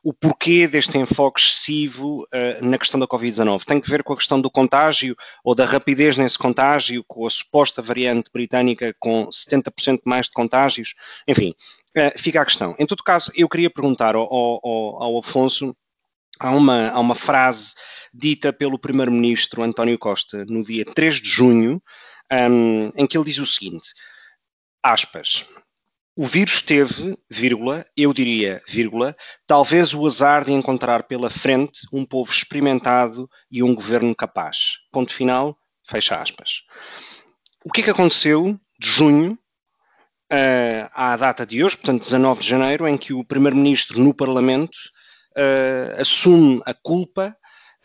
o 0.04 0.12
porquê 0.12 0.68
deste 0.68 0.98
enfoque 0.98 1.40
excessivo 1.40 2.24
uh, 2.24 2.64
na 2.64 2.76
questão 2.76 3.00
da 3.00 3.06
Covid-19. 3.06 3.64
Tem 3.64 3.80
que 3.80 3.88
ver 3.88 4.02
com 4.02 4.12
a 4.12 4.16
questão 4.16 4.38
do 4.38 4.50
contágio 4.50 5.16
ou 5.42 5.54
da 5.54 5.64
rapidez 5.64 6.18
nesse 6.18 6.38
contágio, 6.38 7.02
com 7.08 7.26
a 7.26 7.30
suposta 7.30 7.80
variante 7.80 8.30
britânica 8.30 8.94
com 9.00 9.26
70% 9.28 10.00
mais 10.04 10.26
de 10.26 10.32
contágios? 10.32 10.92
Enfim, 11.26 11.54
uh, 11.96 12.18
fica 12.18 12.42
a 12.42 12.44
questão. 12.44 12.76
Em 12.78 12.84
todo 12.84 13.02
caso, 13.02 13.32
eu 13.34 13.48
queria 13.48 13.70
perguntar 13.70 14.14
ao, 14.14 14.28
ao, 14.30 15.02
ao 15.02 15.18
Afonso. 15.18 15.74
Há 16.38 16.50
uma, 16.50 16.90
há 16.90 17.00
uma 17.00 17.14
frase 17.14 17.72
dita 18.12 18.52
pelo 18.52 18.78
Primeiro-Ministro 18.78 19.62
António 19.62 19.98
Costa 19.98 20.44
no 20.44 20.62
dia 20.62 20.84
3 20.84 21.22
de 21.22 21.28
junho, 21.30 21.82
um, 22.30 22.90
em 22.94 23.06
que 23.06 23.16
ele 23.16 23.24
diz 23.24 23.38
o 23.38 23.46
seguinte: 23.46 23.88
aspas, 24.82 25.46
o 26.16 26.24
vírus 26.24 26.62
teve, 26.62 27.18
vírgula, 27.28 27.84
eu 27.96 28.12
diria, 28.12 28.62
vírgula, 28.68 29.16
talvez 29.46 29.92
o 29.94 30.06
azar 30.06 30.44
de 30.44 30.52
encontrar 30.52 31.04
pela 31.04 31.28
frente 31.28 31.80
um 31.92 32.04
povo 32.04 32.30
experimentado 32.30 33.28
e 33.50 33.62
um 33.62 33.74
governo 33.74 34.14
capaz. 34.14 34.74
Ponto 34.92 35.12
final, 35.12 35.56
fecha 35.88 36.20
aspas. 36.20 36.62
O 37.64 37.72
que 37.72 37.80
é 37.80 37.84
que 37.84 37.90
aconteceu 37.90 38.58
de 38.78 38.88
junho 38.88 39.32
uh, 39.32 40.90
à 40.92 41.16
data 41.16 41.44
de 41.44 41.64
hoje, 41.64 41.76
portanto 41.76 42.02
19 42.02 42.40
de 42.42 42.48
janeiro, 42.48 42.86
em 42.86 42.96
que 42.96 43.12
o 43.12 43.24
Primeiro-Ministro 43.24 43.98
no 43.98 44.14
Parlamento 44.14 44.76
uh, 45.36 46.00
assume 46.00 46.62
a 46.64 46.72
culpa 46.74 47.36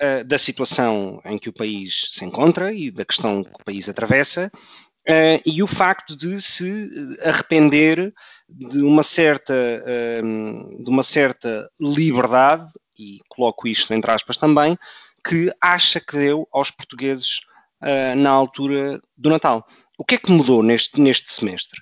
uh, 0.02 0.24
da 0.24 0.38
situação 0.38 1.20
em 1.26 1.39
que 1.39 1.50
o 1.50 1.54
país 1.54 2.10
se 2.12 2.26
encontra 2.26 2.72
e 2.72 2.92
da 2.92 3.06
questão 3.06 3.44
que 3.44 3.50
o 3.50 3.65
país 3.65 3.89
atravessa 3.89 4.52
Uh, 5.08 5.42
e 5.46 5.64
o 5.64 5.68
facto 5.68 6.16
de 6.16 6.40
se 6.42 6.90
arrepender 7.24 8.14
de 8.48 8.82
uma 8.82 9.02
certa, 9.02 9.54
uh, 9.54 10.84
de 10.84 10.90
uma 10.90 11.04
certa 11.04 11.70
liberdade, 11.80 12.68
e 12.98 13.20
coloco 13.28 13.68
isto 13.68 13.94
entre 13.94 14.12
aspas 14.12 14.38
também, 14.38 14.78
que 15.26 15.52
acha 15.62 16.00
que 16.00 16.18
deu 16.18 16.48
aos 16.52 16.70
portugueses 16.70 17.40
uh, 17.82 18.16
na 18.16 18.30
altura 18.30 19.02
do 19.18 19.30
Natal. 19.30 19.66
O 19.98 20.06
que 20.06 20.16
é 20.16 20.18
que 20.18 20.32
mudou 20.32 20.62
neste, 20.62 21.00
neste 21.02 21.32
semestre? 21.32 21.82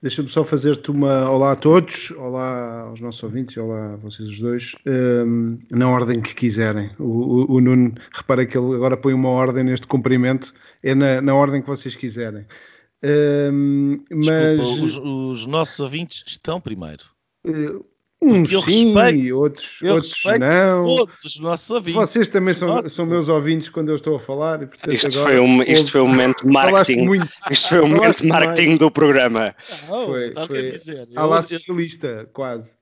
Deixa-me 0.00 0.28
só 0.28 0.44
fazer-te 0.44 0.90
uma 0.90 1.28
olá 1.30 1.52
a 1.52 1.56
todos, 1.56 2.10
olá 2.12 2.82
aos 2.82 3.00
nossos 3.00 3.22
ouvintes, 3.22 3.56
olá 3.56 3.94
a 3.94 3.96
vocês 3.96 4.28
os 4.28 4.38
dois, 4.38 4.74
um, 4.86 5.58
na 5.70 5.88
ordem 5.88 6.20
que 6.20 6.34
quiserem. 6.34 6.90
O, 6.98 7.04
o, 7.04 7.54
o, 7.54 7.60
Nuno, 7.60 7.94
repara 8.12 8.44
que 8.44 8.56
ele 8.56 8.74
agora 8.74 8.96
põe 8.96 9.14
uma 9.14 9.30
ordem 9.30 9.64
neste 9.64 9.86
cumprimento, 9.86 10.52
é 10.82 10.94
na, 10.94 11.20
na 11.20 11.34
ordem 11.34 11.60
que 11.60 11.66
vocês 11.66 11.96
quiserem. 11.96 12.46
Um, 13.02 14.02
mas 14.10 14.60
Desculpa, 14.60 14.84
os, 14.84 14.96
os, 15.40 15.46
nossos 15.46 15.80
ouvintes 15.80 16.22
estão 16.26 16.60
primeiro. 16.60 17.04
Uh, 17.46 17.82
Uns 18.24 18.50
eu 18.50 18.62
sim, 18.62 18.94
respeito, 18.94 19.36
outros, 19.36 19.82
outros 19.82 20.22
não. 20.38 20.84
Todos 20.84 21.24
os 21.24 21.38
nossos 21.38 21.70
ouvintes. 21.70 22.00
Vocês 22.00 22.28
também 22.28 22.54
são, 22.54 22.80
são 22.88 23.06
meus 23.06 23.28
ouvintes 23.28 23.68
quando 23.68 23.90
eu 23.90 23.96
estou 23.96 24.16
a 24.16 24.20
falar. 24.20 24.62
E, 24.62 24.66
portanto, 24.66 24.94
isto, 24.94 25.20
foi 25.20 25.38
um, 25.38 25.62
isto 25.62 25.92
foi 25.92 26.00
um 26.00 26.08
momento 26.08 26.40
de 26.46 26.52
marketing. 26.52 27.04
Muito, 27.04 27.28
isto 27.50 27.68
foi 27.68 27.80
um 27.80 27.88
momento 27.88 28.22
de 28.22 28.28
marketing 28.28 28.68
mais. 28.68 28.78
do 28.78 28.90
programa. 28.90 29.54
Não, 29.88 30.06
foi, 30.06 30.32
não 30.32 30.46
foi. 30.46 30.70
Dizer, 30.70 31.08
à 31.14 31.24
lá 31.24 31.42
socialista, 31.42 32.28
quase. 32.32 32.72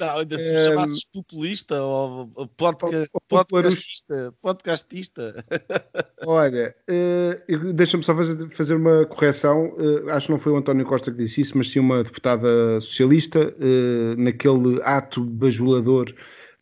Não, 0.00 0.18
ainda 0.18 0.38
se 0.38 0.54
um, 0.54 0.60
chamasses 0.60 1.04
populista 1.04 1.82
ou 1.82 2.28
podca, 2.56 3.06
podcastista. 3.28 4.34
podcastista. 4.42 5.44
Olha, 6.26 6.74
uh, 6.88 7.72
deixa-me 7.72 8.02
só 8.02 8.14
fazer, 8.14 8.48
fazer 8.50 8.74
uma 8.74 9.06
correção. 9.06 9.74
Uh, 9.78 10.10
acho 10.10 10.26
que 10.26 10.32
não 10.32 10.38
foi 10.38 10.52
o 10.52 10.56
António 10.56 10.84
Costa 10.84 11.10
que 11.10 11.18
disse 11.18 11.42
isso, 11.42 11.56
mas 11.56 11.70
sim 11.70 11.78
uma 11.78 12.02
deputada 12.02 12.80
socialista 12.80 13.40
uh, 13.40 14.20
naquele 14.20 14.80
ato 14.96 15.24
bajulador 15.24 16.14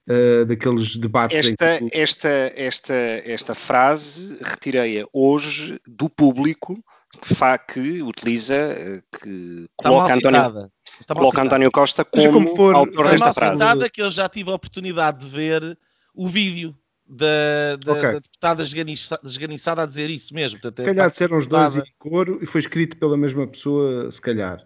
uh, 0.09 0.45
daqueles 0.47 0.97
debates. 0.97 1.47
Esta, 1.47 1.79
que... 1.79 1.89
esta, 1.93 2.53
esta, 2.57 2.95
esta 2.95 3.55
frase 3.55 4.37
retirei-a 4.41 5.07
hoje 5.13 5.81
do 5.87 6.09
público 6.09 6.83
que, 7.21 7.35
fa, 7.35 7.57
que 7.59 8.03
utiliza, 8.03 8.55
eh, 8.57 9.03
que 9.19 9.69
Está 9.81 9.89
coloca, 9.89 10.15
António, 10.15 10.71
coloca 11.09 11.43
António 11.43 11.71
Costa 11.71 12.05
como, 12.05 12.33
como 12.33 12.57
for, 12.57 12.75
autor 12.75 13.09
desta 13.09 13.33
frase. 13.33 13.55
Está 13.55 13.89
que 13.89 14.03
eu 14.03 14.11
já 14.11 14.29
tive 14.29 14.51
a 14.51 14.55
oportunidade 14.55 15.25
de 15.25 15.35
ver 15.35 15.79
o 16.15 16.29
vídeo 16.29 16.77
da, 17.09 17.77
da, 17.85 17.93
okay. 17.93 18.13
da 18.13 18.19
deputada 18.19 18.63
esganiçada 18.63 19.83
a 19.83 19.87
dizer 19.87 20.11
isso 20.11 20.35
mesmo. 20.35 20.61
Portanto, 20.61 20.85
se 20.85 20.95
calhar 20.95 21.11
disseram 21.11 21.39
os 21.39 21.47
dois 21.47 21.77
em 21.77 21.83
coro 21.99 22.39
e 22.43 22.47
foi 22.47 22.61
escrito 22.61 22.97
pela 22.97 23.17
mesma 23.17 23.47
pessoa, 23.47 24.11
se 24.11 24.21
calhar. 24.21 24.65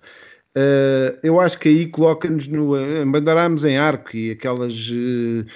Uh, 0.57 1.15
eu 1.23 1.39
acho 1.39 1.57
que 1.59 1.69
aí 1.69 1.87
coloca-nos 1.87 2.49
no. 2.49 2.75
Abandonámos 2.75 3.65
em 3.65 3.77
arco 3.77 4.17
e 4.17 4.33
aquelas. 4.33 4.91
Uh, 4.91 5.47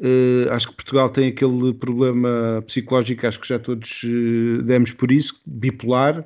uh, 0.00 0.50
acho 0.50 0.68
que 0.68 0.74
Portugal 0.74 1.08
tem 1.08 1.28
aquele 1.28 1.72
problema 1.74 2.62
psicológico, 2.66 3.26
acho 3.26 3.38
que 3.38 3.48
já 3.48 3.58
todos 3.60 4.02
demos 4.64 4.90
por 4.90 5.12
isso, 5.12 5.40
bipolar, 5.46 6.24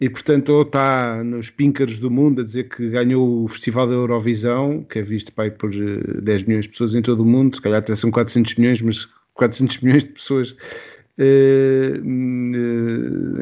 e 0.00 0.08
portanto, 0.08 0.48
ou 0.50 0.62
está 0.62 1.22
nos 1.22 1.50
píncaros 1.50 1.98
do 1.98 2.10
mundo 2.10 2.40
a 2.40 2.44
dizer 2.44 2.64
que 2.70 2.88
ganhou 2.88 3.44
o 3.44 3.48
Festival 3.48 3.86
da 3.86 3.94
Eurovisão, 3.94 4.82
que 4.84 5.00
é 5.00 5.02
visto 5.02 5.32
pai, 5.32 5.50
por 5.50 5.70
10 5.70 6.44
milhões 6.44 6.64
de 6.64 6.70
pessoas 6.70 6.94
em 6.94 7.02
todo 7.02 7.20
o 7.20 7.26
mundo, 7.26 7.56
se 7.56 7.62
calhar 7.62 7.80
até 7.80 7.94
são 7.94 8.10
400 8.10 8.54
milhões, 8.56 8.80
mas 8.80 9.06
400 9.34 9.80
milhões 9.80 10.04
de 10.04 10.10
pessoas. 10.10 10.56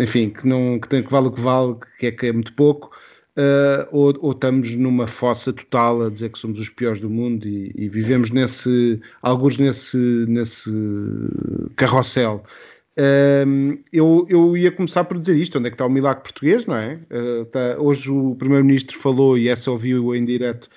enfim, 0.00 0.30
que, 0.30 0.46
não, 0.46 0.80
que, 0.80 0.88
tem, 0.88 1.04
que 1.04 1.10
vale 1.10 1.28
o 1.28 1.32
que 1.32 1.40
vale, 1.40 1.76
que 2.00 2.06
é, 2.06 2.10
que 2.10 2.26
é 2.26 2.32
muito 2.32 2.52
pouco, 2.54 2.90
uh, 3.36 3.88
ou, 3.90 4.14
ou, 4.20 4.32
estamos 4.32 4.74
numa 4.74 5.06
fossa 5.06 5.52
total 5.52 6.02
a 6.02 6.10
dizer 6.10 6.30
que 6.30 6.38
somos 6.38 6.58
os 6.58 6.68
piores 6.68 7.00
do 7.00 7.10
mundo 7.10 7.46
e, 7.46 7.72
e 7.76 7.88
vivemos 7.88 8.30
nesse, 8.30 9.00
alguns 9.22 9.58
nesse, 9.58 9.96
nesse 10.28 10.70
carrossel. 11.76 12.44
Uh, 12.96 13.76
eu, 13.92 14.24
eu 14.28 14.56
ia 14.56 14.70
começar 14.70 15.04
por 15.04 15.18
dizer 15.18 15.36
isto: 15.36 15.58
onde 15.58 15.66
é 15.66 15.70
que 15.70 15.74
está 15.74 15.86
o 15.86 15.90
milagre 15.90 16.22
português, 16.22 16.64
não 16.64 16.76
é? 16.76 17.00
Uh, 17.10 17.44
tá, 17.46 17.76
hoje 17.78 18.10
o 18.10 18.36
Primeiro-Ministro 18.36 18.96
falou, 18.96 19.36
e 19.36 19.48
essa 19.48 19.70
ouviu 19.70 20.14
em 20.14 20.24
direto, 20.24 20.68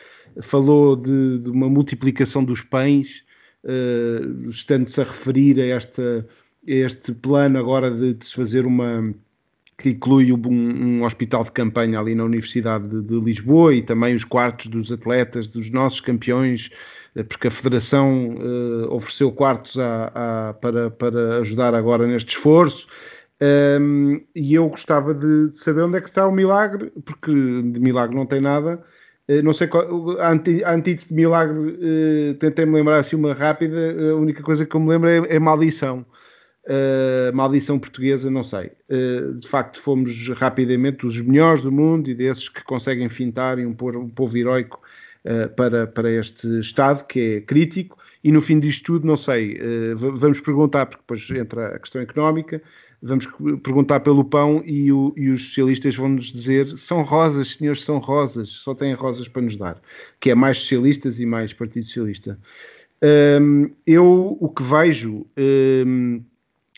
falou 0.41 0.95
de, 0.95 1.39
de 1.39 1.49
uma 1.49 1.69
multiplicação 1.69 2.43
dos 2.43 2.61
pães, 2.61 3.23
uh, 3.63 4.49
estando-se 4.49 4.99
a 4.99 5.03
referir 5.03 5.61
a, 5.61 5.65
esta, 5.65 6.27
a 6.67 6.71
este 6.71 7.11
plano 7.11 7.59
agora 7.59 7.91
de, 7.91 8.15
de 8.15 8.25
se 8.25 8.33
fazer 8.33 8.65
uma 8.65 9.13
que 9.77 9.89
inclui 9.89 10.33
um, 10.33 10.39
um, 10.47 11.03
hospital 11.03 11.43
de 11.43 11.51
campanha 11.51 11.99
ali 11.99 12.15
na 12.15 12.23
Universidade 12.23 12.87
de, 12.87 13.01
de, 13.01 13.19
Lisboa 13.19 13.73
e 13.75 13.81
também 13.81 14.15
os 14.15 14.25
quartos 14.25 14.67
dos 14.67 14.91
atletas, 14.91 15.47
dos 15.47 15.69
nossos 15.69 16.01
campeões, 16.01 16.71
eh, 17.15 17.23
porque 17.23 17.47
a 17.47 17.51
Federação 17.51 18.37
uh, 18.37 18.91
ofereceu 18.91 19.31
quartos 19.31 19.77
a, 19.77 20.49
a, 20.49 20.53
para, 20.55 20.89
para 20.89 21.37
ajudar 21.37 21.75
agora 21.75 22.07
neste 22.07 22.29
esforço. 22.35 22.87
Um, 23.79 24.19
e 24.35 24.55
eu 24.55 24.67
gostava 24.67 25.13
de, 25.13 25.49
de, 25.49 25.57
saber 25.59 25.81
onde 25.81 25.97
é 25.97 26.01
que 26.01 26.09
está 26.09 26.27
o 26.27 26.31
milagre, 26.31 26.91
porque 27.05 27.31
de 27.31 27.79
milagre 27.79 28.15
não 28.15 28.25
tem 28.25 28.41
nada. 28.41 28.83
Uh, 29.29 29.43
não 29.43 29.53
sei 29.53 29.67
qual, 29.67 30.19
a, 30.19 30.31
antítese 30.31 31.09
de 31.09 31.13
milagre, 31.13 31.59
uh, 31.59 32.33
tentei-me 32.39 32.73
lembrar 32.73 32.97
assim 32.97 33.15
uma 33.15 33.33
rápida, 33.33 34.11
a 34.11 34.15
única 34.15 34.41
coisa 34.41 34.65
que 34.65 34.75
eu 34.75 34.79
me 34.79 34.89
lembro 34.89 35.07
é, 35.07 35.35
é 35.35 35.39
maldição. 35.39 36.03
Uh, 36.69 37.33
maldição 37.33 37.79
portuguesa, 37.79 38.29
não 38.29 38.43
sei. 38.43 38.71
Uh, 38.89 39.35
de 39.35 39.47
facto, 39.47 39.79
fomos 39.81 40.27
rapidamente 40.29 41.05
os 41.05 41.21
melhores 41.21 41.61
do 41.61 41.71
mundo 41.71 42.09
e 42.09 42.13
desses 42.13 42.49
que 42.49 42.61
conseguem 42.61 43.07
fintar 43.07 43.57
e 43.57 43.65
um, 43.65 43.69
um 43.71 44.09
povo 44.09 44.37
heroico 44.37 44.81
uh, 45.23 45.47
para, 45.55 45.87
para 45.87 46.11
este 46.11 46.59
Estado, 46.59 47.05
que 47.05 47.19
é 47.37 47.41
crítico. 47.41 47.97
e 48.21 48.33
no 48.33 48.41
fim 48.41 48.59
disto 48.59 48.83
tudo, 48.83 49.07
não 49.07 49.15
sei, 49.15 49.57
vamos 49.95 50.41
perguntar, 50.41 50.87
porque 50.87 51.01
depois 51.03 51.29
entra 51.31 51.67
a 51.67 51.79
questão 51.79 52.01
económica, 52.01 52.61
vamos 53.01 53.27
perguntar 53.63 54.01
pelo 54.01 54.25
pão 54.25 54.61
e, 54.65 54.91
o, 54.91 55.13
e 55.15 55.29
os 55.29 55.47
socialistas 55.47 55.95
vão-nos 55.95 56.33
dizer 56.33 56.67
são 56.77 57.03
rosas, 57.03 57.49
senhores, 57.53 57.83
são 57.83 57.99
rosas, 57.99 58.49
só 58.49 58.73
têm 58.73 58.93
rosas 58.93 59.27
para 59.27 59.43
nos 59.43 59.55
dar, 59.55 59.81
que 60.19 60.31
é 60.31 60.35
mais 60.35 60.59
socialistas 60.59 61.19
e 61.19 61.25
mais 61.25 61.53
Partido 61.53 61.85
Socialista. 61.85 62.37
Um, 63.41 63.69
eu 63.85 64.37
o 64.39 64.49
que 64.49 64.63
vejo, 64.63 65.25
um, 65.37 66.23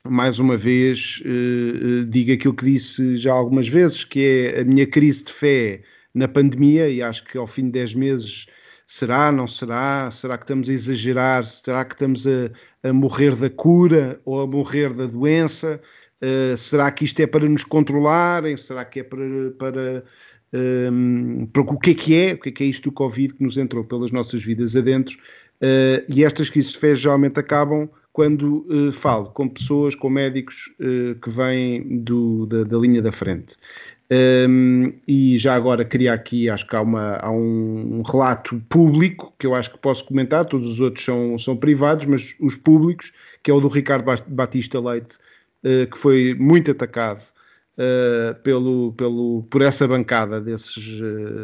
mais 0.08 0.40
uma 0.40 0.56
vez, 0.56 1.22
uh, 1.26 2.06
digo 2.06 2.32
aquilo 2.32 2.54
que 2.54 2.66
disse 2.66 3.18
já 3.18 3.34
algumas 3.34 3.68
vezes, 3.68 4.04
que 4.04 4.54
é 4.54 4.62
a 4.62 4.64
minha 4.64 4.88
crise 4.88 5.24
de 5.24 5.32
fé 5.34 5.82
na 6.14 6.28
pandemia, 6.28 6.90
e 6.90 7.02
acho 7.02 7.24
que 7.26 7.38
ao 7.38 7.48
fim 7.48 7.66
de 7.66 7.72
10 7.72 7.96
meses 7.96 8.46
será, 8.88 9.32
não 9.32 9.48
será, 9.48 10.10
será 10.12 10.38
que 10.38 10.46
estamos 10.46 10.70
a 10.70 10.74
exagerar, 10.74 11.46
será 11.46 11.86
que 11.86 11.96
estamos 11.96 12.26
a, 12.26 12.50
a 12.84 12.94
morrer 12.94 13.36
da 13.36 13.50
cura 13.50 14.20
ou 14.26 14.42
a 14.42 14.48
morrer 14.48 14.94
da 14.94 15.06
doença, 15.06 15.80
uh, 16.24 16.58
será 16.58 16.90
que 16.92 17.06
isto 17.06 17.20
é 17.20 17.28
para 17.28 17.48
nos 17.48 17.64
controlarem, 17.64 18.56
será 18.58 18.86
que 18.86 19.02
é 19.02 19.04
para, 19.04 19.52
para 19.58 20.04
um, 20.92 21.46
para 21.46 21.62
o 21.62 21.80
que 21.80 21.92
é 21.92 21.94
que 21.94 22.16
é, 22.16 22.34
o 22.34 22.40
que 22.40 22.50
é 22.50 22.52
que 22.52 22.64
é 22.64 22.68
isto 22.68 22.90
do 22.90 22.94
Covid 22.94 23.36
que 23.36 23.44
nos 23.44 23.58
entrou 23.58 23.84
pelas 23.84 24.12
nossas 24.12 24.42
vidas 24.44 24.76
adentro, 24.76 25.18
Uh, 25.62 26.00
e 26.08 26.24
estas 26.24 26.50
crises 26.50 26.72
de 26.72 26.78
fé 26.78 26.96
geralmente 26.96 27.38
acabam 27.38 27.90
quando 28.20 28.66
uh, 28.68 28.92
falo 28.92 29.28
com 29.28 29.48
pessoas, 29.48 29.96
com 29.96 30.10
médicos 30.10 30.70
uh, 30.78 31.16
que 31.22 31.30
vêm 31.30 32.02
do, 32.04 32.46
da, 32.48 32.66
da, 32.66 32.78
linha 32.78 33.02
da 33.02 33.14
frente. 33.14 33.56
Um, 34.12 34.92
e 35.08 35.38
já 35.38 35.56
agora 35.56 35.86
queria 35.86 36.12
aqui, 36.12 36.50
acho 36.50 36.68
que 36.68 36.76
há, 36.76 36.82
uma, 36.82 37.16
há 37.16 37.32
um, 37.32 38.02
relato 38.02 38.62
público 38.68 39.34
que 39.40 39.48
eu 39.48 39.56
acho 39.56 39.72
que 39.72 39.78
posso 39.78 40.04
comentar, 40.04 40.46
todos 40.46 40.70
os 40.70 40.82
outros 40.82 41.06
são, 41.06 41.38
são 41.38 41.56
privados, 41.56 42.08
mas 42.08 42.36
os 42.42 42.58
públicos, 42.58 43.14
que 43.42 43.50
é 43.50 43.54
o 43.54 43.62
do 43.62 43.70
Ricardo 43.70 44.04
Batista 44.28 44.82
Leite, 44.82 45.18
que 45.64 45.98
foi 45.98 46.36
muito 46.38 46.72
atacado 46.72 47.24
pelo, 48.44 48.92
pelo, 48.98 49.44
por 49.50 49.62
essa 49.62 49.88
bancada 49.88 50.42
desses, 50.42 51.00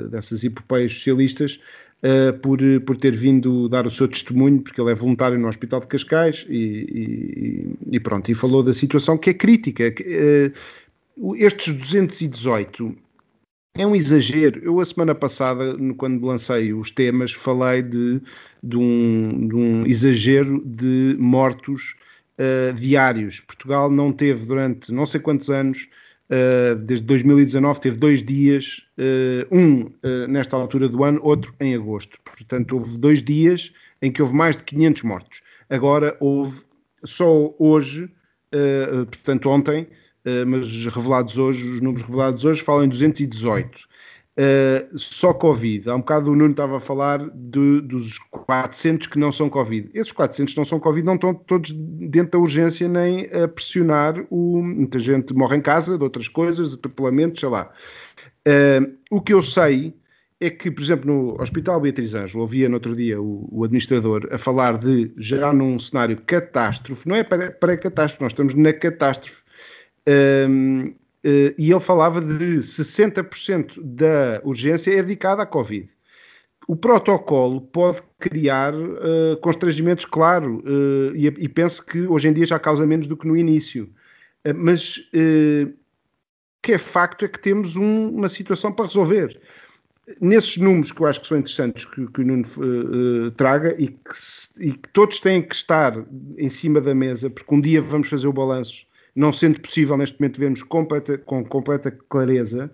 dessas 0.10 0.44
epopeias 0.44 0.94
socialistas, 0.94 1.62
uh, 2.04 2.38
por, 2.40 2.60
por 2.86 2.98
ter 2.98 3.16
vindo 3.16 3.70
dar 3.70 3.86
o 3.86 3.90
seu 3.90 4.08
testemunho, 4.08 4.62
porque 4.62 4.80
ele 4.80 4.92
é 4.92 4.96
voluntário 4.96 5.40
no 5.40 5.48
Hospital 5.48 5.80
de 5.80 5.88
Cascais 5.88 6.46
e, 6.50 7.76
e, 7.92 7.96
e 7.96 8.00
pronto, 8.00 8.30
e 8.32 8.36
falou 8.36 8.64
da 8.64 8.74
situação 8.74 9.18
que 9.18 9.30
é 9.30 9.34
crítica. 9.34 9.94
Uh, 11.18 11.36
estes 11.36 11.74
218 11.74 12.96
é 13.78 13.86
um 13.86 13.96
exagero. 13.96 14.62
Eu, 14.64 14.80
a 14.80 14.86
semana 14.86 15.14
passada, 15.14 15.76
quando 15.98 16.26
lancei 16.26 16.74
os 16.74 16.90
temas, 16.92 17.34
falei 17.34 17.82
de, 17.82 18.22
de, 18.64 18.78
um, 18.78 19.48
de 19.48 19.56
um 19.56 19.86
exagero 19.86 20.62
de 20.66 21.16
mortos 21.20 21.96
uh, 22.40 22.74
diários. 22.74 23.42
Portugal 23.42 23.92
não 23.92 24.12
teve 24.12 24.46
durante 24.46 24.94
não 24.94 25.06
sei 25.06 25.20
quantos 25.20 25.50
anos 25.50 25.88
Uh, 26.28 26.76
desde 26.84 27.06
2019 27.06 27.80
teve 27.80 27.98
dois 27.98 28.24
dias, 28.24 28.82
uh, 28.98 29.56
um 29.56 29.82
uh, 29.84 30.28
nesta 30.28 30.56
altura 30.56 30.90
do 30.90 31.04
ano, 31.04 31.20
outro 31.22 31.54
em 31.60 31.76
agosto. 31.76 32.18
Portanto, 32.24 32.74
houve 32.74 32.98
dois 32.98 33.22
dias 33.22 33.72
em 34.02 34.12
que 34.12 34.22
houve 34.22 34.34
mais 34.34 34.58
de 34.58 34.64
500 34.64 35.04
mortos. 35.04 35.42
Agora 35.70 36.18
houve, 36.20 36.62
só 37.04 37.54
hoje, 37.58 38.10
portanto 38.52 39.50
ontem, 39.50 39.88
mas 40.46 40.86
revelados 40.86 41.40
hoje, 41.40 41.68
os 41.68 41.82
números 41.82 42.06
revelados 42.06 42.46
hoje 42.46 42.62
falam 42.62 42.86
em 42.86 42.90
218. 42.90 43.88
Uh, 44.38 44.98
só 44.98 45.34
Covid. 45.34 45.90
Há 45.90 45.96
um 45.96 46.00
bocado 46.00 46.30
o 46.30 46.36
Nuno 46.36 46.52
estava 46.52 46.76
a 46.76 46.80
falar 46.82 47.30
de, 47.34 47.80
dos 47.82 48.20
400 48.20 49.08
que 49.08 49.18
não 49.18 49.32
são 49.32 49.50
Covid. 49.50 49.90
Esses 49.94 50.12
400 50.12 50.54
que 50.54 50.58
não 50.60 50.66
são 50.66 50.78
Covid 50.78 51.06
não 51.06 51.16
estão 51.16 51.34
todos 51.34 51.72
dentro 51.72 52.32
da 52.32 52.40
urgência 52.40 52.86
nem 52.90 53.28
a 53.28 53.48
pressionar. 53.48 54.26
O, 54.30 54.62
muita 54.62 55.00
gente 55.00 55.34
morre 55.34 55.56
em 55.56 55.62
casa 55.62 55.98
de 55.98 56.04
outras 56.04 56.28
coisas, 56.28 56.70
de 56.70 56.76
atropelamentos, 56.76 57.40
sei 57.40 57.48
lá. 57.48 57.72
Uh, 58.46 58.98
o 59.10 59.22
que 59.22 59.34
eu 59.34 59.42
sei 59.42 59.96
é 60.42 60.50
que, 60.50 60.70
por 60.70 60.84
exemplo, 60.84 61.10
no 61.10 61.42
Hospital 61.42 61.80
Beatriz 61.80 62.14
Ângelo, 62.14 62.42
ouvia 62.42 62.68
no 62.68 62.76
outro 62.76 62.94
dia 62.94 63.22
o, 63.22 63.48
o, 63.50 63.64
administrador 63.64 64.28
a 64.32 64.38
falar 64.38 64.78
de 64.78 65.14
já 65.18 65.54
num 65.54 65.80
cenário 65.80 66.22
catástrofe, 66.26 67.08
não 67.08 67.16
é 67.16 67.24
pré-catástrofe, 67.24 68.22
nós 68.22 68.34
estamos 68.34 68.54
na 68.54 68.74
catástrofe. 68.74 69.44
E 71.58 71.72
ele 71.72 71.80
falava 71.80 72.22
de 72.22 72.60
60% 72.60 73.82
da 73.84 74.40
urgência 74.44 74.92
é 74.92 75.02
dedicada 75.02 75.42
à 75.42 75.46
Covid. 75.46 75.90
O 76.68 76.76
protocolo 76.76 77.62
pode 77.62 78.02
criar 78.20 78.74
uh, 78.74 79.38
constrangimentos, 79.42 80.06
claro, 80.06 80.64
uh, 80.66 81.16
e, 81.16 81.28
e, 81.28 81.50
penso 81.50 81.86
que 81.86 82.08
hoje 82.08 82.28
em 82.28 82.34
dia 82.34 82.46
já 82.46 82.60
causa 82.60 82.86
menos 82.86 83.08
do 83.08 83.18
que 83.18 83.28
no 83.28 83.38
início. 83.38 83.90
mas 84.56 84.98
o 84.98 85.74
que 86.62 86.74
é 86.74 86.78
facto 86.80 87.26
é 87.26 87.28
que 87.28 87.40
temos 87.40 87.76
um, 87.76 88.10
uma 88.10 88.30
situação 88.30 88.72
para 88.72 88.86
resolver. 88.86 89.40
Nesses 90.22 90.58
números 90.58 90.92
que 90.92 91.02
eu 91.02 91.08
acho 91.08 91.22
que 91.22 91.28
são 91.28 91.38
interessantes 91.38 91.86
que, 91.86 92.08
que 92.08 92.22
o 92.22 92.26
Nuno 92.26 92.46
traga 93.36 93.76
e 93.80 93.88
que, 93.88 94.14
e 94.60 94.72
que 94.74 94.90
todos 94.94 95.20
têm 95.20 95.42
que 95.42 95.54
estar 95.54 95.94
em 96.38 96.50
cima 96.50 96.82
da 96.82 96.94
mesa, 96.96 97.30
porque 97.30 97.54
um 97.54 97.62
dia 97.62 97.82
vamos 97.82 98.10
fazer 98.10 98.28
o 98.28 98.34
balanço 98.34 98.86
não 99.16 99.32
sendo 99.32 99.62
possível 99.62 99.98
neste 99.98 100.20
momento 100.20 100.40
vermos 100.40 100.64
completa, 100.64 101.18
com 101.18 101.44
completa 101.44 101.92
clareza, 102.10 102.72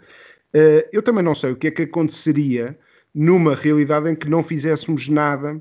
uh, 0.56 0.90
eu 0.92 1.02
também 1.02 1.24
não 1.24 1.36
sei 1.36 1.52
o 1.52 1.56
que 1.56 1.68
é 1.68 1.72
que 1.72 1.84
aconteceria 1.84 2.78
numa 3.14 3.56
realidade 3.56 4.10
em 4.10 4.16
que 4.16 4.30
não 4.30 4.42
fizéssemos 4.42 5.10
nada 5.10 5.60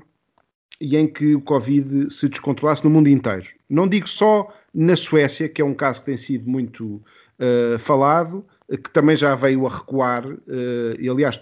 e 0.79 0.97
em 0.97 1.07
que 1.07 1.35
o 1.35 1.41
Covid 1.41 2.11
se 2.11 2.27
descontrolasse 2.27 2.83
no 2.83 2.89
mundo 2.89 3.07
inteiro. 3.07 3.47
Não 3.69 3.87
digo 3.87 4.09
só 4.09 4.51
na 4.73 4.95
Suécia, 4.95 5.47
que 5.47 5.61
é 5.61 5.65
um 5.65 5.75
caso 5.75 5.99
que 5.99 6.07
tem 6.07 6.17
sido 6.17 6.49
muito 6.49 6.95
uh, 6.95 7.77
falado, 7.77 8.43
que 8.67 8.89
também 8.89 9.15
já 9.15 9.35
veio 9.35 9.67
a 9.67 9.69
recuar, 9.69 10.25
uh, 10.25 10.39
e 10.97 11.07
aliás, 11.07 11.39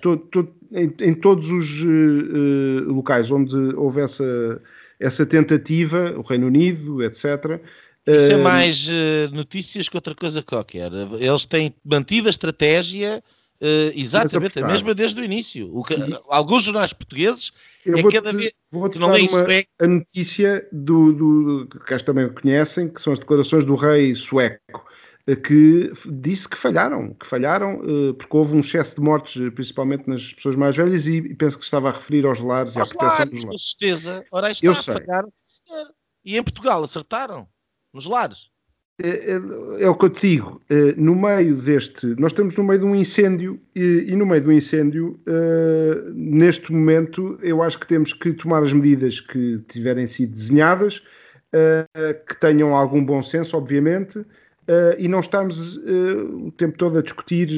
em, 0.71 0.93
em, 0.99 1.13
todos 1.13 1.51
os 1.51 1.83
uh, 1.83 2.91
locais 2.91 3.31
onde 3.31 3.55
houve 3.75 4.01
essa, 4.01 4.61
essa 4.99 5.25
tentativa, 5.25 6.15
o 6.17 6.21
Reino 6.21 6.47
Unido, 6.47 7.03
etc., 7.03 7.61
isso 8.07 8.31
é 8.31 8.37
mais 8.37 8.87
uh, 8.87 9.33
notícias 9.33 9.89
que 9.89 9.97
outra 9.97 10.15
coisa 10.15 10.41
qualquer. 10.41 10.91
Eles 11.19 11.45
têm 11.45 11.73
mantido 11.83 12.27
a 12.27 12.31
estratégia 12.31 13.23
uh, 13.61 13.91
exatamente 13.93 14.59
a 14.59 14.67
mesma 14.67 14.93
desde 14.93 15.19
o 15.19 15.23
início. 15.23 15.69
O 15.75 15.83
que, 15.83 15.95
alguns 16.29 16.63
jornais 16.63 16.93
portugueses 16.93 17.51
eu 17.85 17.97
é 17.97 18.11
cada 18.11 18.31
vez 18.33 18.51
vou 18.71 18.89
que 18.89 18.99
não 18.99 19.13
é 19.13 19.19
isso 19.19 19.37
é... 19.37 19.65
a 19.79 19.87
notícia 19.87 20.67
do, 20.71 21.13
do 21.13 21.67
que 21.67 21.93
acho 21.93 22.05
também 22.05 22.29
conhecem, 22.29 22.87
que 22.87 23.01
são 23.01 23.13
as 23.13 23.19
declarações 23.19 23.63
do 23.63 23.75
rei 23.75 24.15
sueco 24.15 24.85
eh, 25.27 25.35
que 25.35 25.91
disse 26.07 26.47
que 26.47 26.57
falharam, 26.57 27.13
que 27.13 27.25
falharam 27.25 27.79
porque 28.17 28.37
houve 28.37 28.55
um 28.55 28.59
excesso 28.59 28.95
de 28.95 29.01
mortes, 29.01 29.49
principalmente 29.53 30.07
nas 30.07 30.33
pessoas 30.33 30.55
mais 30.55 30.75
velhas, 30.75 31.07
e 31.07 31.33
penso 31.35 31.57
que 31.57 31.63
estava 31.63 31.89
a 31.89 31.91
referir 31.91 32.25
aos 32.25 32.39
lares 32.39 32.75
e 32.75 32.79
à 32.79 32.85
proteção 32.85 33.25
dos 33.27 33.43
lares. 33.43 33.43
Com 33.43 33.57
certeza. 33.57 34.25
Ora, 34.31 34.51
está, 34.51 34.65
Eu 34.65 34.75
sei. 34.75 34.95
falharam. 34.95 35.33
E 36.23 36.37
em 36.37 36.43
Portugal 36.43 36.83
acertaram 36.83 37.47
nos 37.93 38.05
lares. 38.05 38.49
É, 39.01 39.31
é, 39.31 39.83
é, 39.83 39.89
o 39.89 39.95
que 39.95 40.05
eu 40.05 40.09
te 40.09 40.27
digo, 40.27 40.61
é, 40.69 40.93
no 40.97 41.15
meio 41.15 41.55
deste, 41.55 42.05
nós 42.19 42.33
estamos 42.33 42.57
no 42.57 42.65
meio 42.65 42.79
de 42.79 42.85
um 42.85 42.93
incêndio 42.93 43.57
e, 43.73 44.07
e 44.09 44.15
no 44.15 44.25
meio 44.25 44.43
do 44.43 44.51
incêndio, 44.51 45.17
uh, 45.25 46.11
neste 46.13 46.69
momento, 46.73 47.39
eu 47.41 47.63
acho 47.63 47.79
que 47.79 47.87
temos 47.87 48.11
que 48.11 48.33
tomar 48.33 48.61
as 48.61 48.73
medidas 48.73 49.21
que 49.21 49.59
tiverem 49.69 50.05
sido 50.05 50.33
desenhadas, 50.33 50.97
uh, 50.97 52.25
que 52.27 52.37
tenham 52.41 52.75
algum 52.75 53.03
bom 53.03 53.23
senso, 53.23 53.55
obviamente, 53.55 54.19
uh, 54.69 54.95
e 54.97 55.07
não 55.07 55.19
estamos 55.19 55.77
o 55.77 56.51
tempo 56.51 56.77
todo 56.77 56.99
a 56.99 57.01
discutir 57.01 57.49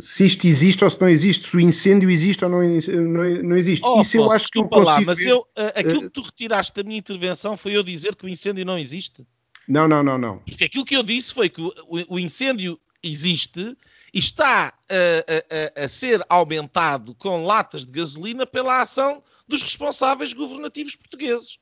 se 0.00 0.26
isto 0.26 0.46
existe 0.46 0.84
ou 0.84 0.90
se 0.90 1.00
não 1.00 1.08
existe, 1.08 1.48
se 1.48 1.56
o 1.56 1.60
incêndio 1.60 2.10
existe 2.10 2.44
ou 2.44 2.50
não, 2.50 2.60
não, 2.62 3.42
não 3.42 3.56
existe. 3.56 3.84
Oh, 3.84 4.00
Isso 4.00 4.16
eu 4.16 4.30
acho 4.30 4.48
que 4.48 4.58
eu 4.58 4.68
consigo 4.68 4.86
lá, 4.86 5.00
mas 5.00 5.18
eu, 5.20 5.46
aquilo 5.74 6.02
que 6.02 6.10
tu 6.10 6.22
retiraste 6.22 6.74
da 6.74 6.82
minha 6.82 6.98
intervenção 6.98 7.56
foi 7.56 7.76
eu 7.76 7.82
dizer 7.82 8.14
que 8.14 8.26
o 8.26 8.28
incêndio 8.28 8.64
não 8.64 8.78
existe. 8.78 9.26
Não, 9.66 9.86
não, 9.86 10.02
não, 10.02 10.18
não. 10.18 10.38
Porque 10.38 10.64
aquilo 10.64 10.84
que 10.84 10.96
eu 10.96 11.02
disse 11.02 11.32
foi 11.32 11.48
que 11.48 11.60
o, 11.60 11.72
o 12.08 12.18
incêndio 12.18 12.78
existe 13.02 13.76
e 14.12 14.18
está 14.18 14.74
a, 14.88 15.80
a, 15.80 15.84
a, 15.84 15.88
ser 15.88 16.20
aumentado 16.28 17.14
com 17.14 17.44
latas 17.46 17.84
de 17.84 17.92
gasolina 17.92 18.44
pela 18.44 18.82
ação 18.82 19.22
dos 19.46 19.62
responsáveis 19.62 20.32
governativos 20.32 20.96
portugueses. 20.96 21.59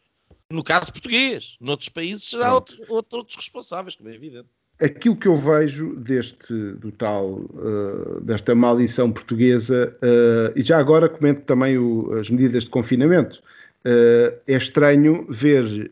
No 0.51 0.65
caso 0.65 0.91
português, 0.91 1.59
noutros 1.61 1.91
países 1.91 2.31
será 2.31 2.55
outro, 2.55 2.79
outro, 2.89 3.19
outros 3.19 3.37
responsáveis, 3.37 3.95
como 3.95 4.09
é 4.09 4.15
evidente. 4.15 4.49
Aquilo 4.81 5.15
que 5.15 5.29
eu 5.29 5.37
vejo 5.37 5.95
deste, 5.97 6.55
do 6.75 6.91
tal, 6.91 7.33
uh, 7.33 8.21
desta 8.23 8.55
maldição 8.55 9.13
portuguesa, 9.13 9.95
uh, 9.97 10.53
e 10.57 10.63
já 10.63 10.79
agora 10.79 11.09
comento 11.09 11.43
também 11.43 11.77
o, 11.77 12.15
as 12.15 12.31
medidas 12.31 12.65
de 12.65 12.71
confinamento. 12.71 13.43
Uh, 13.85 14.35
é 14.47 14.57
estranho 14.57 15.27
ver 15.29 15.91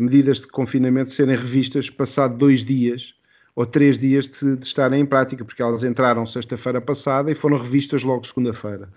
medidas 0.00 0.40
de 0.40 0.46
confinamento 0.48 1.10
serem 1.10 1.36
revistas 1.36 1.90
passado 1.90 2.36
dois 2.36 2.64
dias 2.64 3.14
ou 3.54 3.66
três 3.66 3.98
dias 3.98 4.26
de, 4.26 4.56
de 4.56 4.64
estarem 4.64 5.02
em 5.02 5.06
prática, 5.06 5.44
porque 5.44 5.60
elas 5.60 5.84
entraram 5.84 6.24
sexta-feira 6.24 6.80
passada 6.80 7.30
e 7.30 7.34
foram 7.34 7.58
revistas 7.58 8.04
logo 8.04 8.24
segunda-feira. 8.26 8.88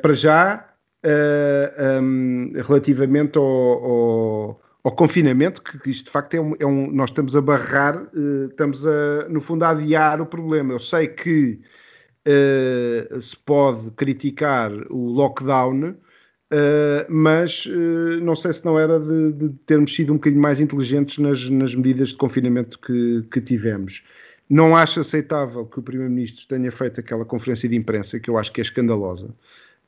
para 0.00 0.14
já, 0.14 0.71
uh, 1.04 2.02
um, 2.02 2.52
relativamente 2.54 3.38
ao, 3.38 3.44
ao, 3.44 4.60
ao, 4.84 4.92
confinamento, 4.92 5.62
que 5.62 5.90
isto 5.90 6.06
de 6.06 6.10
facto 6.10 6.34
é 6.34 6.40
um, 6.40 6.54
é 6.58 6.66
um 6.66 6.90
nós 6.90 7.10
estamos 7.10 7.36
a 7.36 7.40
barrar, 7.40 7.96
uh, 7.96 8.46
estamos 8.46 8.86
a, 8.86 9.28
no 9.28 9.40
fundo 9.40 9.64
a 9.64 9.70
adiar 9.70 10.20
o 10.20 10.26
problema. 10.26 10.72
Eu 10.72 10.80
sei 10.80 11.08
que 11.08 11.60
uh, 12.26 13.20
se 13.20 13.36
pode 13.36 13.90
criticar 13.92 14.70
o 14.90 15.10
lockdown, 15.10 15.96
mas 17.08 17.66
não 18.20 18.36
sei 18.36 18.52
se 18.52 18.62
não 18.62 18.78
era 18.78 19.00
de, 19.00 19.32
de, 19.32 19.48
termos 19.64 19.94
sido 19.94 20.12
um 20.12 20.16
bocadinho 20.16 20.42
mais 20.42 20.60
inteligentes 20.60 21.16
nas, 21.16 21.48
nas 21.48 21.74
medidas 21.74 22.10
de 22.10 22.16
confinamento 22.16 22.78
que, 22.78 23.26
que 23.30 23.40
tivemos. 23.40 24.04
Não 24.50 24.76
acho 24.76 25.00
aceitável 25.00 25.64
que 25.64 25.78
o 25.78 25.82
Primeiro-Ministro 25.82 26.46
tenha 26.46 26.70
feito 26.70 27.00
aquela 27.00 27.24
conferência 27.24 27.66
de 27.66 27.74
imprensa, 27.74 28.20
que 28.20 28.28
eu 28.28 28.36
acho 28.36 28.52
que 28.52 28.60
é 28.60 28.64
escandalosa, 28.64 29.34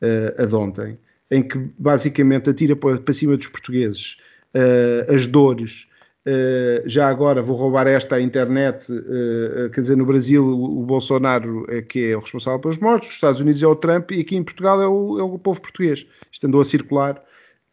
uh, 0.05 0.43
a 0.43 0.45
de 0.45 0.55
ontem, 0.55 0.99
em 1.31 1.43
que 1.43 1.59
basicamente 1.79 2.51
atira 2.51 2.77
para, 2.77 3.13
cima 3.13 3.37
dos 3.37 3.49
portugueses 3.49 4.19
uh, 4.55 5.13
as 5.13 5.27
dores. 5.27 5.89
Uh, 6.27 6.81
já 6.87 7.09
agora 7.09 7.43
vou 7.43 7.55
roubar 7.55 7.87
esta 7.87 8.17
à 8.17 8.21
internet, 8.21 8.91
uh, 8.91 9.69
quer 9.71 9.83
dizer, 9.83 9.97
no 9.97 10.07
Brasil 10.07 10.43
o, 10.43 10.81
o 10.81 10.83
Bolsonaro 10.83 11.67
é 11.69 11.83
que 11.83 12.13
é 12.13 12.17
o 12.17 12.21
responsável 12.21 12.59
pelos 12.59 12.79
mortos, 12.79 13.09
nos 13.09 13.17
Estados 13.17 13.41
Unidos 13.41 13.63
é 13.63 13.67
o 13.67 13.77
Trump 13.77 14.11
e 14.11 14.21
aqui 14.21 14.35
em 14.35 14.43
Portugal 14.43 14.81
é 14.81 14.89
o, 14.89 15.19
é 15.19 15.23
o 15.23 15.39
povo 15.39 15.61
português. 15.61 16.07
Isto 16.33 16.47
andou 16.47 16.63
a 16.63 16.65
circular 16.65 17.23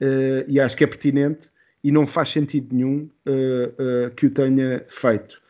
uh, 0.01 0.43
e 0.49 0.59
acho 0.59 0.75
que 0.75 0.83
é 0.83 0.87
pertinente 0.87 1.49
e 1.81 1.91
não 1.91 2.05
faz 2.05 2.29
sentido 2.29 2.75
nenhum 2.75 3.09
que 4.15 4.27
o 4.27 4.29
tenha 4.29 4.85
feito. 4.87 5.41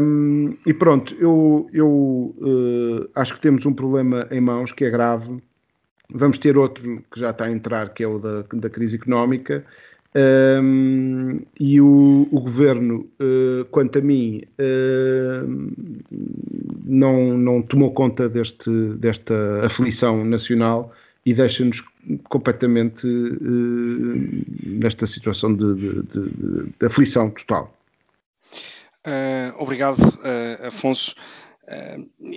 Um, 0.00 0.56
e 0.64 0.72
pronto, 0.72 1.14
eu, 1.20 1.68
eu 1.70 2.34
acho 3.14 3.34
que 3.34 3.40
temos 3.40 3.66
um 3.66 3.74
problema 3.74 4.26
em 4.30 4.40
mãos 4.40 4.72
que 4.72 4.86
é 4.86 4.90
grave 4.90 5.38
Vamos 6.10 6.38
ter 6.38 6.56
outro 6.58 7.02
que 7.10 7.18
já 7.18 7.30
está 7.30 7.46
a 7.46 7.50
entrar, 7.50 7.92
que 7.94 8.02
é 8.02 8.06
o 8.06 8.18
da, 8.18 8.44
da 8.52 8.70
crise 8.70 8.96
económica. 8.96 9.64
Um, 10.16 11.40
e 11.58 11.80
o, 11.80 12.28
o 12.30 12.40
governo, 12.40 13.10
uh, 13.20 13.64
quanto 13.72 13.98
a 13.98 14.02
mim, 14.02 14.42
uh, 14.60 15.72
não, 16.84 17.36
não 17.36 17.60
tomou 17.62 17.92
conta 17.92 18.28
deste, 18.28 18.70
desta 18.96 19.34
aflição 19.66 20.24
nacional 20.24 20.92
e 21.26 21.34
deixa-nos 21.34 21.82
completamente 22.28 23.08
uh, 23.08 24.78
nesta 24.78 25.04
situação 25.04 25.52
de, 25.52 25.74
de, 25.74 26.02
de, 26.02 26.30
de 26.78 26.86
aflição 26.86 27.30
total. 27.30 27.76
obrigado, 29.58 29.96
Afonso. 30.64 31.16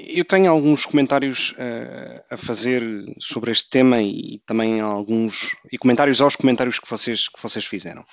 Eu 0.08 0.24
tenho 0.24 0.50
alguns 0.50 0.86
comentários 0.86 1.52
uh, 1.52 2.22
a 2.30 2.38
fazer 2.38 2.82
sobre 3.20 3.52
este 3.52 3.70
tema 3.70 4.02
e 4.02 4.42
também 4.46 4.80
alguns 4.80 5.56
e 5.72 5.78
comentários 5.78 6.22
aos 6.22 6.36
comentários 6.36 6.80
que 6.80 6.90
vocês, 6.90 7.28
que 7.28 7.42
vocês 7.42 7.66
fizeram. 7.66 8.06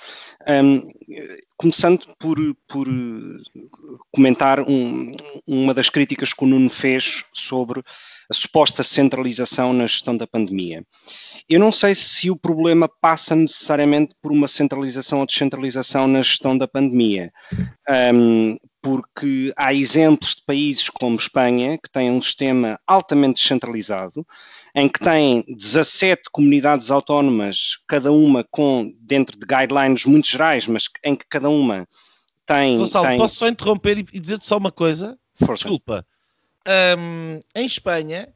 Começando 1.57 2.07
por, 2.18 2.37
por 2.66 2.88
comentar 4.11 4.61
um, 4.61 5.14
uma 5.46 5.72
das 5.72 5.88
críticas 5.88 6.33
que 6.33 6.42
o 6.42 6.46
Nuno 6.46 6.68
fez 6.68 7.24
sobre 7.33 7.81
a 7.81 8.35
suposta 8.35 8.83
centralização 8.83 9.72
na 9.72 9.87
gestão 9.87 10.16
da 10.16 10.27
pandemia. 10.27 10.85
Eu 11.48 11.61
não 11.61 11.70
sei 11.70 11.94
se 11.94 12.31
o 12.31 12.37
problema 12.37 12.88
passa 12.88 13.37
necessariamente 13.37 14.14
por 14.20 14.33
uma 14.33 14.48
centralização 14.48 15.20
ou 15.20 15.27
descentralização 15.27 16.09
na 16.09 16.22
gestão 16.22 16.57
da 16.57 16.66
pandemia, 16.66 17.33
porque 18.85 19.51
há 19.57 19.73
exemplos 19.73 20.35
de 20.35 20.42
países 20.42 20.90
como 20.90 21.16
Espanha, 21.16 21.79
que 21.79 21.88
têm 21.88 22.11
um 22.11 22.20
sistema 22.20 22.79
altamente 22.87 23.40
descentralizado, 23.40 24.27
em 24.75 24.90
que 24.90 25.01
têm 25.01 25.42
17 25.49 26.25
comunidades 26.31 26.90
autónomas, 26.90 27.79
cada 27.87 28.12
uma 28.12 28.44
com, 28.44 28.94
dentro 29.01 29.38
de 29.38 29.47
guidelines 29.47 30.05
muito 30.05 30.29
gerais, 30.29 30.66
mas 30.66 30.87
em 31.03 31.16
que 31.16 31.25
cada 31.31 31.49
uma 31.49 31.88
tem. 32.44 32.77
Gonçalo, 32.77 33.07
tem... 33.07 33.16
posso 33.16 33.37
só 33.37 33.49
interromper 33.49 34.05
e 34.12 34.20
dizer-te 34.20 34.44
só 34.44 34.59
uma 34.59 34.70
coisa? 34.70 35.18
Força. 35.35 35.64
Desculpa. 35.64 36.07
Um, 36.99 37.40
em 37.55 37.64
Espanha, 37.64 38.29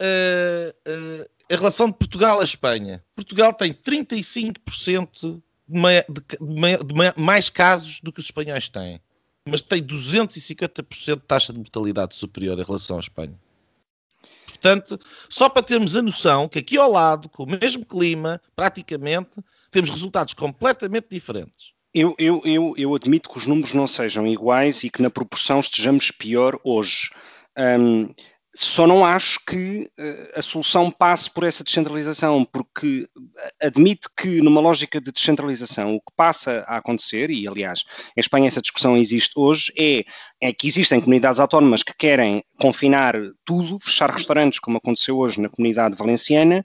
uh, 0.00 0.90
uh, 0.90 1.30
em 1.48 1.56
relação 1.56 1.86
de 1.86 1.94
Portugal 1.94 2.40
à 2.40 2.44
Espanha, 2.44 3.00
Portugal 3.14 3.52
tem 3.52 3.72
35% 3.72 5.40
de, 5.68 6.04
de, 6.08 6.20
de, 6.84 7.20
mais 7.20 7.48
casos 7.48 8.00
do 8.00 8.12
que 8.12 8.18
os 8.18 8.26
espanhóis 8.26 8.68
têm, 8.68 9.00
mas 9.46 9.62
tem 9.62 9.82
250% 9.82 11.14
de 11.14 11.16
taxa 11.22 11.52
de 11.52 11.58
mortalidade 11.58 12.14
superior 12.14 12.58
em 12.58 12.64
relação 12.64 12.96
à 12.96 13.00
Espanha. 13.00 13.38
Portanto, 14.46 14.98
só 15.28 15.48
para 15.48 15.62
termos 15.62 15.96
a 15.96 16.02
noção 16.02 16.48
que 16.48 16.58
aqui 16.58 16.76
ao 16.76 16.90
lado, 16.90 17.28
com 17.28 17.44
o 17.44 17.46
mesmo 17.46 17.84
clima, 17.84 18.40
praticamente, 18.54 19.40
temos 19.70 19.90
resultados 19.90 20.34
completamente 20.34 21.06
diferentes. 21.10 21.74
Eu, 21.94 22.14
eu, 22.18 22.42
eu, 22.44 22.74
eu 22.76 22.94
admito 22.94 23.30
que 23.30 23.38
os 23.38 23.46
números 23.46 23.72
não 23.72 23.86
sejam 23.86 24.26
iguais 24.26 24.82
e 24.84 24.90
que 24.90 25.00
na 25.00 25.10
proporção 25.10 25.60
estejamos 25.60 26.10
pior 26.10 26.58
hoje. 26.64 27.10
Um, 27.56 28.12
só 28.56 28.86
não 28.86 29.04
acho 29.04 29.38
que 29.46 29.90
uh, 29.98 30.38
a 30.38 30.42
solução 30.42 30.90
passe 30.90 31.30
por 31.30 31.44
essa 31.44 31.62
descentralização, 31.62 32.44
porque 32.44 33.06
admite 33.62 34.08
que 34.16 34.40
numa 34.40 34.60
lógica 34.60 35.00
de 35.00 35.12
descentralização 35.12 35.94
o 35.94 36.00
que 36.00 36.14
passa 36.16 36.64
a 36.66 36.78
acontecer, 36.78 37.30
e 37.30 37.46
aliás 37.46 37.84
em 38.16 38.20
Espanha 38.20 38.48
essa 38.48 38.62
discussão 38.62 38.96
existe 38.96 39.32
hoje, 39.36 39.72
é, 39.78 40.04
é 40.40 40.52
que 40.52 40.66
existem 40.66 41.00
comunidades 41.00 41.38
autónomas 41.38 41.82
que 41.82 41.94
querem 41.96 42.42
confinar 42.58 43.14
tudo, 43.44 43.78
fechar 43.80 44.10
restaurantes, 44.10 44.58
como 44.58 44.78
aconteceu 44.78 45.18
hoje 45.18 45.40
na 45.40 45.48
comunidade 45.48 45.96
valenciana, 45.96 46.64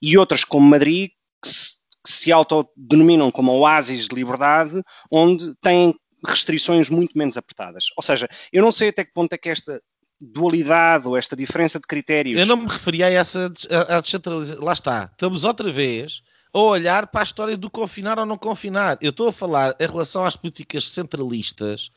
e 0.00 0.16
outras 0.16 0.44
como 0.44 0.68
Madrid, 0.68 1.10
que 1.42 1.48
se, 1.48 1.74
que 2.04 2.12
se 2.12 2.32
autodenominam 2.32 3.30
como 3.30 3.52
oásis 3.52 4.06
de 4.06 4.14
liberdade, 4.14 4.80
onde 5.10 5.54
têm 5.60 5.94
restrições 6.26 6.88
muito 6.88 7.18
menos 7.18 7.36
apertadas. 7.36 7.86
Ou 7.96 8.02
seja, 8.02 8.28
eu 8.52 8.62
não 8.62 8.70
sei 8.70 8.90
até 8.90 9.04
que 9.04 9.12
ponto 9.12 9.32
é 9.32 9.38
que 9.38 9.48
esta 9.48 9.80
dualidade 10.22 11.08
ou 11.08 11.16
esta 11.16 11.34
diferença 11.34 11.80
de 11.80 11.86
critérios. 11.86 12.38
Eu 12.38 12.46
não 12.46 12.56
me 12.56 12.68
referia 12.68 13.06
a 13.06 13.10
essa 13.10 13.52
a, 13.70 13.96
a 13.96 14.00
descentralização. 14.00 14.64
Lá 14.64 14.72
está. 14.72 15.08
Estamos 15.10 15.42
outra 15.42 15.70
vez 15.72 16.22
a 16.54 16.58
olhar 16.60 17.08
para 17.08 17.22
a 17.22 17.24
história 17.24 17.56
do 17.56 17.68
confinar 17.68 18.18
ou 18.18 18.26
não 18.26 18.38
confinar. 18.38 18.98
Eu 19.00 19.10
estou 19.10 19.28
a 19.28 19.32
falar 19.32 19.74
em 19.80 19.86
relação 19.86 20.24
às 20.24 20.36
políticas 20.36 20.84
centralistas 20.84 21.90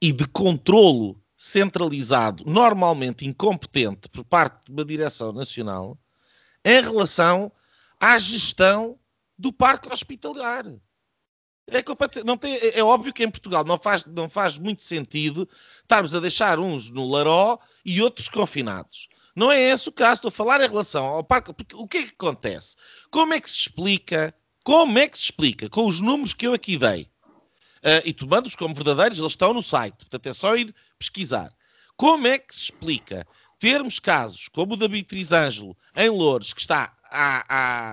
e 0.00 0.12
de 0.12 0.26
controlo 0.26 1.18
centralizado, 1.36 2.44
normalmente 2.46 3.26
incompetente 3.26 4.08
por 4.08 4.24
parte 4.24 4.66
de 4.66 4.72
uma 4.72 4.84
direção 4.84 5.32
nacional, 5.32 5.98
em 6.64 6.80
relação 6.80 7.50
à 7.98 8.18
gestão 8.18 8.98
do 9.38 9.52
parque 9.52 9.92
hospitalar. 9.92 10.64
É, 11.68 11.82
não 12.24 12.36
tem, 12.36 12.54
é, 12.54 12.78
é 12.78 12.84
óbvio 12.84 13.12
que 13.12 13.22
em 13.22 13.30
Portugal 13.30 13.64
não 13.64 13.78
faz, 13.78 14.04
não 14.06 14.28
faz 14.28 14.58
muito 14.58 14.82
sentido 14.82 15.48
estarmos 15.80 16.14
a 16.14 16.20
deixar 16.20 16.58
uns 16.58 16.90
no 16.90 17.08
laró 17.08 17.58
e 17.84 18.02
outros 18.02 18.28
confinados. 18.28 19.08
Não 19.34 19.50
é 19.50 19.60
esse 19.60 19.88
o 19.88 19.92
caso. 19.92 20.14
Estou 20.14 20.28
a 20.28 20.32
falar 20.32 20.60
em 20.60 20.68
relação 20.68 21.04
ao 21.04 21.24
parque. 21.24 21.52
Porque 21.52 21.74
o 21.74 21.86
que 21.86 21.98
é 21.98 22.02
que 22.02 22.12
acontece? 22.12 22.76
Como 23.10 23.32
é 23.32 23.40
que 23.40 23.48
se 23.48 23.60
explica? 23.60 24.34
Como 24.64 24.98
é 24.98 25.08
que 25.08 25.16
se 25.16 25.24
explica? 25.24 25.68
Com 25.68 25.86
os 25.86 26.00
números 26.00 26.34
que 26.34 26.46
eu 26.46 26.52
aqui 26.52 26.76
dei. 26.76 27.10
Uh, 27.78 28.02
e 28.04 28.12
tomando-os 28.12 28.54
como 28.54 28.74
verdadeiros, 28.74 29.18
eles 29.18 29.32
estão 29.32 29.54
no 29.54 29.62
site. 29.62 29.96
Portanto, 29.96 30.26
é 30.26 30.34
só 30.34 30.54
ir 30.56 30.74
pesquisar. 30.98 31.52
Como 31.96 32.26
é 32.26 32.38
que 32.38 32.54
se 32.54 32.62
explica 32.62 33.26
termos 33.58 33.98
casos 33.98 34.48
como 34.48 34.74
o 34.74 34.76
da 34.76 34.88
Beatriz 34.88 35.32
Ângelo 35.32 35.76
em 35.96 36.08
Lourdes, 36.08 36.52
que 36.52 36.60
está 36.60 36.94
há, 37.10 37.44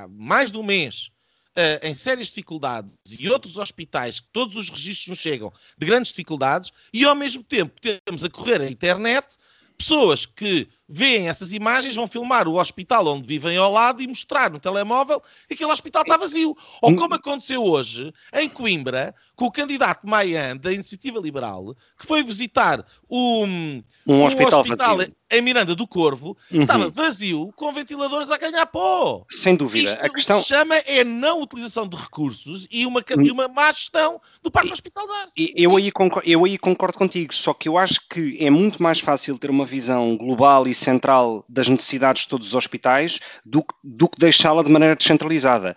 há 0.04 0.08
mais 0.08 0.52
de 0.52 0.58
um 0.58 0.64
mês 0.64 1.12
uh, 1.58 1.86
em 1.86 1.94
sérias 1.94 2.28
dificuldades 2.28 2.92
e 3.18 3.30
outros 3.30 3.58
hospitais 3.58 4.20
que 4.20 4.28
todos 4.32 4.56
os 4.56 4.70
registros 4.70 5.08
nos 5.08 5.20
chegam 5.20 5.52
de 5.78 5.86
grandes 5.86 6.12
dificuldades 6.12 6.72
e 6.94 7.06
ao 7.06 7.16
mesmo 7.16 7.44
tempo 7.44 7.80
temos 8.06 8.24
a 8.24 8.30
correr 8.30 8.62
a 8.62 8.70
internet 8.70 9.38
pessoas 9.78 10.26
que 10.26 10.68
veem 10.90 11.30
essas 11.30 11.54
imagens, 11.54 11.96
vão 11.96 12.08
filmar 12.08 12.48
o 12.48 12.60
hospital 12.60 13.06
onde 13.08 13.28
vivem 13.28 13.56
ao 13.58 13.72
lado 13.72 14.02
e 14.02 14.08
mostrar 14.08 14.50
no 14.50 14.60
telemóvel 14.60 15.22
que 15.48 15.54
aquele 15.54 15.72
hospital 15.72 16.02
está 16.02 16.18
vazio. 16.18 16.58
Ou 16.82 16.96
como 16.96 17.14
aconteceu 17.14 17.64
hoje 17.64 18.12
em 18.34 18.50
Coimbra, 18.50 19.14
com 19.36 19.46
o 19.46 19.52
candidato 19.52 20.08
Maian 20.08 20.58
da 20.58 20.74
Iniciativa 20.74 21.20
Liberal, 21.20 21.76
que 21.98 22.06
foi 22.06 22.24
visitar 22.24 22.86
o, 23.08 23.46
um, 23.46 23.84
um 24.06 24.26
hospital, 24.26 24.62
hospital 24.62 24.98
em 25.32 25.42
Miranda 25.42 25.76
do 25.76 25.88
Corvo, 25.88 26.36
uhum. 26.52 26.64
estava 26.64 26.90
vazio, 26.90 27.54
com 27.56 27.72
ventiladores 27.72 28.32
a 28.32 28.38
ganhar 28.38 28.66
pó. 28.66 29.24
Sem 29.30 29.56
dúvida. 29.56 29.92
Isto, 29.92 30.06
a 30.06 30.10
questão... 30.10 30.38
O 30.38 30.40
que 30.40 30.46
se 30.46 30.50
chama 30.50 30.76
é 30.76 31.04
não 31.04 31.42
utilização 31.42 31.88
de 31.88 31.96
recursos 31.96 32.68
e 32.70 32.86
uma, 32.86 33.02
e 33.22 33.32
uma 33.32 33.48
má 33.48 33.72
gestão 33.72 34.20
do 34.42 34.52
parque 34.52 34.74
hospitalar. 34.74 35.30
Eu 35.38 35.78
aí, 35.78 35.92
concordo, 35.92 36.28
eu 36.28 36.44
aí 36.44 36.58
concordo 36.58 36.98
contigo, 36.98 37.34
só 37.34 37.54
que 37.54 37.70
eu 37.70 37.78
acho 37.78 38.02
que 38.10 38.38
é 38.44 38.50
muito 38.50 38.82
mais 38.82 39.00
fácil 39.00 39.38
ter 39.38 39.50
uma 39.50 39.66
visão 39.66 40.18
global 40.18 40.68
e 40.68 40.74
central 40.80 41.46
das 41.48 41.68
necessidades 41.68 42.24
de 42.24 42.30
todos 42.30 42.48
os 42.48 42.54
hospitais 42.56 43.20
do, 43.46 43.66
do 43.84 44.08
que 44.08 44.20
deixá-la 44.20 44.64
de 44.64 44.70
maneira 44.70 44.96
descentralizada. 44.96 45.76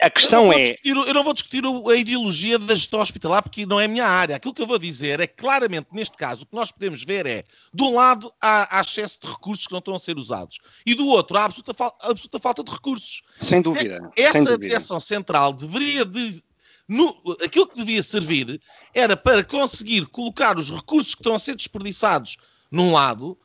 A 0.00 0.10
questão 0.10 0.52
eu 0.52 0.58
é. 0.58 0.62
Discutir, 0.62 0.96
eu 0.96 1.14
não 1.14 1.24
vou 1.24 1.32
discutir 1.32 1.62
a 1.64 1.94
ideologia 1.94 2.58
da 2.58 2.74
gestão 2.74 3.00
hospitalar 3.00 3.42
porque 3.42 3.64
não 3.64 3.80
é 3.80 3.86
a 3.86 3.88
minha 3.88 4.06
área. 4.06 4.36
Aquilo 4.36 4.52
que 4.52 4.62
eu 4.62 4.66
vou 4.66 4.78
dizer 4.78 5.20
é 5.20 5.26
que, 5.26 5.36
claramente, 5.36 5.88
neste 5.92 6.16
caso, 6.16 6.42
o 6.42 6.46
que 6.46 6.54
nós 6.54 6.70
podemos 6.70 7.02
ver 7.02 7.26
é, 7.26 7.44
de 7.72 7.82
um 7.82 7.94
lado, 7.94 8.32
há, 8.40 8.78
há 8.78 8.80
excesso 8.80 9.18
de 9.22 9.26
recursos 9.26 9.66
que 9.66 9.72
não 9.72 9.78
estão 9.78 9.94
a 9.94 9.98
ser 9.98 10.18
usados, 10.18 10.58
e 10.84 10.94
do 10.94 11.06
outro, 11.08 11.36
há 11.36 11.44
absoluta, 11.44 11.72
absoluta 12.02 12.38
falta 12.38 12.62
de 12.62 12.70
recursos. 12.70 13.22
Sem 13.38 13.62
dúvida. 13.62 14.10
Essa 14.16 14.32
sem 14.32 14.44
dúvida. 14.44 14.68
direção 14.68 15.00
central 15.00 15.52
deveria 15.52 16.04
de. 16.04 16.44
No, 16.88 17.16
aquilo 17.44 17.66
que 17.66 17.76
devia 17.76 18.00
servir 18.00 18.60
era 18.94 19.16
para 19.16 19.42
conseguir 19.42 20.06
colocar 20.06 20.56
os 20.56 20.70
recursos 20.70 21.14
que 21.14 21.20
estão 21.20 21.34
a 21.34 21.38
ser 21.38 21.56
desperdiçados 21.56 22.36
num 22.70 22.92
lado, 22.92 23.36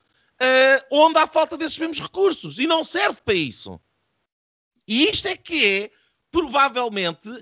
onde 0.91 1.17
há 1.19 1.27
falta 1.27 1.57
desses 1.57 1.77
mesmos 1.77 1.99
recursos, 1.99 2.59
e 2.59 2.67
não 2.67 2.83
serve 2.83 3.19
para 3.23 3.33
isso. 3.33 3.79
E 4.87 5.07
isto 5.09 5.27
é 5.27 5.37
que 5.37 5.65
é 5.65 5.91
provavelmente 6.31 7.29
uh, 7.29 7.39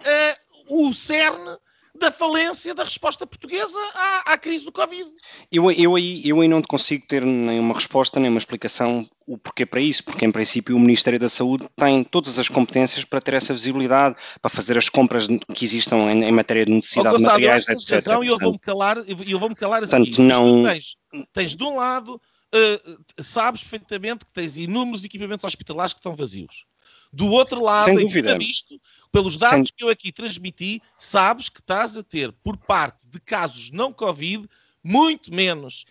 o 0.69 0.93
cerne 0.93 1.57
da 1.99 2.11
falência 2.11 2.73
da 2.73 2.83
resposta 2.83 3.27
portuguesa 3.27 3.79
à, 3.93 4.33
à 4.33 4.37
crise 4.37 4.63
do 4.63 4.71
Covid. 4.71 5.09
Eu, 5.51 5.69
eu, 5.71 5.95
aí, 5.95 6.21
eu 6.23 6.39
aí 6.39 6.47
não 6.47 6.61
consigo 6.61 7.05
ter 7.05 7.23
nenhuma 7.23 7.73
resposta, 7.73 8.19
nem 8.19 8.29
uma 8.29 8.37
explicação 8.37 9.07
o 9.27 9.37
porquê 9.37 9.65
para 9.65 9.81
isso, 9.81 10.03
porque 10.03 10.25
em 10.25 10.31
princípio 10.31 10.75
o 10.75 10.79
Ministério 10.79 11.19
da 11.19 11.29
Saúde 11.29 11.67
tem 11.75 12.03
todas 12.03 12.39
as 12.39 12.47
competências 12.47 13.03
para 13.03 13.19
ter 13.19 13.33
essa 13.33 13.53
visibilidade, 13.53 14.15
para 14.41 14.49
fazer 14.49 14.77
as 14.77 14.87
compras 14.87 15.27
que 15.53 15.65
existam 15.65 15.97
em, 16.11 16.23
em 16.23 16.31
matéria 16.31 16.65
de 16.65 16.71
necessidade 16.71 17.17
de 17.17 17.23
materiais, 17.23 17.67
etc. 17.67 17.95
Razão, 17.95 18.23
e 18.23 18.27
eu 18.27 18.37
vou-me 18.39 18.59
calar, 18.59 18.97
eu 18.97 19.39
vou-me 19.39 19.55
calar 19.55 19.83
assim. 19.83 19.97
Portanto, 19.97 20.21
não... 20.21 20.63
Tens, 20.63 20.95
tens 21.33 21.55
de 21.55 21.63
um 21.63 21.75
lado, 21.75 22.19
uh, 22.55 23.23
sabes 23.23 23.61
perfeitamente 23.61 24.25
que 24.25 24.31
tens 24.31 24.57
inúmeros 24.57 25.03
equipamentos 25.03 25.43
hospitalares 25.43 25.93
que 25.93 25.99
estão 25.99 26.15
vazios. 26.15 26.65
Do 27.11 27.27
outro 27.31 27.63
lado, 27.63 27.85
Sem 27.85 27.97
dúvida. 27.97 28.37
visto, 28.37 28.79
pelos 29.11 29.35
dados 29.35 29.69
Sem... 29.69 29.75
que 29.75 29.83
eu 29.83 29.89
aqui 29.89 30.11
transmiti, 30.11 30.81
sabes 30.97 31.49
que 31.49 31.59
estás 31.59 31.97
a 31.97 32.03
ter, 32.03 32.31
por 32.31 32.55
parte 32.55 33.07
de 33.07 33.19
casos 33.19 33.71
não 33.71 33.91
Covid, 33.91 34.47
muito 34.83 35.33
menos. 35.33 35.85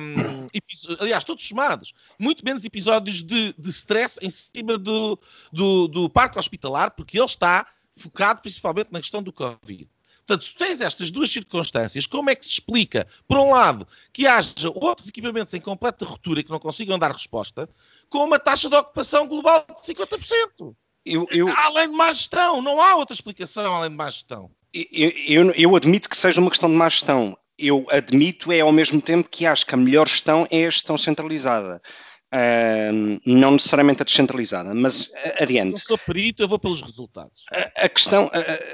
Um, 0.00 0.46
aliás, 1.00 1.24
todos 1.24 1.46
somados, 1.46 1.92
muito 2.18 2.44
menos 2.44 2.64
episódios 2.64 3.22
de, 3.22 3.54
de 3.58 3.70
stress 3.70 4.18
em 4.22 4.30
cima 4.30 4.78
do, 4.78 5.18
do, 5.52 5.88
do 5.88 6.08
parque 6.08 6.38
hospitalar, 6.38 6.92
porque 6.92 7.18
ele 7.18 7.26
está 7.26 7.66
focado 7.96 8.40
principalmente 8.40 8.92
na 8.92 9.00
questão 9.00 9.22
do 9.22 9.32
Covid. 9.32 9.88
Portanto, 10.26 10.44
se 10.44 10.54
tens 10.56 10.80
estas 10.80 11.10
duas 11.12 11.30
circunstâncias, 11.30 12.04
como 12.04 12.28
é 12.28 12.34
que 12.34 12.44
se 12.44 12.50
explica, 12.50 13.06
por 13.28 13.38
um 13.38 13.52
lado, 13.52 13.86
que 14.12 14.26
haja 14.26 14.68
outros 14.74 15.08
equipamentos 15.08 15.54
em 15.54 15.60
completa 15.60 16.04
ruptura 16.04 16.40
e 16.40 16.42
que 16.42 16.50
não 16.50 16.58
consigam 16.58 16.98
dar 16.98 17.12
resposta, 17.12 17.68
com 18.10 18.24
uma 18.24 18.38
taxa 18.38 18.68
de 18.68 18.74
ocupação 18.74 19.28
global 19.28 19.64
de 19.68 19.94
50%? 19.94 20.74
Eu, 21.04 21.24
eu... 21.30 21.48
Além 21.48 21.90
de 21.90 21.94
má 21.94 22.12
gestão, 22.12 22.60
não 22.60 22.80
há 22.80 22.96
outra 22.96 23.14
explicação 23.14 23.72
além 23.72 23.90
de 23.90 23.96
má 23.96 24.10
gestão. 24.10 24.50
Eu, 24.74 25.12
eu, 25.28 25.50
eu 25.52 25.76
admito 25.76 26.08
que 26.08 26.16
seja 26.16 26.40
uma 26.40 26.50
questão 26.50 26.68
de 26.68 26.74
má 26.74 26.88
gestão. 26.88 27.38
Eu 27.56 27.86
admito 27.90 28.50
é 28.50 28.60
ao 28.60 28.72
mesmo 28.72 29.00
tempo 29.00 29.28
que 29.30 29.46
acho 29.46 29.64
que 29.64 29.74
a 29.74 29.78
melhor 29.78 30.08
gestão 30.08 30.46
é 30.50 30.66
a 30.66 30.70
gestão 30.70 30.98
centralizada. 30.98 31.80
Uh, 32.34 33.20
não 33.24 33.52
necessariamente 33.52 34.02
a 34.02 34.04
descentralizada, 34.04 34.74
mas 34.74 35.08
adiante. 35.40 35.74
Eu 35.74 35.78
sou 35.78 35.98
perito, 35.98 36.42
eu 36.42 36.48
vou 36.48 36.58
pelos 36.58 36.82
resultados. 36.82 37.44
A, 37.52 37.84
a 37.84 37.88
questão, 37.88 38.28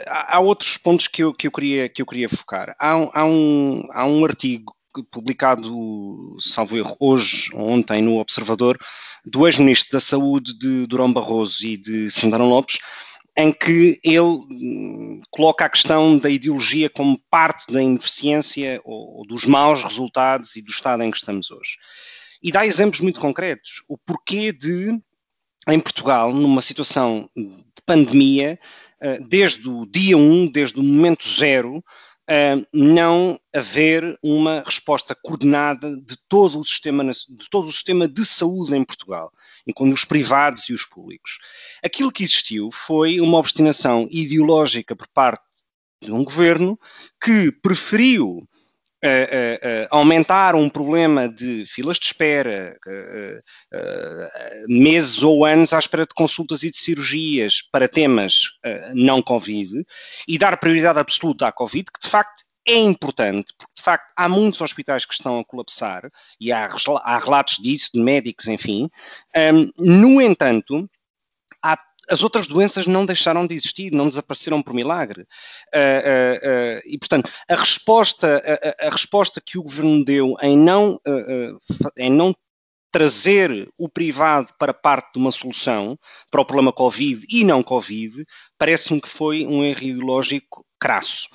há 0.06 0.40
outros 0.40 0.78
pontos 0.78 1.06
que 1.06 1.22
eu, 1.22 1.34
que 1.34 1.46
eu, 1.46 1.52
queria, 1.52 1.88
que 1.88 2.00
eu 2.00 2.06
queria 2.06 2.28
focar. 2.28 2.74
Há, 2.78 2.92
há, 3.12 3.24
um, 3.24 3.86
há 3.92 4.06
um 4.06 4.24
artigo 4.24 4.74
publicado, 5.10 6.36
salvo 6.38 6.76
erro, 6.76 6.96
hoje, 6.98 7.50
ontem, 7.54 8.02
no 8.02 8.18
Observador, 8.18 8.78
do 9.24 9.46
ex-ministro 9.46 9.92
da 9.92 10.00
Saúde 10.00 10.56
de 10.58 10.86
Durão 10.86 11.12
Barroso 11.12 11.66
e 11.66 11.76
de 11.76 12.10
Santana 12.10 12.44
Lopes, 12.44 12.78
em 13.36 13.52
que 13.52 13.98
ele 14.04 14.20
hum, 14.20 15.22
coloca 15.30 15.64
a 15.64 15.70
questão 15.70 16.18
da 16.18 16.28
ideologia 16.28 16.90
como 16.90 17.18
parte 17.30 17.72
da 17.72 17.82
ineficiência 17.82 18.80
ou 18.84 19.26
dos 19.26 19.46
maus 19.46 19.82
resultados 19.82 20.56
e 20.56 20.62
do 20.62 20.70
estado 20.70 21.02
em 21.02 21.10
que 21.10 21.16
estamos 21.16 21.50
hoje 21.50 21.76
e 22.42 22.50
dá 22.50 22.66
exemplos 22.66 23.00
muito 23.00 23.20
concretos. 23.20 23.82
O 23.88 23.96
porquê 23.96 24.52
de, 24.52 24.98
em 25.68 25.80
Portugal, 25.80 26.32
numa 26.32 26.60
situação 26.60 27.28
de 27.36 27.82
pandemia, 27.86 28.58
eh, 29.00 29.18
desde 29.20 29.68
o 29.68 29.86
dia 29.86 30.16
1, 30.16 30.50
desde 30.50 30.78
o 30.78 30.82
momento 30.82 31.28
zero, 31.28 31.82
eh, 32.28 32.56
não 32.72 33.38
haver 33.54 34.18
uma 34.22 34.62
resposta 34.64 35.14
coordenada 35.14 35.96
de 35.96 36.16
todo 36.28 36.58
o 36.58 36.64
sistema 36.64 37.04
de 37.04 37.50
todo 37.50 37.68
o 37.68 37.72
sistema 37.72 38.08
de 38.08 38.24
saúde 38.24 38.76
em 38.76 38.84
Portugal, 38.84 39.32
incluindo 39.66 39.94
os 39.94 40.04
privados 40.04 40.68
e 40.68 40.72
os 40.72 40.84
públicos. 40.84 41.38
Aquilo 41.84 42.12
que 42.12 42.22
existiu 42.22 42.70
foi 42.70 43.20
uma 43.20 43.38
obstinação 43.38 44.08
ideológica 44.10 44.96
por 44.96 45.08
parte 45.08 45.44
de 46.00 46.12
um 46.12 46.24
governo 46.24 46.78
que 47.22 47.52
preferiu 47.52 48.46
Uh, 49.04 49.84
uh, 49.84 49.88
aumentar 49.90 50.54
um 50.54 50.70
problema 50.70 51.28
de 51.28 51.66
filas 51.66 51.98
de 51.98 52.06
espera, 52.06 52.78
meses 54.68 55.24
ou 55.24 55.44
anos 55.44 55.72
à 55.72 55.78
espera 55.80 56.06
de 56.06 56.14
consultas 56.14 56.62
e 56.62 56.70
de 56.70 56.76
cirurgias 56.76 57.62
para 57.72 57.88
temas 57.88 58.44
não 58.94 59.20
Covid 59.20 59.84
e 60.28 60.38
dar 60.38 60.56
prioridade 60.58 61.00
absoluta 61.00 61.48
à 61.48 61.52
Covid, 61.52 61.84
que 61.92 62.00
de 62.00 62.08
facto 62.08 62.44
é 62.66 62.76
importante, 62.76 63.52
porque 63.58 63.72
de 63.76 63.82
facto 63.82 64.12
há 64.16 64.28
muitos 64.28 64.60
hospitais 64.60 65.04
que 65.04 65.14
estão 65.14 65.40
a 65.40 65.44
colapsar 65.44 66.08
e 66.40 66.52
há, 66.52 66.68
há 67.02 67.18
relatos 67.18 67.56
disso, 67.58 67.90
de 67.94 68.00
médicos, 68.00 68.46
enfim. 68.46 68.88
Um, 69.36 69.70
no 69.78 70.20
entanto, 70.20 70.88
as 72.12 72.22
outras 72.22 72.46
doenças 72.46 72.86
não 72.86 73.06
deixaram 73.06 73.46
de 73.46 73.54
existir, 73.54 73.90
não 73.90 74.08
desapareceram 74.08 74.62
por 74.62 74.74
milagre. 74.74 75.22
Uh, 75.22 75.76
uh, 75.76 76.78
uh, 76.78 76.82
e, 76.84 76.98
portanto, 76.98 77.30
a 77.48 77.54
resposta, 77.54 78.42
a, 78.44 78.86
a, 78.86 78.90
resposta 78.90 79.40
que 79.40 79.58
o 79.58 79.62
governo 79.62 80.04
deu 80.04 80.36
em 80.42 80.56
não, 80.56 81.00
em 81.96 82.10
não 82.10 82.34
trazer 82.92 83.70
o 83.78 83.88
privado 83.88 84.52
para 84.58 84.74
parte 84.74 85.14
de 85.14 85.18
uma 85.18 85.30
solução 85.30 85.98
para 86.30 86.42
o 86.42 86.44
problema 86.44 86.72
Covid 86.72 87.26
e 87.30 87.42
não 87.42 87.62
Covid, 87.62 88.24
parece-me 88.58 89.00
que 89.00 89.08
foi 89.08 89.46
um 89.46 89.64
erro 89.64 89.82
ideológico 89.82 90.64
crasso. 90.82 91.28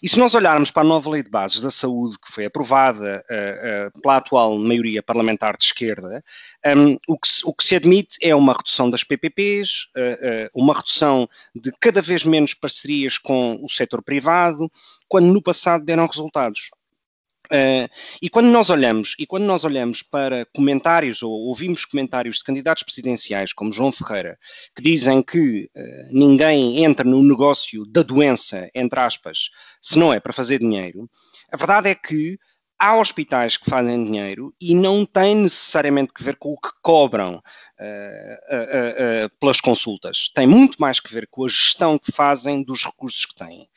E 0.00 0.08
se 0.08 0.16
nós 0.16 0.32
olharmos 0.32 0.70
para 0.70 0.82
a 0.82 0.84
nova 0.84 1.10
lei 1.10 1.24
de 1.24 1.28
bases 1.28 1.60
da 1.60 1.72
saúde, 1.72 2.16
que 2.24 2.32
foi 2.32 2.44
aprovada 2.44 3.24
uh, 3.28 3.88
uh, 3.88 4.00
pela 4.00 4.18
atual 4.18 4.56
maioria 4.56 5.02
parlamentar 5.02 5.56
de 5.56 5.64
esquerda, 5.64 6.24
um, 6.64 6.96
o, 7.08 7.18
que 7.18 7.26
se, 7.26 7.42
o, 7.44 7.52
que 7.52 7.64
se, 7.64 7.74
admite 7.74 8.16
é 8.22 8.32
uma 8.32 8.52
redução 8.52 8.88
das 8.88 9.02
PPPs, 9.02 9.88
uh, 9.96 10.48
uma 10.54 10.72
redução 10.72 11.28
de 11.52 11.72
cada 11.80 12.00
vez 12.00 12.24
menos 12.24 12.54
parcerias 12.54 13.18
com 13.18 13.58
o 13.60 13.68
setor 13.68 14.02
privado, 14.02 14.70
quando 15.08 15.26
no 15.26 15.42
passado 15.42 15.84
deram 15.84 16.06
resultados. 16.06 16.70
Uh, 17.52 17.86
e 18.22 18.30
quando 18.30 18.46
nós 18.46 18.70
olhamos 18.70 19.14
e 19.18 19.26
quando 19.26 19.44
nós 19.44 19.62
olhamos 19.62 20.02
para 20.02 20.46
comentários 20.54 21.22
ou 21.22 21.30
ouvimos 21.30 21.84
comentários 21.84 22.38
de 22.38 22.44
candidatos 22.44 22.82
presidenciais 22.82 23.52
como 23.52 23.70
João 23.70 23.92
Ferreira 23.92 24.38
que 24.74 24.82
dizem 24.82 25.22
que 25.22 25.68
uh, 25.76 26.08
ninguém 26.10 26.82
entra 26.82 27.06
no 27.06 27.22
negócio 27.22 27.84
da 27.84 28.02
doença 28.02 28.70
entre 28.74 28.98
aspas 28.98 29.50
se 29.82 29.98
não 29.98 30.14
é 30.14 30.18
para 30.18 30.32
fazer 30.32 30.60
dinheiro 30.60 31.10
a 31.52 31.56
verdade 31.58 31.90
é 31.90 31.94
que 31.94 32.38
há 32.82 32.96
hospitais 32.96 33.56
que 33.56 33.70
fazem 33.70 34.02
dinheiro 34.02 34.52
e 34.60 34.74
não 34.74 35.06
tem 35.06 35.36
necessariamente 35.36 36.12
que 36.12 36.24
ver 36.24 36.34
com 36.34 36.52
o 36.52 36.58
que 36.58 36.70
cobram 36.82 37.36
uh, 37.36 39.38
pelas 39.38 39.60
consultas. 39.60 40.28
Tem 40.34 40.48
muito 40.48 40.78
mais 40.78 40.98
que 40.98 41.14
ver 41.14 41.28
com 41.30 41.44
a 41.44 41.48
gestão 41.48 41.96
que 41.96 42.10
fazem 42.10 42.64
dos 42.64 42.84
recursos 42.84 43.24
que 43.24 43.36
têm 43.36 43.68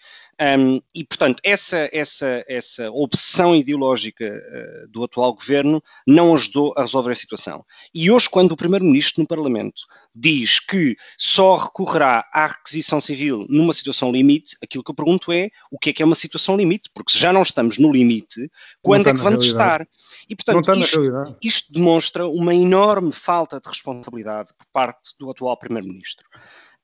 um, 0.42 0.82
e, 0.94 1.04
portanto, 1.06 1.40
essa, 1.46 1.90
essa, 1.94 2.44
essa 2.48 2.92
obsessão 2.92 3.56
ideológica 3.56 4.26
uh, 4.26 4.88
do 4.90 5.04
atual 5.06 5.34
governo 5.34 5.82
não 6.06 6.34
ajudou 6.34 6.74
a 6.76 6.82
resolver 6.82 7.14
a 7.14 7.16
situação. 7.16 7.66
E 7.94 8.12
hoje, 8.12 8.30
quando 8.30 8.52
o 8.52 8.58
Primeiro-Ministro 8.58 9.22
no 9.22 9.28
Parlamento 9.28 9.84
diz 10.14 10.60
que 10.60 10.98
só 11.18 11.56
recorrerá 11.56 12.28
à 12.34 12.48
requisição 12.48 13.00
civil 13.00 13.46
numa 13.50 13.72
situação 13.72 14.12
limite, 14.12 14.58
aquilo 14.62 14.84
que 14.84 14.92
eu 14.92 14.96
pergunto 14.96 15.32
é 15.32 15.50
o 15.72 15.80
que 15.80 15.92
é 15.92 15.94
que 15.94 16.04
é 16.04 16.06
uma 16.06 16.16
situação 16.16 16.58
limite? 16.58 16.90
Porque 16.94 17.14
se 17.14 17.20
já 17.20 17.32
não 17.32 17.42
estamos 17.42 17.78
no 17.78 17.90
limite, 17.90 18.52
quando 18.82 19.08
é 19.08 19.14
que 19.14 19.20
vamos 19.20 19.46
estar? 19.46 19.88
E, 20.28 20.36
portanto, 20.36 20.74
isto, 20.74 21.38
isto 21.42 21.72
demonstra 21.72 22.28
uma 22.28 22.54
enorme 22.54 23.14
falta 23.14 23.62
de 23.62 23.70
responsabilidade 23.70 24.50
por 24.58 24.68
parte 24.74 25.16
do 25.18 25.32
atual 25.32 25.58
Primeiro-Ministro. 25.58 26.28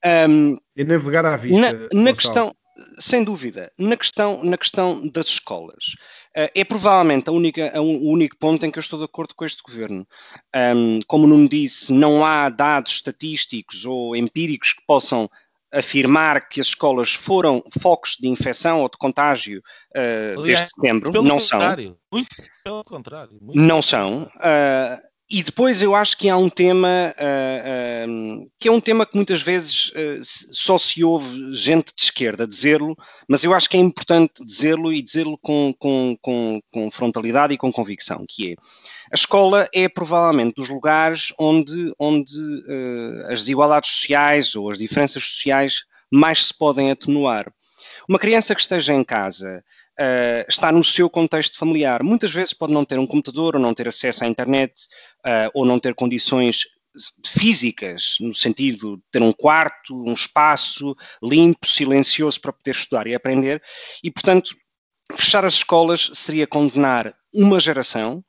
Um, 0.04 0.58
e 0.76 0.84
navegar 0.84 1.26
à 1.26 1.36
vista. 1.36 1.60
Na, 1.60 2.02
na 2.02 2.14
questão, 2.14 2.56
sem 2.98 3.24
dúvida, 3.24 3.72
na 3.78 3.96
questão, 3.98 4.44
na 4.44 4.58
questão 4.58 5.08
das 5.08 5.28
escolas, 5.28 5.96
uh, 6.36 6.50
é 6.54 6.64
provavelmente 6.64 7.30
a 7.30 7.32
única, 7.32 7.72
a 7.76 7.82
un, 7.82 7.98
o 7.98 8.10
único 8.12 8.38
ponto 8.38 8.66
em 8.66 8.72
que 8.72 8.78
eu 8.78 8.82
estou 8.82 9.00
de 9.00 9.06
acordo 9.06 9.36
com 9.36 9.46
este 9.46 9.62
governo. 9.64 10.08
Um, 10.56 11.00
como 11.08 11.28
não 11.28 11.46
disse, 11.46 11.94
não 11.94 12.26
há 12.26 12.50
dados 12.50 12.94
estatísticos 12.94 13.86
ou 13.86 14.16
empíricos 14.16 14.74
que 14.74 14.86
possam 14.86 15.30
afirmar 15.74 16.50
que 16.50 16.60
as 16.60 16.68
escolas 16.68 17.14
foram 17.14 17.64
focos 17.80 18.18
de 18.20 18.28
infecção 18.28 18.82
ou 18.82 18.90
de 18.90 18.98
contágio 18.98 19.62
uh, 19.96 20.42
desde 20.44 20.70
setembro. 20.70 21.24
Não 21.24 21.40
são. 21.40 21.60
Muito 22.12 22.30
pelo 22.64 22.84
contrário. 22.84 23.38
Muito 23.42 23.58
não 23.58 23.82
são. 23.82 24.24
Uh, 24.36 25.11
e 25.32 25.42
depois 25.42 25.82
eu 25.82 25.96
acho 25.96 26.18
que 26.18 26.28
há 26.28 26.36
um 26.36 26.50
tema 26.50 27.16
uh, 27.18 28.10
uh, 28.10 28.52
que 28.60 28.68
é 28.68 28.72
um 28.72 28.82
tema 28.82 29.06
que 29.06 29.16
muitas 29.16 29.42
vezes 29.42 29.88
uh, 29.90 30.20
só 30.22 30.78
se 30.78 31.06
ouve 31.06 31.56
gente 31.56 31.94
de 31.96 32.04
esquerda 32.04 32.46
dizê-lo, 32.46 32.98
mas 33.30 33.42
eu 33.46 33.54
acho 33.54 33.70
que 33.70 33.78
é 33.78 33.80
importante 33.80 34.44
dizê-lo 34.44 34.92
e 34.92 35.02
dizê-lo 35.02 35.38
com, 35.38 35.74
com, 35.80 36.18
com, 36.22 36.60
com, 36.70 36.92
frontalidade 36.92 37.54
e 37.54 37.58
com 37.58 37.72
convicção, 37.72 38.26
que 38.28 38.52
é 38.52 38.56
a 39.10 39.16
escola 39.16 39.70
é 39.74 39.88
provavelmente 39.88 40.56
dos 40.56 40.68
lugares 40.68 41.34
onde, 41.40 41.94
onde 41.98 42.38
as 43.30 43.42
desigualdades 43.42 43.90
sociais 43.90 44.56
ou 44.56 44.70
as 44.70 44.78
diferenças 44.80 45.24
sociais 45.24 45.84
mais 46.10 46.48
se 46.48 46.54
podem 46.58 46.92
atenuar. 46.92 47.52
Uma 48.08 48.20
criança 48.20 48.56
que 48.56 48.62
esteja 48.62 48.94
em 48.94 49.04
casa 49.04 49.64
uh, 50.02 50.46
está 50.50 50.72
no 50.72 50.84
seu 50.84 51.10
contexto 51.10 51.58
familiar. 51.58 52.02
Muitas 52.04 52.32
vezes 52.32 52.54
pode 52.54 52.74
não 52.74 52.84
ter 52.84 52.98
um 52.98 53.06
computador, 53.06 53.56
ou 53.56 53.62
não 53.62 53.74
ter 53.74 53.88
acesso 53.88 54.24
à 54.24 54.28
internet, 54.28 54.74
uh, 55.26 55.52
ou 55.54 55.66
não 55.66 55.80
ter 55.80 55.94
condições 55.94 56.66
físicas, 57.26 58.16
no 58.20 58.34
sentido 58.34 58.98
de 58.98 59.04
ter 59.12 59.22
um 59.22 59.32
quarto, 59.32 59.96
um 59.96 60.14
espaço 60.14 60.96
limpo, 61.24 61.66
silencioso 61.66 62.42
para 62.42 62.52
poder 62.52 62.72
estudar 62.72 63.08
e 63.08 63.16
aprender, 63.16 63.62
e 64.04 64.12
portanto, 64.12 64.56
fechar 65.16 65.46
as 65.46 65.54
escolas 65.54 66.10
seria 66.14 66.48
condenar 66.48 67.14
uma 67.34 67.60
geração, 67.60 68.24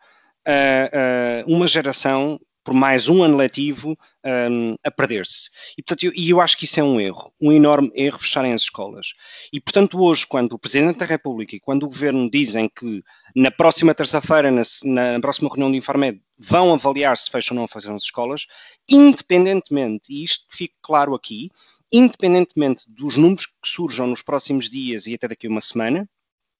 uh, 0.46 1.48
uh, 1.48 1.52
uma 1.52 1.66
geração 1.66 2.38
por 2.64 2.74
mais 2.74 3.08
um 3.08 3.22
ano 3.22 3.36
letivo 3.36 3.96
um, 4.24 4.74
a 4.84 4.90
perder-se. 4.90 5.50
E, 5.76 5.82
portanto, 5.82 6.04
eu, 6.04 6.12
eu 6.14 6.40
acho 6.40 6.56
que 6.56 6.64
isso 6.64 6.78
é 6.78 6.82
um 6.82 7.00
erro, 7.00 7.32
um 7.40 7.52
enorme 7.52 7.90
erro 7.94 8.18
fecharem 8.18 8.52
as 8.52 8.62
escolas. 8.62 9.12
E, 9.52 9.60
portanto, 9.60 10.00
hoje, 10.00 10.26
quando 10.26 10.52
o 10.52 10.58
Presidente 10.58 10.98
da 10.98 11.06
República 11.06 11.56
e 11.56 11.60
quando 11.60 11.84
o 11.84 11.88
Governo 11.88 12.30
dizem 12.30 12.68
que 12.68 13.02
na 13.34 13.50
próxima 13.50 13.94
terça-feira, 13.94 14.50
na, 14.50 14.62
na, 14.84 15.20
próxima 15.20 15.48
reunião 15.48 15.70
do 15.70 15.76
Infarmed, 15.76 16.20
vão 16.38 16.72
avaliar 16.72 17.16
se 17.16 17.30
fecham 17.30 17.56
ou 17.56 17.60
não 17.62 17.68
fecham 17.68 17.94
as 17.94 18.04
escolas, 18.04 18.46
independentemente, 18.88 20.12
e 20.12 20.22
isto 20.22 20.46
fique 20.50 20.74
claro 20.82 21.14
aqui, 21.14 21.50
independentemente 21.92 22.84
dos 22.88 23.16
números 23.16 23.46
que 23.46 23.54
surjam 23.64 24.06
nos 24.06 24.22
próximos 24.22 24.68
dias 24.68 25.06
e 25.06 25.14
até 25.14 25.28
daqui 25.28 25.46
a 25.46 25.50
uma 25.50 25.60
semana, 25.60 26.08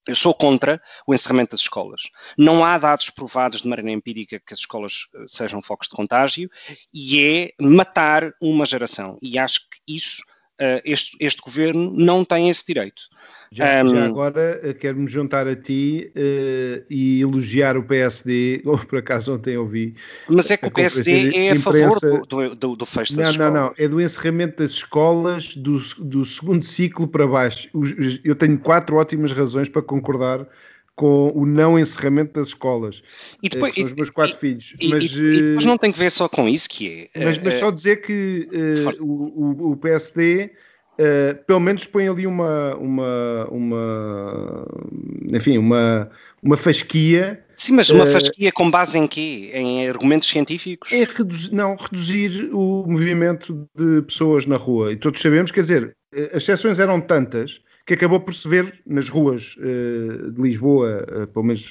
eu 0.07 0.15
sou 0.15 0.35
contra 0.35 0.83
o 1.07 1.15
encerramento 1.15 1.53
das 1.53 1.61
escolas. 1.61 2.03
Não 2.37 2.65
há 2.65 2.77
dados 2.79 3.11
provados 3.11 3.63
de 3.63 3.69
maneira 3.69 3.91
empírica 3.91 4.41
que 4.41 4.53
as 4.53 4.61
escolas 4.61 5.07
eh, 5.15 5.25
sejam 5.27 5.63
focos 5.63 5.89
de 5.89 5.95
contágio 5.97 6.51
e 6.93 7.21
é 7.21 7.53
matar 7.61 8.33
uma 8.41 8.67
geração. 8.67 9.19
E 9.23 9.39
acho 9.39 9.61
que 9.61 9.97
isso, 9.97 10.23
este, 10.85 11.17
este 11.21 11.41
governo 11.41 11.93
não 11.95 12.25
tem 12.25 12.49
esse 12.49 12.65
direito. 12.67 13.03
Já, 13.55 13.85
um, 13.85 13.89
já 13.89 14.05
agora 14.07 14.61
eh, 14.63 14.73
quero-me 14.73 15.07
juntar 15.07 15.47
a 15.47 15.55
ti 15.55 16.11
uh, 16.17 16.85
e 16.89 17.21
elogiar 17.21 17.77
o 17.77 17.83
PSD, 17.83 18.63
ou 18.65 18.79
por 18.79 18.99
acaso 18.99 19.35
ontem 19.35 19.59
ouvi. 19.59 19.95
Mas 20.27 20.51
é 20.51 20.57
que 20.57 20.67
o 20.67 20.71
PSD 20.71 21.37
é 21.37 21.53
a 21.53 21.61
favor 21.61 21.99
do, 22.27 22.55
do, 22.55 22.77
do 22.77 22.87
fecho 22.87 23.15
das 23.15 23.37
não, 23.37 23.53
Não, 23.53 23.65
não, 23.65 23.75
é 23.77 23.87
do 23.87 24.01
encerramento 24.01 24.63
das 24.63 24.71
escolas 24.71 25.55
do, 25.55 25.79
do 25.99 26.25
segundo 26.25 26.65
ciclo 26.65 27.07
para 27.07 27.27
baixo. 27.27 27.69
Eu 28.25 28.35
tenho 28.35 28.59
quatro 28.59 28.97
ótimas 28.97 29.33
razões 29.33 29.69
para 29.69 29.83
concordar 29.83 30.49
com 30.97 31.33
o 31.35 31.47
não 31.47 31.79
encerramento 31.79 32.35
das 32.35 32.49
escolas. 32.49 33.03
E 33.43 33.49
depois, 33.49 33.75
são 33.75 33.85
os 33.85 33.93
meus 33.93 34.11
quatro 34.11 34.37
e, 34.37 34.39
filhos. 34.39 34.75
E, 34.81 34.89
mas, 34.89 35.05
e, 35.05 35.43
depois 35.43 35.65
não 35.65 35.79
tem 35.79 35.93
que 35.93 35.99
ver 35.99 36.11
só 36.11 36.29
com 36.29 36.49
isso 36.49 36.69
que 36.69 37.09
é. 37.15 37.25
Mas, 37.25 37.39
mas 37.39 37.55
só 37.55 37.71
dizer 37.71 38.03
que 38.03 38.49
uh, 38.53 39.05
o, 39.05 39.73
o, 39.73 39.77
PSD 39.77 40.51
Uh, 40.93 41.35
pelo 41.47 41.59
menos 41.59 41.87
põe 41.87 42.07
ali 42.07 42.27
uma, 42.27 42.77
uma, 42.77 43.49
uma 43.51 44.67
enfim, 45.33 45.57
uma, 45.57 46.11
uma 46.43 46.57
fasquia. 46.57 47.43
Sim, 47.57 47.73
mas 47.73 47.89
uma 47.89 48.05
uh, 48.05 48.13
fasquia 48.13 48.53
com 48.53 48.71
base 48.71 48.99
em 48.99 49.07
quê? 49.07 49.51
Em 49.55 49.89
argumentos 49.89 50.29
científicos? 50.29 50.93
É 50.93 51.05
reduzir, 51.05 51.55
não, 51.55 51.77
reduzir 51.77 52.51
o 52.53 52.85
movimento 52.87 53.67
de 53.75 54.03
pessoas 54.03 54.45
na 54.45 54.59
rua. 54.59 54.93
E 54.93 54.97
todos 54.97 55.21
sabemos, 55.23 55.51
quer 55.51 55.63
dizer, 55.63 55.97
eh, 56.15 56.31
as 56.35 56.43
exceções 56.43 56.79
eram 56.79 57.01
tantas 57.01 57.63
que 57.87 57.95
acabou 57.95 58.21
por 58.21 58.33
se 58.35 58.49
ver 58.49 58.81
nas 58.87 59.09
ruas 59.09 59.57
uh, 59.59 60.31
de 60.31 60.41
Lisboa, 60.41 61.07
pelo 61.33 61.47
menos 61.47 61.71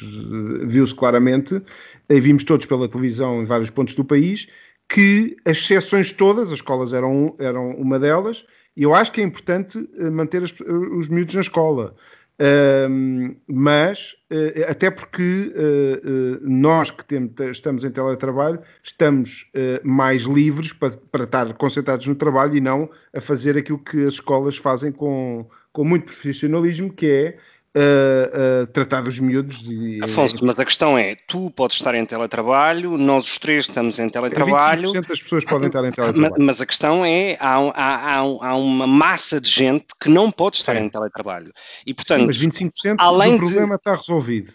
viu-se 0.65 0.95
claramente, 0.95 1.61
e 2.09 2.19
vimos 2.19 2.43
todos 2.43 2.65
pela 2.65 2.87
televisão 2.87 3.41
em 3.41 3.45
vários 3.45 3.69
pontos 3.69 3.95
do 3.95 4.03
país, 4.03 4.47
que 4.89 5.37
as 5.45 5.57
exceções 5.57 6.11
todas, 6.11 6.49
as 6.49 6.55
escolas 6.55 6.93
eram, 6.93 7.35
eram 7.39 7.71
uma 7.71 7.97
delas, 7.97 8.45
e 8.75 8.83
eu 8.83 8.93
acho 8.93 9.11
que 9.11 9.21
é 9.21 9.23
importante 9.23 9.77
manter 10.11 10.43
as, 10.43 10.53
os 10.59 11.07
miúdos 11.09 11.35
na 11.35 11.41
escola. 11.41 11.95
Uh, 12.41 13.37
mas, 13.47 14.15
uh, 14.31 14.67
até 14.67 14.89
porque 14.89 15.53
uh, 15.53 16.39
nós 16.41 16.89
que 16.89 17.05
temos, 17.05 17.39
estamos 17.51 17.83
em 17.83 17.91
teletrabalho, 17.91 18.59
estamos 18.81 19.45
mais 19.83 20.23
livres 20.23 20.73
para, 20.73 20.97
para 21.11 21.23
estar 21.25 21.53
concentrados 21.53 22.07
no 22.07 22.15
trabalho 22.15 22.55
e 22.55 22.61
não 22.61 22.89
a 23.15 23.21
fazer 23.21 23.55
aquilo 23.55 23.77
que 23.77 24.05
as 24.05 24.13
escolas 24.13 24.57
fazem 24.57 24.91
com, 24.91 25.47
com 25.71 25.83
muito 25.83 26.05
profissionalismo, 26.05 26.91
que 26.91 27.05
é 27.07 27.37
a, 27.73 28.63
a 28.63 28.67
tratar 28.67 29.01
dos 29.01 29.19
miúdos. 29.19 29.63
E, 29.67 29.99
Afonso, 30.03 30.37
mas 30.45 30.59
a 30.59 30.65
questão 30.65 30.97
é: 30.97 31.15
tu 31.27 31.49
podes 31.51 31.77
estar 31.77 31.95
em 31.95 32.05
teletrabalho, 32.05 32.97
nós 32.97 33.25
os 33.25 33.39
três 33.39 33.65
estamos 33.65 33.97
em 33.99 34.09
teletrabalho. 34.09 34.91
25% 34.91 35.07
das 35.07 35.21
pessoas 35.21 35.45
podem 35.45 35.67
estar 35.67 35.85
em 35.85 35.91
teletrabalho. 35.91 36.33
Mas, 36.37 36.45
mas 36.45 36.61
a 36.61 36.65
questão 36.65 37.05
é: 37.05 37.37
há, 37.39 37.55
há, 37.73 38.15
há, 38.17 38.55
uma 38.55 38.87
massa 38.87 39.39
de 39.39 39.49
gente 39.49 39.85
que 39.99 40.09
não 40.09 40.29
pode 40.29 40.57
estar 40.57 40.75
Sim. 40.75 40.83
em 40.83 40.89
teletrabalho. 40.89 41.53
E, 41.85 41.93
portanto, 41.93 42.33
Sim, 42.33 42.45
mas 42.45 42.55
25% 42.59 42.95
além 42.99 43.37
do 43.37 43.45
problema 43.45 43.75
de... 43.75 43.75
está 43.75 43.95
resolvido. 43.95 44.51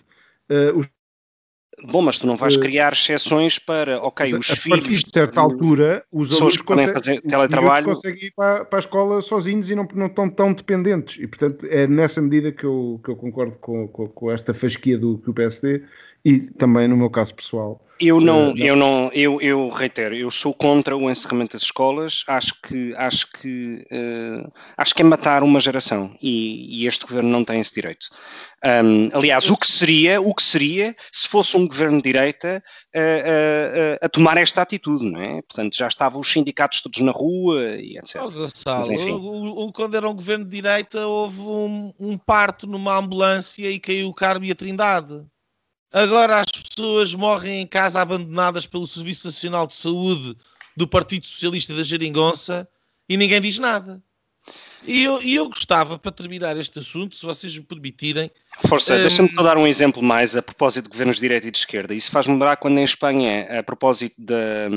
Uh, 0.49 0.79
os 0.79 0.87
Bom, 1.85 2.01
mas 2.01 2.19
tu 2.19 2.27
não 2.27 2.37
vais 2.37 2.57
eh, 2.57 2.59
criar 2.59 2.95
exceções 2.95 3.59
para, 3.59 4.01
ok, 4.01 4.35
os 4.35 4.51
a 4.51 4.57
filhos. 4.57 4.79
A 4.79 4.83
partir 4.83 5.05
de 5.05 5.11
certa 5.11 5.41
altura, 5.41 6.05
os 6.11 6.33
alunos 6.33 6.57
podem 6.59 6.89
fazer 6.89 7.21
teletrabalho. 7.21 7.87
conseguem 7.87 8.25
ir 8.25 8.33
para, 8.35 8.65
para, 8.65 8.79
a 8.79 8.81
escola 8.81 9.21
sozinhos 9.21 9.71
e 9.71 9.75
não, 9.75 9.87
não 9.95 10.07
estão 10.07 10.29
tão 10.31 10.53
dependentes. 10.55 11.19
E, 11.19 11.27
portanto, 11.27 11.67
é 11.67 11.87
nessa 11.87 12.23
medida 12.23 12.51
que 12.51 12.65
eu, 12.65 12.99
que 13.05 13.11
eu 13.11 13.17
concordo 13.17 13.59
com, 13.59 13.87
com, 13.89 14.09
com 14.09 14.33
esta 14.33 14.55
fasquia 14.55 14.97
do, 14.97 15.19
do 15.19 15.35
PSD 15.35 15.83
e 16.25 16.41
também 16.53 16.89
no 16.89 16.97
meu 16.97 17.11
caso 17.11 17.35
pessoal. 17.35 17.86
Eu 17.99 18.21
não, 18.21 18.51
uh, 18.51 18.55
não. 18.55 18.67
eu 18.67 18.77
não, 18.77 19.11
eu, 19.13 19.41
eu 19.41 19.69
reitero, 19.69 20.15
eu 20.15 20.31
sou 20.31 20.53
contra 20.53 20.97
o 20.97 21.11
encerramento 21.11 21.55
das 21.55 21.63
escolas. 21.63 22.25
Acho 22.27 22.55
que, 22.63 22.95
acho 22.95 23.31
que, 23.33 23.87
uh, 23.91 24.53
acho 24.77 24.95
que 24.95 25.03
é 25.03 25.05
matar 25.05 25.43
uma 25.43 25.61
geração 25.61 26.15
e, 26.21 26.83
e, 26.83 26.87
este 26.87 27.07
governo 27.07 27.31
não 27.31 27.45
tem 27.45 27.61
esse 27.61 27.75
direito. 27.75 28.09
Um, 28.65 29.11
aliás, 29.13 29.49
o 29.49 29.57
que 29.57 29.67
seria, 29.67 30.21
o 30.21 30.35
que 30.35 30.43
seria 30.43 30.95
se 31.13 31.29
fosse 31.29 31.57
um 31.57 31.67
governo 31.67 31.99
de 31.99 32.05
direita 32.05 32.63
uh, 32.95 34.05
a 34.05 34.09
tomar 34.09 34.37
esta 34.37 34.63
atitude, 34.63 35.05
não 35.05 35.21
é? 35.21 35.43
Portanto, 35.43 35.77
já 35.77 35.87
estavam 35.87 36.21
os 36.21 36.31
sindicatos 36.31 36.81
todos 36.81 37.01
na 37.01 37.13
rua 37.13 37.77
e 37.79 37.97
etc. 37.99 38.23
Oh, 38.23 38.31
Gonçalo, 38.31 38.87
Mas, 38.93 39.05
o, 39.05 39.67
o, 39.67 39.73
quando 39.73 39.97
era 39.97 40.09
um 40.09 40.15
governo 40.15 40.45
de 40.45 40.51
direita 40.51 41.07
houve 41.07 41.41
um, 41.41 41.93
um 41.99 42.19
parto 42.19 42.67
numa 42.67 42.99
ambulância 42.99 43.71
e 43.71 43.79
caiu 43.79 44.09
o 44.09 44.15
Carmo 44.15 44.45
e 44.45 44.51
a 44.51 44.55
Trindade. 44.55 45.25
Agora 45.93 46.41
as 46.41 46.51
pessoas 46.51 47.15
morrem 47.15 47.63
em 47.63 47.67
casa 47.67 48.01
abandonadas 48.01 48.67
pelo 48.67 48.87
Serviço 48.87 49.27
Nacional 49.27 49.67
de 49.67 49.75
Saúde 49.75 50.37
do 50.77 50.87
Partido 50.87 51.25
Socialista 51.25 51.75
da 51.75 51.83
Jeringonça 51.83 52.69
e 53.09 53.17
ninguém 53.17 53.41
diz 53.41 53.59
nada. 53.59 54.03
E 54.87 55.03
eu, 55.03 55.21
e 55.21 55.35
eu 55.35 55.49
gostava, 55.49 55.99
para 55.99 56.13
terminar 56.13 56.57
este 56.57 56.79
assunto, 56.79 57.17
se 57.17 57.27
vocês 57.27 57.57
me 57.57 57.65
permitirem. 57.65 58.31
Força, 58.69 58.95
um... 58.95 58.99
deixa-me 58.99 59.29
só 59.33 59.43
dar 59.43 59.57
um 59.57 59.67
exemplo 59.67 60.01
mais 60.01 60.37
a 60.37 60.43
propósito 60.43 60.85
de 60.85 60.91
governos 60.91 61.17
de 61.17 61.23
direita 61.23 61.49
e 61.49 61.51
de 61.51 61.59
esquerda. 61.59 61.93
Isso 61.93 62.11
faz-me 62.11 62.35
lembrar 62.35 62.57
quando 62.57 62.79
em 62.79 62.85
Espanha, 62.85 63.59
a 63.59 63.63
propósito 63.65 64.15
da, 64.17 64.69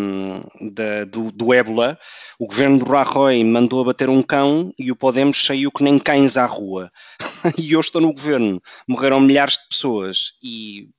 da, 0.71 1.05
do, 1.05 1.31
do 1.31 1.53
ébola, 1.53 1.99
o 2.39 2.47
governo 2.47 2.79
do 2.79 2.89
Rajoy 2.89 3.43
mandou 3.43 3.81
abater 3.81 4.09
um 4.09 4.23
cão 4.23 4.73
e 4.79 4.91
o 4.91 4.95
Podemos 4.95 5.45
saiu 5.45 5.71
que 5.71 5.83
nem 5.83 5.99
cães 5.99 6.37
à 6.37 6.45
rua. 6.45 6.91
e 7.55 7.71
eu 7.73 7.79
estou 7.79 8.01
no 8.01 8.11
governo. 8.11 8.59
Morreram 8.87 9.19
milhares 9.19 9.59
de 9.59 9.67
pessoas 9.69 10.33
e 10.41 10.89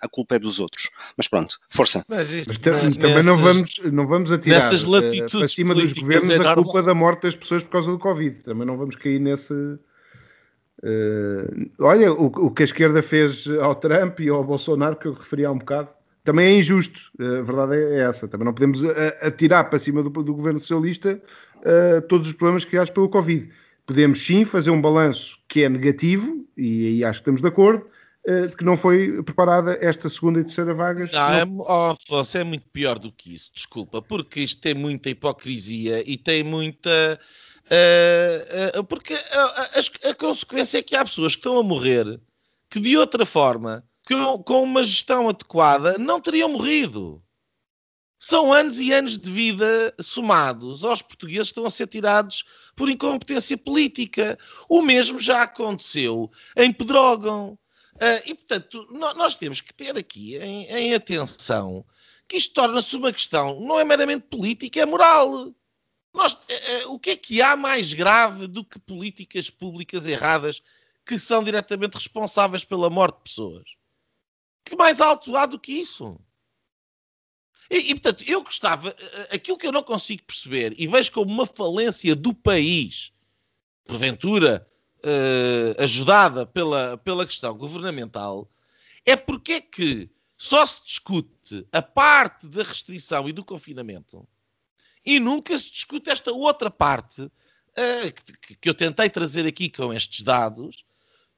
a 0.00 0.08
culpa 0.08 0.36
é 0.36 0.38
dos 0.38 0.60
outros. 0.60 0.90
Mas 1.16 1.28
pronto, 1.28 1.58
força. 1.68 2.04
Mas, 2.08 2.30
Mas 2.46 2.58
também 2.58 2.84
nessas, 2.84 3.24
não, 3.24 3.38
vamos, 3.38 3.80
não 3.92 4.06
vamos 4.06 4.32
atirar 4.32 4.60
nessas 4.60 4.84
eh, 4.84 4.88
latitudes 4.88 5.34
para 5.34 5.48
cima 5.48 5.74
dos 5.74 5.92
governos 5.92 6.30
é 6.30 6.48
a 6.48 6.54
culpa 6.54 6.82
da 6.82 6.94
morte 6.94 7.22
das 7.22 7.36
pessoas 7.36 7.62
por 7.62 7.70
causa 7.70 7.90
do 7.90 7.98
Covid. 7.98 8.36
Também 8.42 8.66
não 8.66 8.76
vamos 8.76 8.96
cair 8.96 9.18
nesse. 9.18 9.52
Uh, 10.82 11.70
olha, 11.80 12.12
o, 12.12 12.26
o, 12.26 12.50
que 12.50 12.62
a 12.62 12.66
esquerda 12.66 13.02
fez 13.02 13.48
ao 13.62 13.74
Trump 13.74 14.20
e 14.20 14.28
ao 14.28 14.44
Bolsonaro, 14.44 14.96
que 14.96 15.06
eu 15.06 15.14
referi 15.14 15.44
há 15.44 15.50
um 15.50 15.58
bocado, 15.58 15.88
também 16.22 16.46
é 16.46 16.58
injusto. 16.58 17.10
A 17.18 17.42
verdade 17.42 17.76
é 17.76 18.00
essa. 18.00 18.28
Também 18.28 18.44
não 18.44 18.52
podemos 18.52 18.84
atirar 19.22 19.70
para 19.70 19.78
cima 19.78 20.02
do, 20.02 20.10
do 20.10 20.34
governo 20.34 20.58
socialista 20.58 21.20
uh, 21.58 22.02
todos 22.02 22.26
os 22.26 22.32
problemas 22.32 22.64
criados 22.64 22.90
pelo 22.90 23.08
Covid. 23.08 23.48
Podemos 23.86 24.24
sim 24.24 24.44
fazer 24.44 24.70
um 24.70 24.80
balanço 24.80 25.38
que 25.48 25.62
é 25.62 25.68
negativo, 25.68 26.44
e 26.56 26.86
aí 26.86 27.04
acho 27.04 27.20
que 27.20 27.22
estamos 27.22 27.40
de 27.40 27.46
acordo, 27.46 27.86
que 28.56 28.64
não 28.64 28.76
foi 28.76 29.22
preparada 29.22 29.78
esta 29.80 30.08
segunda 30.08 30.40
e 30.40 30.44
terceira 30.44 30.74
vagas. 30.74 31.12
Não, 31.12 31.32
é, 31.32 31.44
oh, 31.44 32.38
é 32.38 32.44
muito 32.44 32.68
pior 32.70 32.98
do 32.98 33.12
que 33.12 33.34
isso, 33.34 33.52
desculpa, 33.54 34.02
porque 34.02 34.40
isto 34.40 34.60
tem 34.60 34.74
muita 34.74 35.10
hipocrisia 35.10 36.02
e 36.04 36.16
tem 36.16 36.42
muita. 36.42 37.20
Uh, 37.66 38.80
uh, 38.80 38.84
porque 38.84 39.14
a, 39.14 39.42
a, 39.42 40.10
a, 40.10 40.14
consequência 40.14 40.78
é 40.78 40.82
que 40.82 40.94
há 40.94 41.04
pessoas 41.04 41.34
que 41.34 41.40
estão 41.40 41.58
a 41.58 41.62
morrer 41.62 42.20
que 42.70 42.80
de 42.80 42.96
outra 42.96 43.24
forma, 43.24 43.84
com, 44.06 44.42
com 44.42 44.62
uma 44.62 44.84
gestão 44.84 45.28
adequada, 45.28 45.98
não 45.98 46.20
teriam 46.20 46.48
morrido. 46.48 47.22
São 48.18 48.52
anos 48.52 48.80
e 48.80 48.92
anos 48.92 49.18
de 49.18 49.30
vida 49.30 49.94
somados 50.00 50.84
aos 50.84 51.02
portugueses 51.02 51.48
que 51.48 51.52
estão 51.52 51.66
a 51.66 51.70
ser 51.70 51.86
tirados 51.86 52.44
por 52.74 52.88
incompetência 52.88 53.58
política. 53.58 54.38
O 54.68 54.80
mesmo 54.80 55.18
já 55.18 55.42
aconteceu 55.42 56.30
em 56.56 56.72
Pedrógão. 56.72 57.58
Uh, 57.96 58.22
e, 58.26 58.34
portanto, 58.34 58.86
nós 58.90 59.36
temos 59.36 59.60
que 59.60 59.72
ter 59.72 59.96
aqui 59.96 60.36
em, 60.36 60.66
em 60.66 60.94
atenção 60.94 61.84
que 62.28 62.36
isto 62.36 62.52
torna-se 62.52 62.94
uma 62.94 63.12
questão 63.12 63.60
não 63.60 63.80
é 63.80 63.84
meramente 63.84 64.26
política, 64.28 64.80
é 64.80 64.86
moral. 64.86 65.54
Nós, 66.12 66.32
uh, 66.32 66.88
uh, 66.88 66.92
o 66.92 66.98
que 66.98 67.10
é 67.10 67.16
que 67.16 67.40
há 67.40 67.56
mais 67.56 67.92
grave 67.92 68.46
do 68.46 68.64
que 68.64 68.78
políticas 68.78 69.48
públicas 69.48 70.06
erradas 70.06 70.62
que 71.04 71.18
são 71.18 71.42
diretamente 71.42 71.94
responsáveis 71.94 72.64
pela 72.64 72.90
morte 72.90 73.16
de 73.16 73.22
pessoas? 73.22 73.64
Que 74.64 74.76
mais 74.76 75.00
alto 75.00 75.36
há 75.36 75.46
do 75.46 75.58
que 75.58 75.72
isso? 75.72 76.18
E, 77.70 77.90
e, 77.90 77.94
portanto, 77.94 78.24
eu 78.26 78.42
gostava, 78.42 78.90
eh, 78.90 79.36
aquilo 79.36 79.58
que 79.58 79.66
eu 79.66 79.72
não 79.72 79.82
consigo 79.82 80.22
perceber 80.24 80.74
e 80.78 80.86
vejo 80.86 81.12
como 81.12 81.32
uma 81.32 81.46
falência 81.46 82.14
do 82.14 82.32
país, 82.32 83.12
porventura 83.84 84.68
uh, 85.04 85.82
ajudada 85.82 86.46
pela, 86.46 86.96
pela 86.98 87.26
questão 87.26 87.56
governamental, 87.56 88.48
é 89.04 89.16
porque 89.16 89.54
é 89.54 89.60
que 89.60 90.10
só 90.36 90.64
se 90.66 90.84
discute 90.84 91.66
a 91.72 91.80
parte 91.80 92.46
da 92.46 92.62
restrição 92.62 93.28
e 93.28 93.32
do 93.32 93.44
confinamento 93.44 94.26
e 95.04 95.20
nunca 95.20 95.56
se 95.56 95.70
discute 95.70 96.10
esta 96.10 96.32
outra 96.32 96.70
parte 96.70 97.22
uh, 97.22 98.12
que, 98.40 98.56
que 98.56 98.68
eu 98.68 98.74
tentei 98.74 99.08
trazer 99.08 99.46
aqui 99.46 99.70
com 99.70 99.92
estes 99.92 100.22
dados 100.22 100.84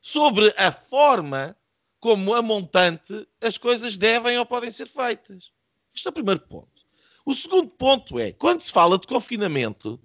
sobre 0.00 0.52
a 0.56 0.72
forma 0.72 1.56
como 2.00 2.34
a 2.34 2.40
montante 2.40 3.26
as 3.40 3.58
coisas 3.58 3.96
devem 3.96 4.38
ou 4.38 4.46
podem 4.46 4.70
ser 4.70 4.86
feitas. 4.86 5.50
Este 5.94 6.06
é 6.06 6.10
o 6.10 6.14
primeiro 6.14 6.40
ponto. 6.40 6.86
O 7.26 7.34
segundo 7.34 7.68
ponto 7.68 8.18
é, 8.18 8.32
quando 8.32 8.60
se 8.60 8.72
fala 8.72 8.98
de 8.98 9.06
confinamento, 9.06 10.00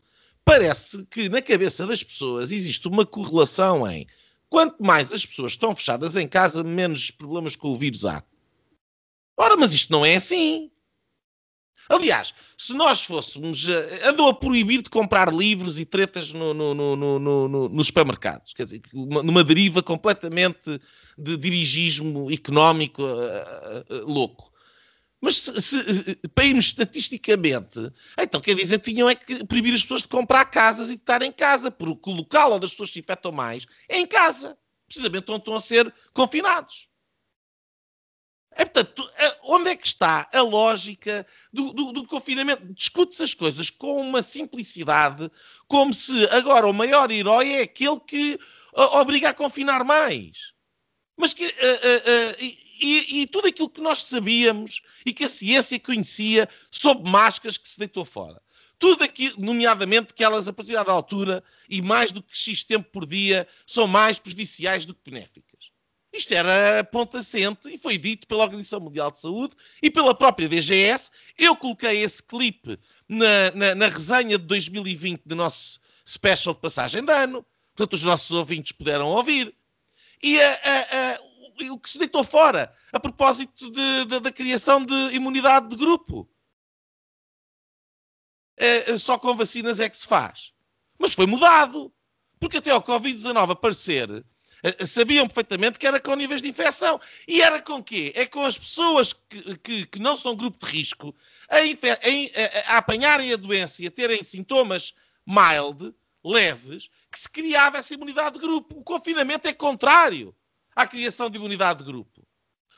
parece 0.46 1.06
que 1.06 1.30
na 1.30 1.42
cabeça 1.42 1.86
das 1.88 2.04
pessoas 2.04 2.52
existe 2.52 2.88
uma 2.88 3.06
correlação 3.06 3.90
em 3.90 4.08
quanto 4.50 4.84
mais 4.84 5.12
as 5.12 5.26
pessoas 5.26 5.54
estão 5.54 5.76
fechadas 5.76 6.16
em 6.16 6.28
casa, 6.28 6.64
menos 6.64 7.10
problemas 7.10 7.56
com 7.56 7.70
o 7.70 7.76
vírus 7.76 8.06
há. 8.06 8.24
Ora, 9.36 9.58
mas 9.58 9.74
isto 9.74 9.92
não 9.92 10.06
é 10.06 10.16
assim. 10.16 10.70
Aliás, 11.90 12.34
se 12.58 12.74
nós 12.74 13.04
fôssemos. 13.04 13.68
Eh, 13.68 14.08
andou 14.08 14.30
a 14.30 14.34
proibir 14.34 14.82
de 14.82 14.90
comprar 14.90 15.34
livros 15.34 15.80
e 15.80 15.86
tretas 15.86 16.32
no, 16.32 16.54
no, 16.54 16.96
no, 16.96 17.70
nos 17.70 17.88
supermercados. 17.88 18.54
Quer 18.54 18.66
dizer, 18.66 18.82
numa 18.94 19.44
deriva 19.44 19.84
completamente 19.84 20.80
de 21.18 21.36
dirigismo 21.36 22.32
económico 22.32 23.04
uh, 23.04 23.94
uh, 23.94 24.06
louco. 24.06 24.53
Mas 25.24 25.38
se, 25.38 25.62
se, 25.62 26.16
para 26.36 26.44
irmos 26.44 26.66
estatisticamente, 26.66 27.80
então 28.20 28.42
quer 28.42 28.56
dizer 28.56 28.80
tinham 28.80 29.10
é 29.10 29.16
que 29.16 29.46
proibir 29.46 29.74
as 29.74 29.82
pessoas 29.82 30.02
de 30.02 30.10
comprar 30.10 30.44
casas 30.44 30.90
e 30.90 30.98
de 30.98 31.02
estar 31.02 31.22
em 31.22 31.32
casa, 31.32 31.72
porque 31.72 32.10
o 32.10 32.14
local 32.14 32.52
onde 32.52 32.66
as 32.66 32.72
pessoas 32.72 32.92
se 32.92 33.00
infectam 33.00 33.32
mais 33.32 33.66
é 33.88 33.98
em 33.98 34.06
casa, 34.06 34.58
precisamente 34.86 35.32
onde 35.32 35.40
estão 35.40 35.56
a 35.56 35.62
ser 35.62 35.94
confinados. 36.14 36.90
É, 38.52 38.66
portanto, 38.66 39.10
onde 39.44 39.70
é 39.70 39.78
que 39.78 39.88
está 39.88 40.30
a 40.30 40.42
lógica 40.42 41.26
do, 41.54 41.72
do, 41.72 41.94
do 41.94 42.06
confinamento? 42.06 42.74
Discute-se 42.74 43.24
as 43.24 43.34
coisas 43.34 43.70
com 43.70 44.02
uma 44.02 44.22
simplicidade, 44.22 45.32
como 45.70 45.94
se 45.94 46.28
agora 46.32 46.68
o 46.68 46.74
maior 46.74 47.10
herói 47.10 47.54
é 47.54 47.62
aquele 47.62 48.00
que 48.02 48.38
obriga 48.74 49.30
a 49.30 49.34
confinar 49.34 49.86
mais. 49.86 50.52
Mas 51.16 51.34
que. 51.34 51.46
Uh, 51.46 51.48
uh, 51.48 52.46
uh, 52.46 52.63
e, 52.80 53.22
e, 53.22 53.28
tudo 53.28 53.48
aquilo 53.48 53.70
que 53.70 53.82
nós 53.82 54.04
sabíamos 54.04 54.82
e 55.06 55.14
que 55.14 55.26
a 55.26 55.28
ciência 55.28 55.80
conhecia 55.80 56.50
sob 56.72 57.10
máscaras 57.10 57.58
que 57.58 57.68
se 57.68 57.78
deitou 57.78 58.06
fora. 58.06 58.42
Tudo 58.80 59.04
aquilo, 59.04 59.40
nomeadamente 59.40 60.14
que 60.14 60.24
elas, 60.24 60.48
a 60.48 60.54
partir 60.54 60.74
da 60.74 60.92
altura, 60.92 61.44
e 61.70 61.82
mais 61.82 62.12
do 62.12 62.22
que 62.22 62.38
X 62.38 62.64
tempo 62.64 62.90
por 62.92 63.06
dia, 63.06 63.48
são 63.66 63.88
mais 63.88 64.20
prejudiciais 64.20 64.86
do 64.86 64.94
que 64.94 65.12
benéficas. 65.12 65.72
Isto 66.12 66.34
era 66.34 66.84
ponto 66.84 67.18
assente 67.18 67.74
e 67.74 67.78
foi 67.78 67.98
dito 67.98 68.28
pela 68.28 68.44
Organização 68.44 68.80
Mundial 68.80 69.10
de 69.10 69.20
Saúde 69.20 69.56
e 69.82 69.90
pela 69.90 70.14
própria 70.14 70.48
DGS. 70.48 71.10
Eu 71.38 71.56
coloquei 71.56 72.04
esse 72.04 72.22
clipe 72.22 72.78
na, 73.10 73.52
na, 73.56 73.76
na 73.76 73.88
resenha 73.88 74.38
de 74.38 74.46
2020 74.46 75.24
do 75.26 75.36
nosso 75.36 75.80
special 76.06 76.54
de 76.54 76.62
passagem 76.62 77.04
de 77.04 77.12
ano. 77.12 77.44
Portanto, 77.76 77.94
os 77.94 78.04
nossos 78.04 78.30
ouvintes 78.30 78.72
puderam 78.72 79.08
ouvir. 79.08 79.56
E 80.22 80.40
a, 80.40 80.52
a, 80.54 81.14
a 81.14 81.20
o 81.70 81.80
que 81.80 81.90
se 81.90 81.98
deitou 81.98 82.24
fora 82.24 82.74
a 82.92 83.00
propósito 83.00 83.72
de, 83.72 84.06
de, 84.06 84.20
da 84.20 84.32
criação 84.32 84.84
de 84.84 84.94
imunidade 85.16 85.70
de 85.70 85.76
grupo. 85.76 86.30
É, 88.58 88.92
é, 88.92 88.98
só 88.98 89.18
com 89.18 89.36
vacinas 89.36 89.80
é 89.80 89.90
que 89.90 89.98
se 89.98 90.08
faz. 90.08 90.54
Mas 90.98 91.14
foi 91.14 91.26
mudado. 91.26 91.94
Porque 92.40 92.58
até 92.58 92.72
ao 92.72 92.84
Covid-19 92.84 93.52
aparecer, 93.52 94.26
é, 94.62 94.86
sabiam 94.86 95.28
perfeitamente 95.28 95.80
que 95.80 95.88
era 95.88 96.00
com 96.00 96.16
níveis 96.16 96.42
de 96.42 96.50
infecção. 96.50 97.00
E 97.28 97.42
era 97.42 97.62
com 97.62 97.84
quê? 97.84 98.12
É 98.16 98.26
com 98.26 98.46
as 98.46 98.58
pessoas 98.58 99.14
que, 99.14 99.58
que, 99.58 99.86
que 99.86 100.00
não 100.00 100.16
são 100.16 100.36
grupo 100.36 100.66
de 100.66 100.72
risco 100.72 101.16
a, 101.50 101.58
a, 101.58 102.74
a, 102.74 102.78
apanharem 102.78 103.34
a 103.34 103.38
doença 103.38 103.84
e 103.84 103.88
a 103.88 103.92
terem 103.92 104.24
sintomas 104.24 104.94
mild, 105.26 105.94
leves, 106.24 106.90
que 107.12 107.20
se 107.20 107.30
criava 107.30 107.78
essa 107.78 107.94
imunidade 107.94 108.36
de 108.36 108.42
grupo. 108.42 108.80
O 108.80 108.84
confinamento 108.84 109.48
é 109.48 109.54
contrário 109.54 110.36
à 110.76 110.88
criação 110.88 111.30
de 111.30 111.38
imunidade 111.38 111.80
de 111.80 111.86
grupo. 111.86 112.26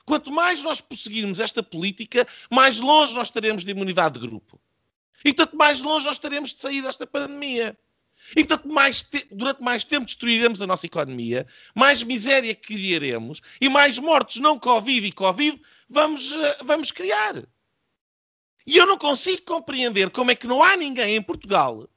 Quanto 0.06 0.32
mais 0.32 0.62
nós 0.62 0.82
prosseguirmos 0.82 1.40
esta 1.40 1.64
política, 1.64 2.28
mais 2.50 2.80
longe 2.80 3.14
nós 3.14 3.28
estaremos 3.28 3.64
de 3.64 3.72
imunidade 3.72 4.20
de 4.20 4.28
grupo. 4.28 4.60
E 5.24 5.34
tanto 5.34 5.56
mais 5.58 5.82
longe 5.82 6.06
nós 6.06 6.18
estaremos 6.18 6.54
de 6.54 6.60
sair 6.60 6.82
desta 6.82 7.08
pandemia. 7.08 7.78
E 8.36 8.46
tanto 8.46 8.68
mais 8.68 9.02
te... 9.02 9.28
durante 9.32 9.62
mais 9.62 9.84
tempo 9.84 10.06
destruiremos 10.06 10.62
a 10.62 10.68
nossa 10.68 10.86
economia, 10.86 11.46
mais 11.74 12.04
miséria 12.04 12.56
criaremos 12.56 13.42
e 13.60 13.68
mais 13.68 13.98
mortes 13.98 14.38
não 14.38 14.60
Covid 14.60 15.08
e 15.08 15.12
Covid 15.12 15.62
vamos, 15.90 16.32
uh, 16.32 16.56
vamos 16.64 16.92
criar. 16.92 17.44
E 18.66 18.78
eu 18.78 18.86
não 18.86 18.98
consigo 18.98 19.44
compreender 19.44 20.10
como 20.12 20.32
é 20.32 20.36
que 20.36 20.48
não 20.48 20.64
há 20.64 20.76
ninguém 20.76 21.16
em 21.16 21.22
Portugal 21.22 21.88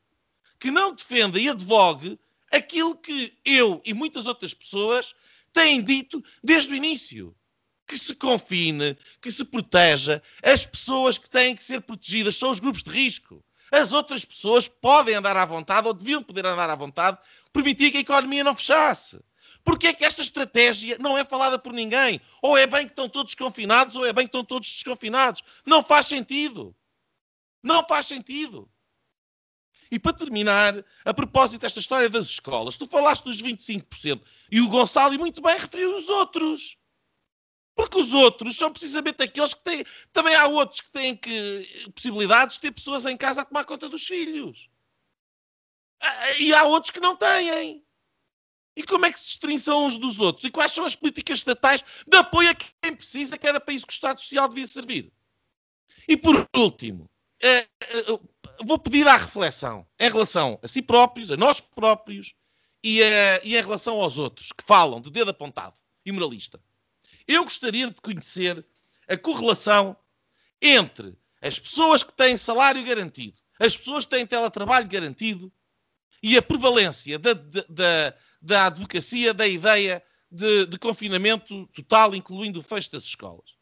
que 0.59 0.71
não 0.71 0.95
defenda 0.95 1.39
e 1.39 1.49
advogue 1.49 2.19
aquilo 2.51 2.97
que 2.97 3.33
eu 3.45 3.81
e 3.85 3.95
muitas 3.95 4.27
outras 4.27 4.53
pessoas 4.53 5.15
têm 5.59 5.83
dito 5.83 6.23
desde 6.43 6.73
o 6.73 6.77
início. 6.77 7.35
Que 7.87 7.99
se 7.99 8.15
confine, 8.15 8.97
que 9.21 9.31
se 9.31 9.45
proteja. 9.45 10.23
As 10.43 10.65
pessoas 10.65 11.19
que 11.19 11.29
têm 11.29 11.57
que 11.57 11.65
ser 11.65 11.81
protegidas 11.81 12.37
são 12.37 12.51
os 12.51 12.61
grupos 12.61 12.83
de 12.83 12.91
risco. 12.91 13.43
As 13.73 13.93
outras 13.93 14.25
pessoas 14.25 14.69
podem 14.69 15.15
andar 15.15 15.37
à 15.37 15.45
vontade, 15.45 15.89
ou 15.89 15.95
deviam 15.95 16.23
poder 16.23 16.47
andar 16.47 16.71
à 16.71 16.77
vontade, 16.77 17.19
permitir 17.53 17.91
que 17.91 17.97
a 17.97 18.01
economia 18.01 18.45
não 18.45 18.55
fechasse. 18.55 19.19
Porque 19.65 19.89
é 19.89 19.93
que 19.93 20.05
esta 20.05 20.23
estratégia 20.23 20.97
não 20.99 21.19
é 21.19 21.25
falada 21.25 21.59
por 21.59 21.73
ninguém? 21.73 22.21
Ou 22.41 22.57
é 22.57 22.67
bem 22.67 22.87
que 22.87 22.93
estão 22.93 23.09
todos 23.09 23.35
confinados, 23.35 23.97
ou 23.97 24.07
é 24.07 24.13
bem 24.13 24.27
que 24.27 24.29
estão 24.29 24.45
todos 24.45 24.69
desconfinados. 24.69 25.43
Não 25.67 25.83
faz 25.83 26.07
sentido. 26.07 26.75
Não 27.63 27.87
faz 27.87 28.07
sentido. 28.07 28.71
E 29.91 29.99
para 29.99 30.12
terminar, 30.12 30.84
a 31.05 31.14
propósito 31.14 31.62
desta 31.62 31.80
história 31.80 32.11
das 32.11 32.26
escolas, 32.26 32.76
tu 32.76 32.86
falaste 32.86 33.24
dos 33.24 33.43
25% 33.43 34.20
e 34.51 34.61
o 34.61 34.68
Gonçalo, 34.68 35.14
e 35.14 35.18
muito 35.18 35.41
bem, 35.41 35.57
referiu 35.57 35.97
os 35.97 36.09
outros. 36.09 36.76
Porque 37.74 37.99
os 37.99 38.12
outros 38.12 38.57
são 38.57 38.72
precisamente 38.72 39.22
aqueles 39.22 39.55
que 39.55 39.62
têm. 39.62 39.84
Também 40.12 40.34
há 40.34 40.47
outros 40.47 40.80
que 40.80 40.91
têm 40.91 41.16
que, 41.16 41.91
possibilidades 41.95 42.57
de 42.57 42.62
ter 42.62 42.72
pessoas 42.72 43.07
em 43.07 43.16
casa 43.16 43.43
a 43.43 43.45
tomar 43.45 43.64
conta 43.64 43.89
dos 43.89 44.07
filhos. 44.07 44.68
Ah, 46.01 46.32
e 46.39 46.53
há 46.53 46.64
outros 46.64 46.91
que 46.91 47.01
não 47.01 47.16
têm. 47.16 47.84
E 48.76 48.82
como 48.82 49.07
é 49.07 49.12
que 49.12 49.18
se 49.18 49.26
destrinçam 49.26 49.84
uns 49.84 49.97
dos 49.97 50.20
outros? 50.20 50.45
E 50.45 50.51
quais 50.51 50.72
são 50.72 50.84
as 50.84 50.95
políticas 50.95 51.39
estatais 51.39 51.84
de 52.07 52.16
apoio 52.16 52.51
a 52.51 52.55
quem 52.55 52.95
precisa, 52.95 53.39
que 53.39 53.47
era 53.47 53.61
para 53.61 53.74
isso 53.74 53.86
que 53.86 53.93
o 53.93 53.95
Estado 53.95 54.20
Social 54.20 54.49
devia 54.49 54.66
servir? 54.66 55.12
E 56.07 56.16
por 56.16 56.49
último, 56.57 57.09
eh, 57.41 57.66
eh, 57.80 58.20
vou 58.65 58.79
pedir 58.79 59.07
à 59.07 59.17
reflexão 59.17 59.87
em 59.99 60.11
relação 60.11 60.59
a 60.63 60.69
si 60.69 60.83
próprios, 60.83 61.31
a 61.31 61.37
nós 61.37 61.61
próprios 61.61 62.35
e, 62.83 63.03
a, 63.03 63.41
e 63.45 63.57
em 63.57 63.61
relação 63.61 64.01
aos 64.01 64.19
outros 64.19 64.53
que 64.53 64.65
falam 64.65 65.01
de 65.01 65.11
dedo 65.11 65.31
apontado 65.31 65.77
e 66.05 66.13
moralista. 66.13 66.61
Eu 67.27 67.45
gostaria 67.45 67.91
de 67.91 68.01
conhecer 68.01 68.65
a 69.07 69.17
correlação 69.17 69.97
entre 70.61 71.17
as 71.41 71.59
pessoas 71.59 72.03
que 72.03 72.13
têm 72.13 72.37
salário 72.37 72.85
garantido, 72.85 73.37
as 73.59 73.77
pessoas 73.77 74.05
que 74.05 74.11
têm 74.11 74.27
teletrabalho 74.27 74.89
garantido 74.89 75.53
e 76.23 76.37
a 76.37 76.43
prevalência 76.43 77.19
da, 77.19 77.33
da, 77.33 78.15
da 78.41 78.67
advocacia 78.67 79.33
da 79.33 79.47
ideia 79.47 80.03
de, 80.31 80.67
de 80.67 80.79
confinamento 80.79 81.67
total, 81.69 82.15
incluindo 82.15 82.61
o 82.61 82.63
fecho 82.63 82.91
das 82.93 83.05
escolas. 83.05 83.57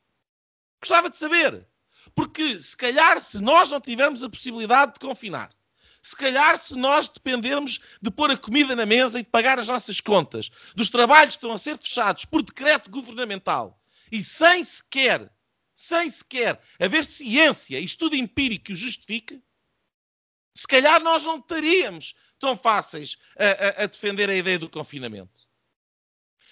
Gostava 0.81 1.11
de 1.11 1.17
saber. 1.17 1.67
Porque 2.15 2.61
se 2.61 2.77
calhar, 2.77 3.21
se 3.21 3.39
nós 3.39 3.71
não 3.71 3.81
tivermos 3.81 4.23
a 4.23 4.31
possibilidade 4.31 4.95
de 4.95 5.01
confinar, 5.01 5.51
se 6.03 6.17
calhar, 6.17 6.57
se 6.57 6.77
nós 6.77 7.09
dependermos 7.09 7.81
de 8.01 8.11
pôr 8.11 8.31
a 8.31 8.37
comida 8.37 8.77
na 8.77 8.87
mesa 8.87 9.19
e 9.19 9.25
de 9.25 9.29
pagar 9.29 9.59
as 9.59 9.67
nossas 9.67 10.01
contas, 10.01 10.51
dos 10.75 10.89
trabalhos 10.89 11.35
que 11.35 11.39
estão 11.39 11.53
a 11.53 11.59
ser 11.59 11.77
fechados 11.77 12.25
por 12.25 12.43
decreto 12.43 12.91
governamental 12.91 13.81
e 14.11 14.23
sem 14.23 14.63
sequer 14.63 15.31
sem 15.75 16.09
sequer 16.09 16.59
haver 16.81 17.05
ciência 17.05 17.79
e 17.79 17.85
estudo 17.85 18.17
empírico 18.17 18.65
que 18.65 18.73
o 18.73 18.77
justifique, 18.77 19.43
se 20.55 20.67
calhar 20.67 21.03
nós 21.03 21.25
não 21.25 21.37
estaríamos 21.37 22.15
tão 22.39 22.57
fáceis 22.57 23.19
a, 23.39 23.45
a, 23.45 23.85
a 23.85 23.87
defender 23.87 24.31
a 24.31 24.35
ideia 24.35 24.59
do 24.59 24.71
confinamento. 24.71 25.47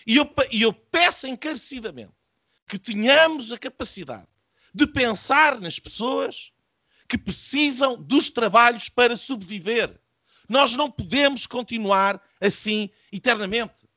E 0.07 0.16
eu, 0.16 0.30
e 0.50 0.61
eu 0.61 0.74
peço 0.74 1.26
encarecidamente 1.26 2.12
que 2.68 2.78
tenhamos 2.78 3.50
a 3.50 3.59
capacidade 3.59 4.28
de 4.74 4.86
pensar 4.86 5.60
nas 5.60 5.78
pessoas 5.78 6.52
que 7.08 7.16
precisam 7.16 7.96
dos 7.96 8.28
trabalhos 8.28 8.88
para 8.88 9.16
sobreviver. 9.16 10.00
Nós 10.48 10.74
não 10.74 10.90
podemos 10.90 11.46
continuar 11.46 12.20
assim 12.40 12.90
eternamente. 13.12 13.88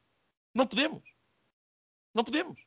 Não 0.53 0.67
podemos. 0.67 1.03
Não 2.13 2.23
podemos. 2.23 2.59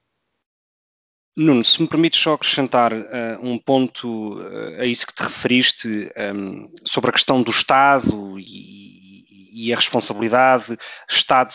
Nuno, 1.36 1.64
se 1.64 1.80
me 1.80 1.88
permites 1.88 2.20
só 2.20 2.34
acrescentar 2.34 2.92
uh, 2.92 3.06
um 3.40 3.56
ponto 3.56 4.38
uh, 4.38 4.80
a 4.80 4.84
isso 4.84 5.06
que 5.06 5.14
te 5.14 5.22
referiste 5.22 5.88
um, 5.88 6.10
ehm, 6.16 6.66
sobre 6.84 7.10
a 7.10 7.12
questão 7.12 7.40
do 7.42 7.50
Estado 7.50 8.38
e, 8.38 9.24
e 9.52 9.72
a 9.72 9.76
responsabilidade 9.76 10.76
Estado, 11.08 11.52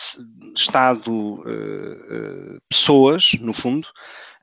Estado 0.56 1.12
uh, 1.12 2.58
no 3.40 3.52
fundo. 3.52 3.88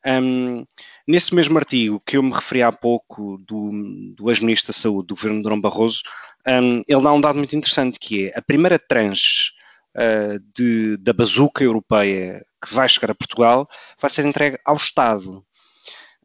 Um, 0.06 0.66
nesse 1.08 1.34
mesmo 1.34 1.58
artigo 1.58 2.02
que 2.06 2.18
eu 2.18 2.24
me 2.24 2.32
referi 2.32 2.62
há 2.62 2.72
pouco 2.72 3.38
do, 3.38 3.72
do 4.16 4.30
ex-ministro 4.30 4.74
da 4.74 4.78
Saúde 4.78 5.08
do 5.08 5.16
governo 5.16 5.42
de 5.42 5.50
Dom 5.50 5.62
Barroso, 5.62 6.02
um, 6.48 6.84
ele 6.88 7.02
dá 7.02 7.14
um 7.14 7.22
dado 7.22 7.38
muito 7.38 7.56
interessante 7.56 7.98
que 8.00 8.28
é 8.28 8.38
a 8.38 8.42
primeira 8.42 8.78
tranche 8.78 9.52
de, 10.56 10.98
da 10.98 11.14
bazuca 11.14 11.64
europeia 11.64 12.42
que 12.64 12.74
vai 12.74 12.88
chegar 12.88 13.12
a 13.12 13.16
Portugal 13.16 13.70
vai 14.00 14.10
ser 14.10 14.26
entregue 14.26 14.58
ao 14.66 14.76
Estado. 14.76 15.46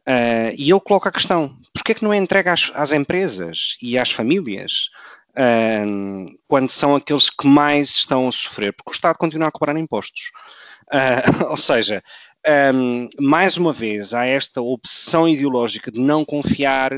Uh, 0.07 0.55
e 0.57 0.71
ele 0.71 0.79
coloca 0.79 1.09
a 1.09 1.11
questão: 1.11 1.55
porquê 1.73 1.91
é 1.91 1.95
que 1.95 2.03
não 2.03 2.13
é 2.13 2.17
entregue 2.17 2.49
às, 2.49 2.71
às 2.73 2.91
empresas 2.91 3.77
e 3.81 3.97
às 3.97 4.11
famílias 4.11 4.89
uh, 5.31 6.39
quando 6.47 6.69
são 6.69 6.95
aqueles 6.95 7.29
que 7.29 7.45
mais 7.45 7.89
estão 7.89 8.27
a 8.27 8.31
sofrer? 8.31 8.73
Porque 8.73 8.91
o 8.91 8.93
Estado 8.93 9.17
continua 9.17 9.49
a 9.49 9.51
cobrar 9.51 9.77
impostos. 9.77 10.31
Uh, 10.91 11.45
ou 11.51 11.57
seja, 11.57 12.01
um, 12.73 13.07
mais 13.19 13.57
uma 13.57 13.73
vez, 13.73 14.13
há 14.13 14.25
esta 14.25 14.61
obsessão 14.61 15.27
ideológica 15.27 15.91
de 15.91 15.99
não 15.99 16.23
confiar 16.23 16.91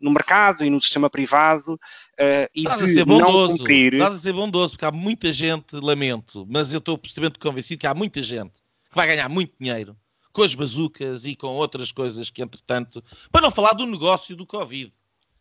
no 0.00 0.10
mercado 0.10 0.64
e 0.64 0.70
no 0.70 0.80
sistema 0.80 1.10
privado 1.10 1.74
uh, 1.74 2.48
e 2.54 2.60
Estás 2.60 2.94
de 2.94 3.04
não 3.04 3.48
cumprir. 3.48 3.94
Estás 3.94 4.14
a 4.14 4.20
ser 4.20 4.32
bondoso, 4.32 4.70
porque 4.72 4.84
há 4.84 4.92
muita 4.92 5.32
gente, 5.32 5.76
lamento, 5.76 6.46
mas 6.48 6.72
eu 6.72 6.78
estou 6.78 6.94
absolutamente 6.94 7.38
convencido 7.38 7.80
que 7.80 7.86
há 7.86 7.94
muita 7.94 8.22
gente 8.22 8.54
que 8.90 8.94
vai 8.94 9.06
ganhar 9.06 9.28
muito 9.28 9.52
dinheiro 9.58 9.96
com 10.32 10.42
as 10.42 10.54
bazucas 10.54 11.24
e 11.24 11.34
com 11.34 11.48
outras 11.48 11.90
coisas 11.90 12.30
que, 12.30 12.42
entretanto, 12.42 13.02
para 13.30 13.40
não 13.40 13.50
falar 13.50 13.72
do 13.72 13.86
negócio 13.86 14.36
do 14.36 14.46
Covid 14.46 14.92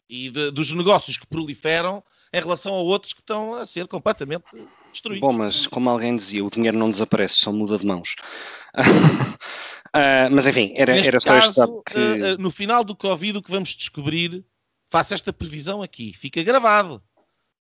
e 0.09 0.29
de, 0.29 0.51
dos 0.51 0.71
negócios 0.71 1.17
que 1.17 1.27
proliferam 1.27 2.03
em 2.33 2.39
relação 2.39 2.73
a 2.73 2.81
outros 2.81 3.13
que 3.13 3.21
estão 3.21 3.53
a 3.53 3.65
ser 3.65 3.87
completamente 3.87 4.43
destruídos. 4.91 5.21
Bom, 5.21 5.33
mas 5.33 5.67
como 5.67 5.89
alguém 5.89 6.15
dizia, 6.15 6.43
o 6.43 6.49
dinheiro 6.49 6.77
não 6.77 6.89
desaparece, 6.89 7.35
só 7.35 7.51
muda 7.51 7.77
de 7.77 7.85
mãos. 7.85 8.15
uh, 8.77 10.29
mas 10.31 10.47
enfim, 10.47 10.73
era, 10.75 10.97
era 10.97 11.19
só 11.19 11.29
caso, 11.29 11.49
este 11.49 11.93
que... 11.93 11.99
Uh, 11.99 12.37
no 12.37 12.51
final 12.51 12.83
do 12.83 12.95
Covid, 12.95 13.37
o 13.37 13.41
que 13.41 13.51
vamos 13.51 13.75
descobrir, 13.75 14.43
faça 14.89 15.13
esta 15.13 15.31
previsão 15.31 15.81
aqui, 15.81 16.13
fica 16.13 16.43
gravado, 16.43 17.01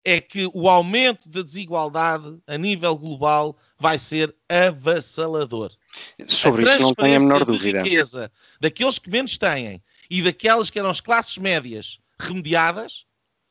é 0.03 0.21
que 0.21 0.49
o 0.53 0.69
aumento 0.69 1.27
da 1.29 1.41
desigualdade 1.41 2.37
a 2.47 2.57
nível 2.57 2.97
global 2.97 3.57
vai 3.77 3.99
ser 3.99 4.33
avassalador. 4.47 5.71
Sobre 6.25 6.63
isso 6.63 6.79
não 6.79 6.93
tenho 6.93 7.17
a 7.17 7.19
menor 7.19 7.45
dúvida. 7.45 7.83
riqueza 7.83 8.31
daqueles 8.59 8.97
que 8.97 9.09
menos 9.09 9.37
têm 9.37 9.81
e 10.09 10.21
daquelas 10.21 10.69
que 10.69 10.79
eram 10.79 10.89
as 10.89 11.01
classes 11.01 11.37
médias 11.37 11.99
remediadas 12.17 13.05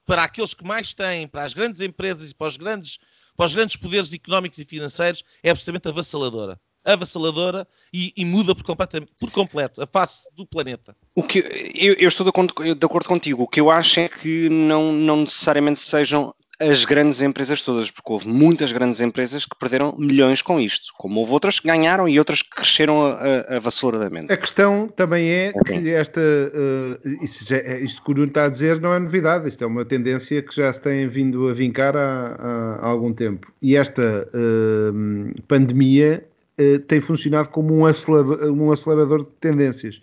para 0.08 0.24
aqueles 0.24 0.54
que 0.54 0.64
mais 0.64 0.94
têm, 0.94 1.28
para 1.28 1.44
as 1.44 1.52
grandes 1.52 1.82
empresas 1.82 2.30
e 2.30 2.34
para 2.34 2.46
os 2.46 2.56
grandes, 2.56 2.98
para 3.36 3.44
os 3.44 3.54
grandes 3.54 3.76
poderes 3.76 4.10
económicos 4.10 4.58
e 4.58 4.64
financeiros, 4.64 5.22
é 5.42 5.50
absolutamente 5.50 5.86
avassaladora. 5.86 6.58
Avassaladora 6.82 7.68
e, 7.92 8.14
e 8.16 8.24
muda 8.24 8.54
por, 8.54 8.64
por, 8.64 9.30
completo 9.30 9.82
a 9.82 9.86
face 9.86 10.22
do 10.34 10.46
planeta. 10.46 10.96
O 11.14 11.22
que, 11.22 11.40
eu, 11.74 11.92
eu 11.98 12.08
estou 12.08 12.24
de, 12.24 12.74
de 12.74 12.86
acordo 12.86 13.06
contigo. 13.06 13.42
O 13.42 13.46
que 13.46 13.60
eu 13.60 13.70
acho 13.70 14.00
é 14.00 14.08
que 14.08 14.48
não, 14.48 14.90
não 14.94 15.18
necessariamente 15.18 15.80
sejam 15.80 16.34
as 16.60 16.84
grandes 16.84 17.22
empresas 17.22 17.62
todas, 17.62 17.90
porque 17.90 18.12
houve 18.12 18.28
muitas 18.28 18.72
grandes 18.72 19.00
empresas 19.00 19.44
que 19.44 19.56
perderam 19.56 19.94
milhões 19.96 20.42
com 20.42 20.58
isto, 20.58 20.92
como 20.98 21.20
houve 21.20 21.32
outras 21.32 21.60
que 21.60 21.68
ganharam 21.68 22.08
e 22.08 22.18
outras 22.18 22.42
que 22.42 22.50
cresceram 22.50 23.00
avassaladamente. 23.48 24.32
A, 24.32 24.34
a 24.34 24.36
questão 24.36 24.88
também 24.88 25.30
é 25.30 25.52
okay. 25.54 25.80
que 25.80 25.90
esta, 25.90 26.20
uh, 26.20 27.24
isso, 27.24 27.44
já, 27.48 27.58
é, 27.58 27.80
isto 27.80 28.02
que 28.02 28.10
o 28.10 28.14
Nuno 28.14 28.26
está 28.26 28.46
a 28.46 28.48
dizer 28.48 28.80
não 28.80 28.92
é 28.92 28.98
novidade, 28.98 29.48
isto 29.48 29.62
é 29.62 29.66
uma 29.66 29.84
tendência 29.84 30.42
que 30.42 30.54
já 30.54 30.72
se 30.72 30.82
tem 30.82 31.06
vindo 31.08 31.48
a 31.48 31.52
vincar 31.52 31.96
há, 31.96 32.36
há, 32.38 32.78
há 32.82 32.86
algum 32.86 33.12
tempo. 33.12 33.52
E 33.62 33.76
esta 33.76 34.26
uh, 34.34 35.42
pandemia 35.46 36.24
uh, 36.60 36.78
tem 36.80 37.00
funcionado 37.00 37.50
como 37.50 37.72
um 37.72 37.86
acelerador, 37.86 38.52
um 38.52 38.72
acelerador 38.72 39.22
de 39.22 39.30
tendências. 39.40 40.00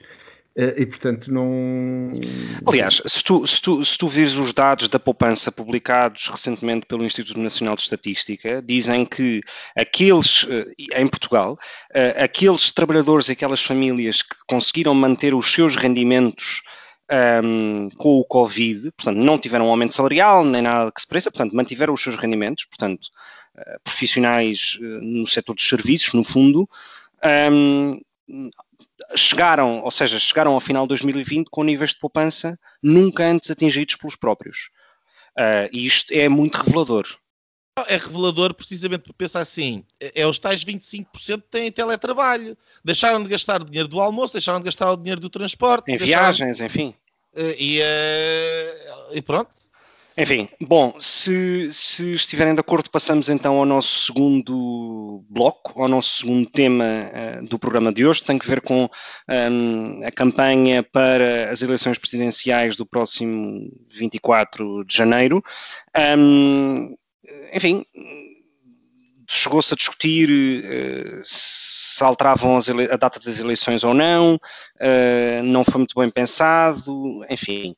Eh, 0.58 0.76
e 0.78 0.86
portanto 0.86 1.32
não. 1.34 2.14
Aliás, 2.66 3.02
se 3.06 3.24
tu, 3.24 3.46
se, 3.46 3.62
tu, 3.62 3.84
se 3.84 3.98
tu 3.98 4.08
vires 4.08 4.36
os 4.36 4.54
dados 4.54 4.88
da 4.88 4.98
poupança 4.98 5.52
publicados 5.52 6.28
recentemente 6.28 6.86
pelo 6.86 7.04
Instituto 7.04 7.40
Nacional 7.40 7.76
de 7.76 7.82
Estatística, 7.82 8.62
dizem 8.62 9.06
que 9.06 9.42
aqueles, 9.76 10.48
eh, 10.50 11.02
em 11.02 11.08
Portugal, 11.08 11.58
eh, 11.94 12.24
aqueles 12.24 12.72
trabalhadores 12.72 13.28
e 13.28 13.34
aquelas 13.34 13.62
famílias 13.62 14.22
que 14.22 14.36
conseguiram 14.48 14.94
manter 14.94 15.34
os 15.34 15.52
seus 15.52 15.76
rendimentos 15.76 16.62
um, 17.44 17.90
com 17.98 18.18
o 18.20 18.26
Covid, 18.26 18.92
portanto, 18.94 19.18
não 19.18 19.38
tiveram 19.38 19.68
um 19.68 19.70
aumento 19.70 19.94
salarial 19.94 20.44
nem 20.44 20.62
nada 20.62 20.92
que 20.92 21.02
se 21.02 21.08
pareça, 21.08 21.30
portanto, 21.30 21.56
mantiveram 21.56 21.94
os 21.94 22.02
seus 22.02 22.16
rendimentos, 22.16 22.66
portanto, 22.66 23.10
profissionais 23.84 24.78
no 24.82 25.26
setor 25.28 25.54
dos 25.54 25.68
serviços, 25.68 26.14
no 26.14 26.24
fundo. 26.24 26.68
Um, 27.52 28.00
chegaram, 29.16 29.82
ou 29.82 29.92
seja, 29.92 30.18
chegaram 30.20 30.54
ao 30.54 30.60
final 30.60 30.86
de 30.86 30.90
2020 30.90 31.50
com 31.50 31.64
níveis 31.64 31.92
de 31.92 32.00
poupança 32.00 32.58
nunca 32.82 33.24
antes 33.24 33.52
atingidos 33.52 33.96
pelos 33.96 34.16
próprios. 34.16 34.70
Uh, 35.38 35.68
e 35.72 35.86
isto 35.86 36.14
é 36.14 36.30
muito 36.30 36.56
revelador. 36.56 37.06
É 37.88 37.98
revelador 37.98 38.54
precisamente 38.54 39.02
para 39.02 39.14
pensar 39.14 39.42
assim: 39.42 39.84
é, 40.00 40.22
é 40.22 40.28
os 40.28 40.40
tais 40.40 40.64
25% 40.64 41.06
que 41.16 41.38
têm 41.50 41.72
teletrabalho, 41.72 42.58
deixaram 42.84 43.22
de 43.22 43.28
gastar 43.28 43.62
o 43.62 43.66
dinheiro 43.66 43.88
do 43.88 44.00
almoço, 44.00 44.34
deixaram 44.34 44.60
de 44.60 44.66
gastar 44.66 44.92
o 44.92 44.96
dinheiro 44.96 45.20
do 45.20 45.30
transporte, 45.30 45.92
em 45.92 45.98
viagens, 45.98 46.62
enfim. 46.62 46.96
Uh, 47.34 47.54
e, 47.60 47.82
uh, 47.82 49.14
e 49.14 49.22
pronto, 49.22 49.52
enfim, 50.18 50.48
bom, 50.62 50.96
se, 50.98 51.74
se, 51.74 52.16
estiverem 52.16 52.54
de 52.54 52.62
acordo, 52.62 52.90
passamos 52.90 53.28
então 53.28 53.58
ao 53.58 53.66
nosso 53.66 54.06
segundo 54.06 55.26
bloco, 55.30 55.82
ao 55.82 55.90
nosso 55.90 56.20
segundo 56.20 56.50
tema 56.50 56.86
uh, 56.86 57.46
do 57.46 57.60
programa 57.60 57.92
de 57.92 58.06
hoje, 58.06 58.24
tem 58.24 58.40
que 58.40 58.48
ver 58.48 58.62
com 58.62 58.90
um, 59.30 60.06
a 60.06 60.12
campanha 60.12 60.82
para 60.84 61.52
as 61.52 61.62
eleições 61.62 61.98
presidenciais 61.98 62.78
do 62.78 62.86
próximo 62.86 63.70
24 63.92 64.86
de 64.86 64.96
janeiro. 64.96 65.44
Um, 66.18 66.96
enfim, 67.54 67.86
chegou-se 69.28 69.74
a 69.74 69.78
discutir 69.78 70.30
uh, 70.30 71.22
se 71.26 72.02
alteravam 72.02 72.58
a 72.58 72.98
data 72.98 73.20
das 73.20 73.40
eleições 73.40 73.84
ou 73.84 73.94
não, 73.94 74.36
uh, 74.36 75.44
não 75.44 75.66
foi 75.66 75.80
muito 75.80 76.00
bem 76.00 76.10
pensado, 76.10 77.26
enfim. 77.30 77.76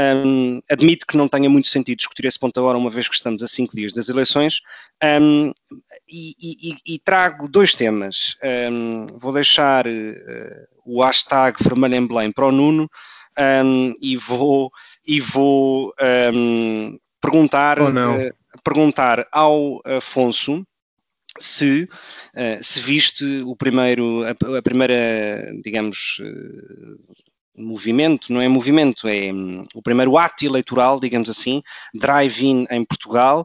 Um, 0.00 0.62
admito 0.70 1.04
que 1.06 1.16
não 1.16 1.28
tenha 1.28 1.50
muito 1.50 1.68
sentido 1.68 1.98
discutir 1.98 2.24
esse 2.24 2.38
ponto 2.38 2.58
agora, 2.58 2.78
uma 2.78 2.88
vez 2.88 3.06
que 3.06 3.14
estamos 3.14 3.42
a 3.42 3.48
cinco 3.48 3.76
dias 3.76 3.92
das 3.92 4.08
eleições, 4.08 4.62
um, 5.20 5.52
e, 6.08 6.34
e, 6.40 6.94
e, 6.94 6.98
trago 6.98 7.48
dois 7.48 7.74
temas. 7.74 8.36
Um, 8.72 9.06
vou 9.18 9.32
deixar 9.32 9.86
uh, 9.86 10.66
o 10.86 11.02
hashtag 11.04 11.62
vermelho 11.62 11.96
emblem 11.96 12.32
para 12.32 12.46
o 12.46 12.52
Nuno 12.52 12.90
e 14.00 14.16
vou, 14.16 14.70
e 15.06 15.20
vou 15.20 15.94
perguntar, 17.20 17.80
uh, 17.80 18.34
perguntar 18.62 19.26
ao 19.32 19.80
Afonso 19.84 20.66
se, 21.38 21.88
uh, 22.34 22.62
se 22.62 22.80
viste 22.80 23.42
o 23.46 23.54
primeiro, 23.54 24.24
a 24.26 24.62
primeira, 24.62 25.52
digamos, 25.62 26.20
movimento, 27.56 28.32
não 28.32 28.40
é 28.40 28.48
movimento, 28.48 29.08
é 29.08 29.32
um, 29.32 29.64
o 29.74 29.82
primeiro 29.82 30.16
ato 30.16 30.44
eleitoral, 30.44 30.98
digamos 30.98 31.28
assim, 31.28 31.62
drive-in 31.94 32.66
em 32.70 32.84
Portugal, 32.84 33.44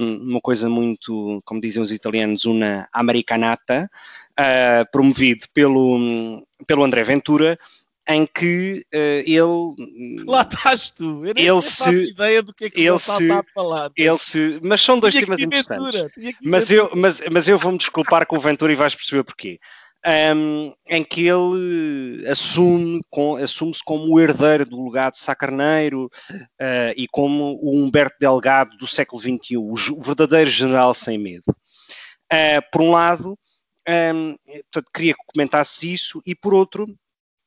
um, 0.00 0.30
uma 0.30 0.40
coisa 0.40 0.68
muito, 0.68 1.40
como 1.44 1.60
dizem 1.60 1.82
os 1.82 1.92
italianos, 1.92 2.44
uma 2.44 2.88
americanata, 2.92 3.90
uh, 4.38 4.90
promovido 4.90 5.46
pelo, 5.52 6.46
pelo 6.66 6.84
André 6.84 7.02
Ventura, 7.02 7.58
em 8.08 8.26
que 8.26 8.84
uh, 8.94 9.22
ele. 9.26 10.24
Lá 10.26 10.42
estás 10.42 10.90
tu, 10.90 11.26
eu 11.26 11.34
nem 11.34 11.44
ele 11.44 11.60
se, 11.60 12.10
ideia 12.10 12.42
do 12.42 12.54
que 12.54 12.66
é 12.66 12.70
que 12.70 12.80
ele 12.80 12.98
se, 12.98 13.22
está 13.22 13.40
a 13.40 13.44
falar. 13.52 13.90
Ele 13.96 14.18
se, 14.18 14.60
mas 14.62 14.80
são 14.80 14.98
dois 15.00 15.14
temas 15.14 15.38
interessantes. 15.40 16.06
Mas 16.40 16.70
eu, 16.70 16.90
mas, 16.94 17.20
mas 17.32 17.48
eu 17.48 17.58
vou-me 17.58 17.78
desculpar 17.78 18.24
com 18.26 18.36
o 18.36 18.40
Ventura 18.40 18.72
e 18.72 18.76
vais 18.76 18.94
perceber 18.94 19.24
porquê. 19.24 19.58
Um, 20.06 20.72
em 20.86 21.04
que 21.04 21.26
ele 21.26 22.26
assume 22.28 23.02
com, 23.10 23.36
assume-se 23.36 23.82
como 23.84 24.14
o 24.14 24.20
herdeiro 24.20 24.64
do 24.64 24.84
legado 24.84 25.12
de 25.12 25.18
Sá 25.18 25.34
Carneiro 25.34 26.06
uh, 26.34 26.92
e 26.96 27.08
como 27.08 27.58
o 27.60 27.76
Humberto 27.76 28.16
Delgado 28.20 28.76
do 28.76 28.86
século 28.86 29.20
XXI, 29.20 29.56
o 29.56 30.02
verdadeiro 30.02 30.50
general 30.50 30.94
sem 30.94 31.18
medo. 31.18 31.44
Uh, 32.32 32.62
por 32.70 32.82
um 32.82 32.90
lado, 32.92 33.36
um, 33.88 34.36
portanto, 34.62 34.90
queria 34.94 35.14
que 35.14 35.20
comentasses 35.34 35.82
isso, 35.82 36.22
e 36.24 36.34
por 36.34 36.54
outro, 36.54 36.86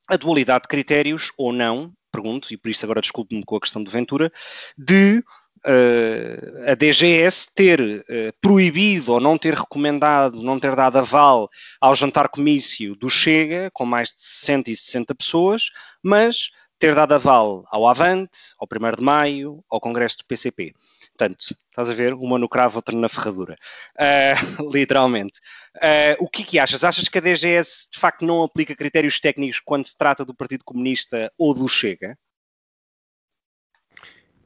a 0.07 0.17
dualidade 0.17 0.63
de 0.63 0.69
critérios, 0.69 1.31
ou 1.37 1.53
não, 1.53 1.93
pergunto, 2.11 2.53
e 2.53 2.57
por 2.57 2.69
isso 2.69 2.85
agora 2.85 3.01
desculpe-me 3.01 3.43
com 3.43 3.55
a 3.55 3.61
questão 3.61 3.83
de 3.83 3.91
Ventura, 3.91 4.31
de 4.77 5.23
a 6.71 6.75
DGS 6.75 7.53
ter 7.53 7.79
uh, 7.81 8.03
proibido 8.41 9.13
ou 9.13 9.19
não 9.19 9.37
ter 9.37 9.53
recomendado, 9.53 10.41
não 10.41 10.59
ter 10.59 10.75
dado 10.75 10.97
aval 10.97 11.49
ao 11.79 11.95
jantar 11.95 12.29
comício 12.29 12.95
do 12.95 13.09
Chega, 13.09 13.69
com 13.73 13.85
mais 13.85 14.09
de 14.09 14.23
160 14.23 15.13
pessoas, 15.15 15.69
mas 16.03 16.49
ter 16.79 16.95
dado 16.95 17.13
aval 17.13 17.65
ao 17.69 17.85
Avante, 17.85 18.39
ao 18.57 18.65
1 18.65 18.95
de 18.95 19.03
Maio, 19.03 19.63
ao 19.69 19.81
Congresso 19.81 20.19
do 20.19 20.25
PCP. 20.25 20.73
Portanto, 21.17 21.53
estás 21.69 21.89
a 21.89 21.93
ver? 21.93 22.13
Uma 22.13 22.39
no 22.39 22.47
cravo, 22.47 22.77
outra 22.77 22.95
na 22.95 23.09
ferradura. 23.09 23.55
Uh, 23.97 24.71
literalmente. 24.71 25.39
Uh, 25.75 26.23
o 26.23 26.29
que, 26.29 26.41
é 26.41 26.45
que 26.45 26.59
achas? 26.59 26.85
Achas 26.85 27.09
que 27.09 27.17
a 27.17 27.21
DGS 27.21 27.89
de 27.91 27.99
facto 27.99 28.25
não 28.25 28.41
aplica 28.41 28.75
critérios 28.75 29.19
técnicos 29.19 29.59
quando 29.59 29.85
se 29.85 29.97
trata 29.97 30.23
do 30.23 30.33
Partido 30.33 30.63
Comunista 30.63 31.29
ou 31.37 31.53
do 31.53 31.67
Chega? 31.67 32.17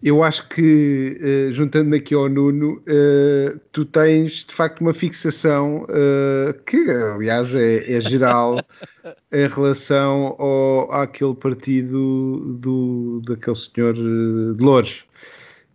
Eu 0.03 0.21
acho 0.21 0.49
que, 0.49 1.17
uh, 1.21 1.53
juntando-me 1.53 1.95
aqui 1.95 2.13
ao 2.13 2.27
Nuno, 2.27 2.73
uh, 2.79 3.57
tu 3.71 3.85
tens 3.85 4.43
de 4.43 4.53
facto 4.53 4.81
uma 4.81 4.93
fixação 4.93 5.83
uh, 5.83 6.53
que, 6.65 6.75
aliás, 6.91 7.55
é, 7.55 7.89
é 7.89 8.01
geral 8.01 8.59
em 9.31 9.47
relação 9.47 10.35
ao, 10.37 10.91
àquele 10.91 11.33
partido 11.33 12.57
do, 12.59 13.21
daquele 13.25 13.55
senhor 13.55 13.93
de 13.93 14.61
Louros. 14.61 15.05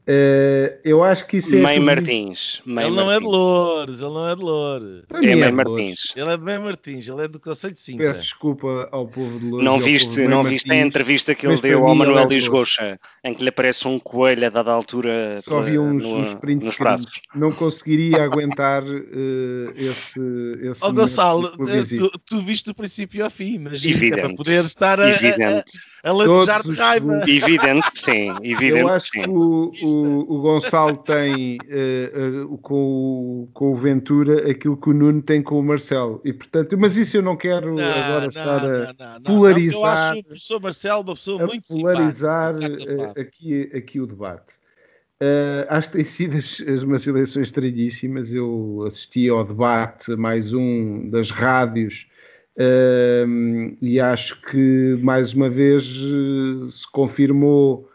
Uh, 0.08 0.72
eu 0.82 1.04
acho 1.04 1.26
que 1.26 1.36
isso 1.36 1.54
é. 1.54 1.60
Mãe 1.60 1.78
Martins. 1.78 2.62
Mãe 2.64 2.86
ele 2.86 2.96
não 2.96 3.12
é 3.12 3.18
de 3.20 3.26
Loures, 3.26 4.00
ele 4.00 4.10
não 4.10 4.26
é 4.26 4.34
de 4.34 4.40
Loures. 4.42 5.02
É, 5.12 5.32
é 5.32 5.36
Mãe 5.36 5.52
Martins. 5.52 6.14
Ele 6.16 6.30
é 6.30 6.36
de 6.38 6.42
Mãe 6.42 6.58
Martins, 6.58 7.08
ele 7.08 7.24
é 7.24 7.28
do 7.28 7.38
Conselho 7.38 7.74
de 7.74 7.80
Sintra. 7.80 8.06
Peço 8.06 8.20
desculpa 8.22 8.88
ao 8.90 9.06
povo 9.06 9.38
de 9.38 9.44
Loures. 9.44 9.64
Não 9.66 9.78
viste, 9.78 10.26
não 10.26 10.42
viste 10.42 10.72
a 10.72 10.76
entrevista 10.76 11.34
que 11.34 11.46
ele 11.46 11.60
deu 11.60 11.86
ao 11.86 11.94
Manuel 11.94 12.24
Luís 12.24 12.48
Goxa, 12.48 12.98
em 13.22 13.34
que 13.34 13.42
lhe 13.42 13.50
aparece 13.50 13.86
um 13.86 13.98
coelho 13.98 14.46
a 14.46 14.48
dada 14.48 14.72
altura. 14.72 15.36
Só 15.40 15.60
vi 15.60 15.78
uns, 15.78 16.02
no, 16.02 16.20
uns 16.20 16.32
prints 16.32 16.74
Não 17.34 17.52
conseguiria 17.52 18.24
aguentar 18.24 18.82
uh, 18.82 19.72
esse. 19.76 20.20
esse 20.62 20.84
oh, 20.86 20.90
Gonçalo, 20.90 21.50
tu, 21.50 22.10
tu, 22.24 22.40
viste 22.40 22.64
do 22.64 22.74
princípio 22.74 23.24
ao 23.24 23.30
fim, 23.30 23.58
mas 23.58 23.84
é 23.84 24.08
para 24.08 24.34
poder 24.34 24.64
estar 24.64 24.98
a, 24.98 25.04
a, 25.04 25.10
a, 25.10 26.08
a 26.08 26.12
latejar 26.12 26.62
de 26.62 26.72
raiva. 26.72 27.20
Evidente 27.28 27.90
que 27.90 28.00
sim, 28.00 28.34
evidente 28.42 28.80
eu 28.80 28.88
acho 28.88 29.10
que 29.10 29.20
sim. 29.20 29.24
Que 29.24 29.84
o, 29.84 29.97
o, 30.02 30.40
Gonçalo 30.40 30.96
tem 30.96 31.58
uh, 31.58 32.52
uh, 32.52 32.58
com, 32.58 33.48
com 33.52 33.72
o 33.72 33.74
Ventura 33.74 34.50
aquilo 34.50 34.76
que 34.76 34.90
o 34.90 34.92
Nuno 34.92 35.22
tem 35.22 35.42
com 35.42 35.58
o 35.58 35.62
Marcelo. 35.62 36.20
E 36.24 36.32
portanto, 36.32 36.76
mas 36.78 36.96
isso 36.96 37.16
eu 37.16 37.22
não 37.22 37.36
quero 37.36 37.74
não, 37.74 37.84
agora 37.84 38.20
não, 38.20 38.28
estar 38.28 38.64
a 38.64 39.18
não, 39.18 39.22
polarizar. 39.22 39.80
eu 39.80 39.86
acho 39.86 40.20
o 40.20 40.24
professor 40.24 40.60
Marcelo 40.60 41.02
uma 41.02 41.14
pessoa 41.14 41.46
muito 41.46 41.68
polarizar 41.68 42.54
uh, 42.56 43.20
aqui, 43.20 43.70
aqui 43.74 44.00
o 44.00 44.06
debate. 44.06 44.54
Acho 45.68 45.88
que 45.88 45.96
têm 45.96 46.04
sido 46.04 46.36
as, 46.36 46.60
as, 46.60 46.82
umas 46.82 47.06
eleições 47.06 47.48
estranhíssimas. 47.48 48.32
Eu 48.32 48.84
assisti 48.86 49.28
ao 49.28 49.44
debate, 49.44 50.14
mais 50.14 50.52
um 50.52 51.10
das 51.10 51.30
rádios, 51.30 52.06
uh, 52.56 53.76
e 53.82 53.98
acho 53.98 54.40
que 54.42 54.96
mais 55.02 55.34
uma 55.34 55.50
vez 55.50 55.84
se 55.84 56.90
confirmou 56.92 57.88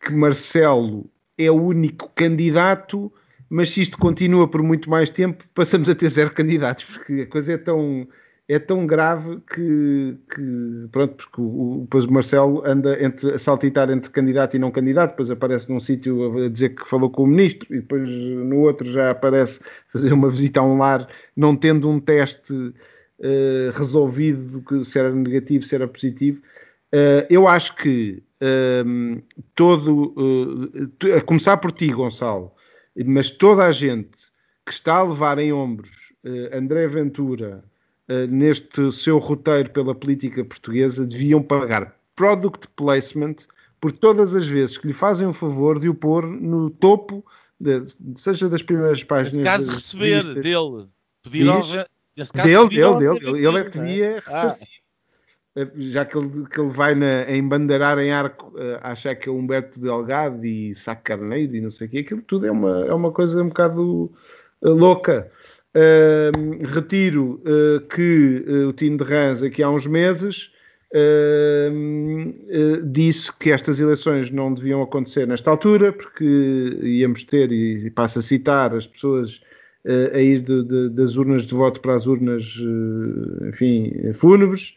que 0.00 0.12
Marcelo 0.12 1.08
é 1.44 1.50
o 1.50 1.62
único 1.62 2.10
candidato, 2.14 3.12
mas 3.48 3.70
se 3.70 3.80
isto 3.80 3.98
continua 3.98 4.48
por 4.48 4.62
muito 4.62 4.88
mais 4.88 5.10
tempo, 5.10 5.44
passamos 5.54 5.88
a 5.88 5.94
ter 5.94 6.08
zero 6.08 6.30
candidatos, 6.32 6.84
porque 6.84 7.22
a 7.22 7.26
coisa 7.26 7.54
é 7.54 7.58
tão, 7.58 8.06
é 8.48 8.58
tão 8.58 8.86
grave 8.86 9.40
que, 9.52 10.16
que 10.32 10.88
pronto, 10.92 11.16
porque 11.16 11.40
o, 11.40 11.80
depois 11.82 12.04
o 12.04 12.12
Marcelo 12.12 12.62
anda 12.64 13.02
entre, 13.04 13.30
a 13.30 13.38
saltitar 13.38 13.90
entre 13.90 14.10
candidato 14.10 14.56
e 14.56 14.58
não 14.58 14.70
candidato, 14.70 15.10
depois 15.10 15.30
aparece 15.30 15.70
num 15.70 15.80
sítio 15.80 16.44
a 16.44 16.48
dizer 16.48 16.70
que 16.70 16.88
falou 16.88 17.10
com 17.10 17.24
o 17.24 17.26
ministro 17.26 17.74
e 17.74 17.80
depois 17.80 18.10
no 18.10 18.58
outro 18.58 18.90
já 18.90 19.10
aparece 19.10 19.60
fazer 19.88 20.12
uma 20.12 20.28
visita 20.28 20.60
a 20.60 20.64
um 20.64 20.78
lar, 20.78 21.08
não 21.36 21.56
tendo 21.56 21.88
um 21.88 21.98
teste 21.98 22.52
uh, 22.54 23.70
resolvido 23.72 24.62
que 24.62 24.84
se 24.84 24.98
era 24.98 25.10
negativo, 25.12 25.64
se 25.64 25.74
era 25.74 25.88
positivo. 25.88 26.40
Uh, 26.92 27.26
eu 27.30 27.46
acho 27.46 27.76
que 27.76 28.22
um, 28.42 29.20
todo, 29.54 30.14
uh, 30.16 31.16
a 31.16 31.20
começar 31.20 31.56
por 31.58 31.72
ti, 31.72 31.88
Gonçalo, 31.88 32.52
mas 33.06 33.30
toda 33.30 33.66
a 33.66 33.72
gente 33.72 34.30
que 34.64 34.72
está 34.72 34.96
a 34.96 35.02
levar 35.02 35.38
em 35.38 35.52
ombros 35.52 36.12
uh, 36.24 36.56
André 36.56 36.86
Ventura 36.86 37.64
uh, 38.08 38.32
neste 38.32 38.90
seu 38.92 39.18
roteiro 39.18 39.70
pela 39.70 39.94
política 39.94 40.44
portuguesa 40.44 41.06
deviam 41.06 41.42
pagar 41.42 41.94
product 42.16 42.68
placement 42.76 43.36
por 43.80 43.92
todas 43.92 44.34
as 44.34 44.46
vezes 44.46 44.76
que 44.76 44.86
lhe 44.86 44.92
fazem 44.92 45.26
o 45.26 45.32
favor 45.32 45.80
de 45.80 45.88
o 45.88 45.94
pôr 45.94 46.26
no 46.26 46.68
topo, 46.68 47.24
de, 47.58 47.84
seja 48.16 48.48
das 48.48 48.62
primeiras 48.62 49.02
páginas. 49.02 49.38
Nesse 49.38 49.48
caso, 49.48 49.72
receber 49.72 50.22
dele. 50.22 50.88
Pedir 51.22 51.48
ao, 51.48 52.68
dele, 52.68 52.98
dele, 52.98 53.20
dele, 53.20 53.46
ele 53.46 53.58
é 53.58 53.64
que 53.64 53.78
devia 53.78 54.18
ah. 54.18 54.20
ressarcir. 54.20 54.79
Eh, 55.60 55.70
já 55.76 56.04
que 56.04 56.16
ele, 56.16 56.46
que 56.46 56.60
ele 56.60 56.70
vai 56.70 56.94
na, 56.94 57.22
a 57.22 58.04
em 58.04 58.10
arco, 58.10 58.52
uh, 58.56 58.78
achar 58.82 59.14
que 59.14 59.28
é 59.28 59.32
Humberto 59.32 59.80
Delgado 59.80 60.44
e 60.44 60.74
Saco 60.74 61.02
Carneiro 61.04 61.54
e 61.54 61.60
não 61.60 61.70
sei 61.70 61.86
o 61.86 61.90
quê, 61.90 61.98
aquilo 61.98 62.22
tudo 62.22 62.46
é 62.46 62.50
uma, 62.50 62.86
é 62.86 62.94
uma 62.94 63.12
coisa 63.12 63.42
um 63.42 63.48
bocado 63.48 64.10
uh, 64.62 64.70
louca. 64.70 65.30
Uh, 65.72 66.66
retiro 66.66 67.40
que 67.94 68.44
o 68.68 68.72
Tino 68.72 68.96
de 68.96 69.04
Rãs, 69.04 69.40
aqui 69.40 69.62
há 69.62 69.70
uns 69.70 69.86
meses, 69.86 70.50
disse 72.86 73.32
que 73.38 73.52
estas 73.52 73.78
eleições 73.78 74.32
não 74.32 74.52
deviam 74.52 74.82
acontecer 74.82 75.28
nesta 75.28 75.48
altura, 75.48 75.92
porque 75.92 76.24
íamos 76.82 77.22
ter, 77.22 77.52
e, 77.52 77.86
e 77.86 77.90
passo 77.90 78.18
a 78.18 78.22
citar, 78.22 78.74
as 78.74 78.88
pessoas 78.88 79.40
a 80.12 80.18
ir 80.18 80.40
de, 80.40 80.64
de, 80.64 80.88
das 80.88 81.16
urnas 81.16 81.46
de 81.46 81.54
voto 81.54 81.80
para 81.80 81.94
as 81.94 82.08
urnas, 82.08 82.56
enfim, 83.48 84.12
fúnebres 84.12 84.74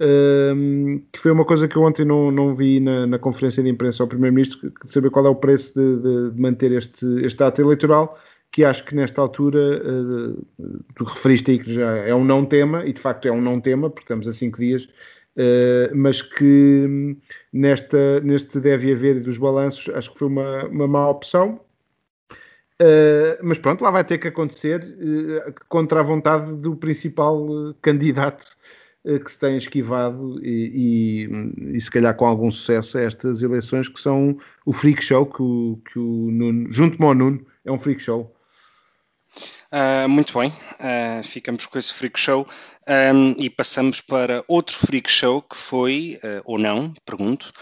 um, 0.00 1.02
que 1.12 1.18
foi 1.18 1.30
uma 1.30 1.44
coisa 1.44 1.68
que 1.68 1.76
eu 1.76 1.82
ontem 1.82 2.04
não, 2.04 2.30
não 2.30 2.54
vi 2.54 2.80
na, 2.80 3.06
na 3.06 3.18
conferência 3.18 3.62
de 3.62 3.68
imprensa 3.68 4.02
ao 4.02 4.08
Primeiro-Ministro, 4.08 4.72
saber 4.84 5.10
qual 5.10 5.26
é 5.26 5.28
o 5.28 5.34
preço 5.34 5.74
de, 5.74 6.02
de, 6.02 6.30
de, 6.30 6.40
manter 6.40 6.72
este, 6.72 7.06
este 7.24 7.42
ato 7.42 7.60
eleitoral, 7.60 8.18
que 8.50 8.64
acho 8.64 8.84
que 8.84 8.94
nesta 8.94 9.20
altura, 9.20 9.58
uh, 9.58 10.46
tu 10.94 11.04
referiste 11.04 11.50
aí 11.50 11.58
que 11.58 11.72
já 11.72 11.96
é 11.98 12.14
um 12.14 12.24
não 12.24 12.44
tema, 12.46 12.84
e 12.86 12.92
de 12.92 13.00
facto 13.00 13.26
é 13.28 13.32
um 13.32 13.40
não 13.40 13.60
tema, 13.60 13.90
porque 13.90 14.04
estamos 14.04 14.26
a 14.26 14.32
cinco 14.32 14.58
dias, 14.58 14.84
uh, 14.84 15.94
mas 15.94 16.22
que 16.22 16.86
hum, 16.88 17.16
nesta, 17.52 18.20
neste 18.20 18.58
deve 18.58 18.92
haver 18.92 19.20
dos 19.20 19.36
balanços, 19.38 19.88
acho 19.94 20.12
que 20.12 20.18
foi 20.18 20.28
uma, 20.28 20.64
uma 20.66 20.88
má 20.88 21.08
opção, 21.08 21.60
Uh, 22.80 23.36
mas 23.42 23.58
pronto, 23.58 23.82
lá 23.82 23.90
vai 23.90 24.02
ter 24.02 24.16
que 24.16 24.28
acontecer 24.28 24.80
uh, 24.82 25.54
contra 25.68 26.00
a 26.00 26.02
vontade 26.02 26.56
do 26.56 26.74
principal 26.74 27.46
uh, 27.46 27.74
candidato 27.82 28.56
que 29.02 29.30
se 29.30 29.38
tem 29.38 29.56
esquivado 29.56 30.38
e, 30.44 31.26
e, 31.26 31.76
e, 31.76 31.80
se 31.80 31.90
calhar 31.90 32.14
com 32.14 32.26
algum 32.26 32.50
sucesso 32.50 32.98
a 32.98 33.02
estas 33.02 33.42
eleições 33.42 33.88
que 33.88 33.98
são 33.98 34.36
o 34.66 34.72
freak 34.72 35.02
show 35.02 35.24
que 35.24 35.42
o, 35.42 35.80
que 35.90 35.98
o 35.98 36.30
Nuno, 36.30 36.70
junto 36.70 37.02
ao 37.02 37.14
Nuno, 37.14 37.44
é 37.64 37.72
um 37.72 37.78
freak 37.78 38.02
show. 38.02 38.34
Uh, 39.72 40.08
muito 40.08 40.36
bem, 40.36 40.48
uh, 40.50 41.22
ficamos 41.22 41.64
com 41.64 41.78
esse 41.78 41.94
freak 41.94 42.18
show 42.18 42.44
um, 43.14 43.36
e 43.38 43.48
passamos 43.48 44.00
para 44.00 44.44
outro 44.48 44.76
freak 44.76 45.08
show 45.08 45.40
que 45.42 45.56
foi, 45.56 46.18
uh, 46.24 46.42
ou 46.44 46.58
não, 46.58 46.92
pergunto, 47.06 47.52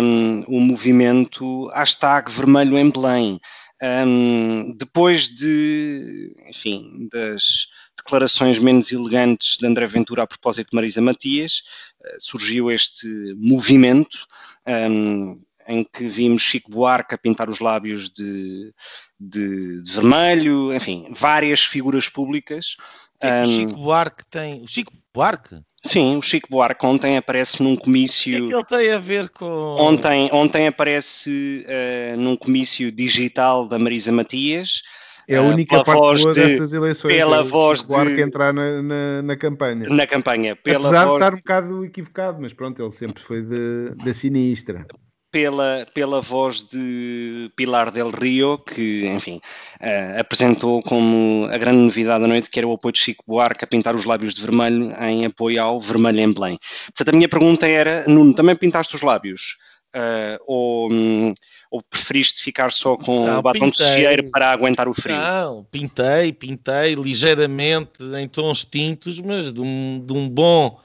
um, 0.00 0.44
o 0.46 0.60
movimento 0.60 1.66
hashtag 1.68 2.30
vermelho 2.30 2.78
em 2.78 2.88
Belém. 2.88 3.40
Um, 3.82 4.76
depois 4.78 5.28
de, 5.28 6.32
enfim, 6.48 7.08
das 7.12 7.66
declarações 8.04 8.58
menos 8.58 8.92
elegantes 8.92 9.56
de 9.58 9.66
André 9.66 9.86
Ventura 9.86 10.22
a 10.22 10.26
propósito 10.26 10.70
de 10.70 10.76
Marisa 10.76 11.00
Matias, 11.00 11.62
uh, 12.00 12.20
surgiu 12.20 12.70
este 12.70 13.06
movimento 13.36 14.26
um, 14.66 15.40
em 15.66 15.84
que 15.84 16.06
vimos 16.06 16.42
Chico 16.42 16.70
Buarque 16.70 17.14
a 17.14 17.18
pintar 17.18 17.48
os 17.48 17.60
lábios 17.60 18.10
de, 18.10 18.72
de, 19.18 19.82
de 19.82 19.92
vermelho, 19.92 20.74
enfim, 20.74 21.08
várias 21.10 21.64
figuras 21.64 22.08
públicas. 22.08 22.76
Um, 23.22 23.40
o 23.40 23.46
Chico 23.46 23.76
Buarque 23.76 24.24
tem. 24.30 24.62
O 24.62 24.68
Chico 24.68 24.92
Buarque? 25.14 25.60
Sim, 25.82 26.16
o 26.16 26.22
Chico 26.22 26.48
Buarque 26.50 26.84
ontem 26.84 27.16
aparece 27.16 27.62
num 27.62 27.76
comício. 27.76 28.46
O 28.46 28.48
que, 28.48 28.54
é 28.54 28.64
que 28.64 28.74
ele 28.74 28.82
tem 28.82 28.92
a 28.92 28.98
ver 28.98 29.28
com. 29.30 29.46
Ontem, 29.46 30.28
ontem 30.32 30.66
aparece 30.66 31.64
uh, 31.66 32.16
num 32.16 32.36
comício 32.36 32.92
digital 32.92 33.66
da 33.66 33.78
Marisa 33.78 34.12
Matias. 34.12 34.82
É 35.28 35.36
a 35.36 35.42
única 35.42 35.82
parte 35.82 35.98
boa 35.98 36.14
de, 36.14 36.32
destas 36.32 36.72
eleições. 36.72 37.14
Pela 37.14 37.38
é 37.38 37.42
voz 37.42 37.84
de... 37.84 38.14
que 38.14 38.20
entrar 38.20 38.52
na, 38.52 38.82
na, 38.82 39.22
na, 39.22 39.36
campanha. 39.36 39.88
Na 39.88 40.06
campanha. 40.06 40.56
Pela 40.56 40.88
Apesar 40.88 41.06
voz... 41.06 41.10
de 41.10 41.24
estar 41.24 41.34
um 41.34 41.36
bocado 41.36 41.84
equivocado, 41.84 42.38
mas 42.40 42.52
pronto, 42.52 42.82
ele 42.82 42.92
sempre 42.92 43.22
foi 43.22 43.42
da 43.42 44.14
sinistra 44.14 44.86
pela, 45.34 45.84
pela 45.92 46.20
voz 46.20 46.62
de 46.62 47.50
Pilar 47.56 47.90
del 47.90 48.08
Rio, 48.10 48.56
que, 48.56 49.04
enfim, 49.08 49.40
uh, 49.80 50.20
apresentou 50.20 50.80
como 50.80 51.48
a 51.50 51.58
grande 51.58 51.80
novidade 51.80 52.20
da 52.22 52.28
noite, 52.28 52.48
que 52.48 52.60
era 52.60 52.68
o 52.68 52.72
apoio 52.72 52.92
de 52.92 53.00
Chico 53.00 53.24
Buarque 53.26 53.64
a 53.64 53.66
pintar 53.66 53.96
os 53.96 54.04
lábios 54.04 54.34
de 54.34 54.42
vermelho 54.42 54.94
em 55.02 55.24
apoio 55.24 55.60
ao 55.60 55.80
Vermelho 55.80 56.20
em 56.20 56.32
Belém. 56.32 56.56
Portanto, 56.84 57.08
a 57.08 57.16
minha 57.16 57.28
pergunta 57.28 57.66
era, 57.66 58.04
Nuno, 58.06 58.32
também 58.32 58.54
pintaste 58.54 58.94
os 58.94 59.02
lábios? 59.02 59.56
Uh, 59.94 60.42
ou, 60.44 60.92
um, 60.92 61.34
ou 61.70 61.80
preferiste 61.80 62.42
ficar 62.42 62.72
só 62.72 62.96
com 62.96 63.26
não, 63.26 63.38
o 63.38 63.42
batom 63.42 63.70
pintei. 63.70 63.86
de 63.86 63.92
cieiro 63.92 64.30
para 64.30 64.50
aguentar 64.50 64.88
o 64.88 64.94
frio? 64.94 65.16
Não, 65.16 65.64
pintei, 65.70 66.32
pintei 66.32 66.96
ligeiramente 66.96 68.02
em 68.20 68.28
tons 68.28 68.64
tintos, 68.64 69.20
mas 69.20 69.52
de 69.52 69.60
um, 69.60 70.04
de 70.04 70.12
um 70.12 70.28
bom 70.28 70.80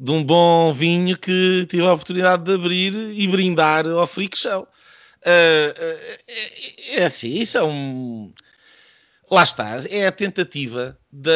de 0.00 0.12
um 0.12 0.22
bom 0.22 0.72
vinho 0.72 1.18
que 1.18 1.66
tive 1.66 1.82
a 1.82 1.92
oportunidade 1.92 2.44
de 2.44 2.54
abrir 2.54 2.94
e 2.94 3.26
brindar 3.26 3.86
ao 3.86 4.06
Freak 4.06 4.38
Show. 4.38 4.62
Uh, 4.62 5.70
uh, 5.70 7.00
é 7.00 7.04
assim, 7.04 7.34
isso 7.34 7.58
é 7.58 7.64
um. 7.64 8.32
Lá 9.30 9.42
está, 9.42 9.76
é 9.90 10.06
a 10.06 10.12
tentativa 10.12 10.98
da, 11.12 11.32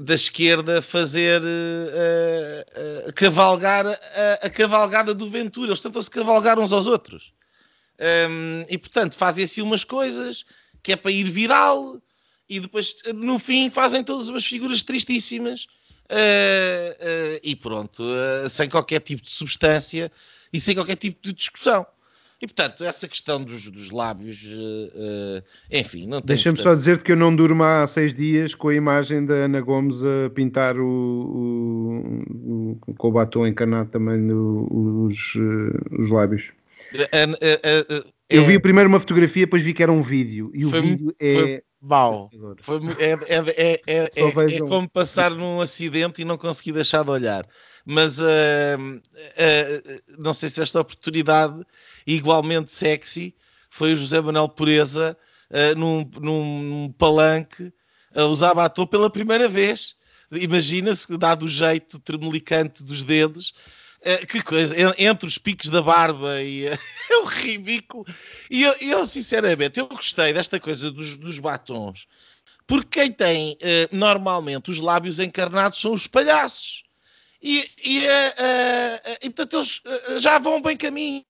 da 0.00 0.14
esquerda 0.14 0.80
fazer 0.80 1.42
uh, 1.42 3.12
cavalgar 3.14 3.86
a, 3.86 4.46
a, 4.46 4.50
cavalgada 4.50 5.12
do 5.12 5.28
Ventura. 5.28 5.70
Eles 5.70 5.80
tentam-se 5.80 6.10
cavalgar 6.10 6.58
uns 6.60 6.72
aos 6.72 6.86
outros. 6.86 7.32
Um, 8.30 8.64
e 8.68 8.76
portanto 8.78 9.16
fazem 9.16 9.44
assim 9.44 9.62
umas 9.62 9.82
coisas 9.82 10.44
que 10.82 10.92
é 10.92 10.96
para 10.96 11.10
ir 11.10 11.24
viral 11.24 12.00
e 12.46 12.60
depois 12.60 12.94
no 13.14 13.38
fim 13.38 13.70
fazem 13.70 14.04
todas 14.04 14.28
umas 14.28 14.44
figuras 14.44 14.82
tristíssimas 14.82 15.66
Uh, 16.08 16.92
uh, 17.02 17.40
e 17.42 17.56
pronto, 17.56 18.00
uh, 18.04 18.48
sem 18.48 18.68
qualquer 18.68 19.00
tipo 19.00 19.22
de 19.22 19.30
substância 19.32 20.10
e 20.52 20.60
sem 20.60 20.74
qualquer 20.74 20.94
tipo 20.94 21.20
de 21.20 21.32
discussão. 21.32 21.84
E 22.40 22.46
portanto, 22.46 22.84
essa 22.84 23.08
questão 23.08 23.42
dos, 23.42 23.68
dos 23.70 23.90
lábios, 23.90 24.44
enfim, 25.70 26.06
não 26.06 26.20
tem. 26.20 26.28
Deixa-me 26.34 26.58
só 26.58 26.74
dizer-te 26.74 27.02
que 27.02 27.12
eu 27.12 27.16
não 27.16 27.34
durmo 27.34 27.64
há 27.64 27.86
seis 27.86 28.14
dias 28.14 28.54
com 28.54 28.68
a 28.68 28.74
imagem 28.74 29.24
da 29.24 29.34
Ana 29.34 29.60
Gomes 29.62 30.02
a 30.02 30.28
pintar 30.30 30.78
o, 30.78 30.84
o, 30.86 32.78
com 32.98 33.08
o 33.08 33.12
batom 33.12 33.46
encarnado 33.46 33.88
também 33.88 34.18
no, 34.18 35.06
os, 35.06 35.34
os 35.98 36.10
lábios. 36.10 36.52
eu 38.28 38.44
vi 38.44 38.60
primeiro 38.60 38.88
uma 38.90 39.00
fotografia, 39.00 39.46
depois 39.46 39.62
vi 39.62 39.72
que 39.72 39.82
era 39.82 39.90
um 39.90 40.02
vídeo, 40.02 40.50
e 40.52 40.66
o 40.66 40.70
foi, 40.70 40.80
vídeo 40.82 41.14
é. 41.18 41.34
Foi 41.34 41.62
Mal. 41.80 42.30
Foi, 42.62 42.80
é, 42.98 43.12
é, 43.12 43.44
é, 43.56 43.82
é, 43.86 44.56
é 44.56 44.60
como 44.60 44.88
passar 44.88 45.30
num 45.30 45.60
acidente 45.60 46.22
e 46.22 46.24
não 46.24 46.36
conseguir 46.36 46.72
deixar 46.72 47.04
de 47.04 47.10
olhar. 47.10 47.46
Mas 47.88 48.18
uh, 48.18 48.24
uh, 48.24 50.02
não 50.18 50.34
sei 50.34 50.48
se 50.48 50.60
esta 50.60 50.80
oportunidade, 50.80 51.64
igualmente 52.04 52.72
sexy, 52.72 53.32
foi 53.70 53.92
o 53.92 53.96
José 53.96 54.20
Manuel 54.20 54.48
Pureza 54.48 55.16
uh, 55.50 55.78
num, 55.78 56.10
num, 56.20 56.92
palanque 56.98 57.72
a 58.12 58.24
usar 58.24 58.54
batom 58.54 58.88
pela 58.88 59.08
primeira 59.08 59.48
vez. 59.48 59.94
Imagina-se, 60.32 61.16
dado 61.16 61.44
o 61.44 61.48
jeito 61.48 62.00
tremelicante 62.00 62.82
dos 62.82 63.04
dedos, 63.04 63.54
é, 64.02 64.26
que 64.26 64.42
coisa, 64.42 64.74
entre 64.98 65.28
os 65.28 65.38
picos 65.38 65.70
da 65.70 65.80
barba 65.80 66.42
e 66.42 66.66
é 66.66 67.16
o 67.22 67.24
ridículo. 67.24 68.04
E 68.50 68.64
eu, 68.64 68.74
eu, 68.80 69.06
sinceramente, 69.06 69.78
eu 69.78 69.86
gostei 69.86 70.32
desta 70.32 70.58
coisa 70.58 70.90
dos, 70.90 71.16
dos 71.16 71.38
batons, 71.38 72.08
porque 72.66 73.00
quem 73.00 73.12
tem 73.12 73.56
normalmente 73.92 74.72
os 74.72 74.80
lábios 74.80 75.20
encarnados 75.20 75.80
são 75.80 75.92
os 75.92 76.08
palhaços. 76.08 76.85
E, 77.42 77.68
e, 77.84 77.98
uh, 78.06 79.16
e 79.22 79.30
portanto, 79.30 79.56
eles 79.56 79.80
já 80.22 80.38
vão 80.38 80.60
bem 80.60 80.76
caminho. 80.76 81.22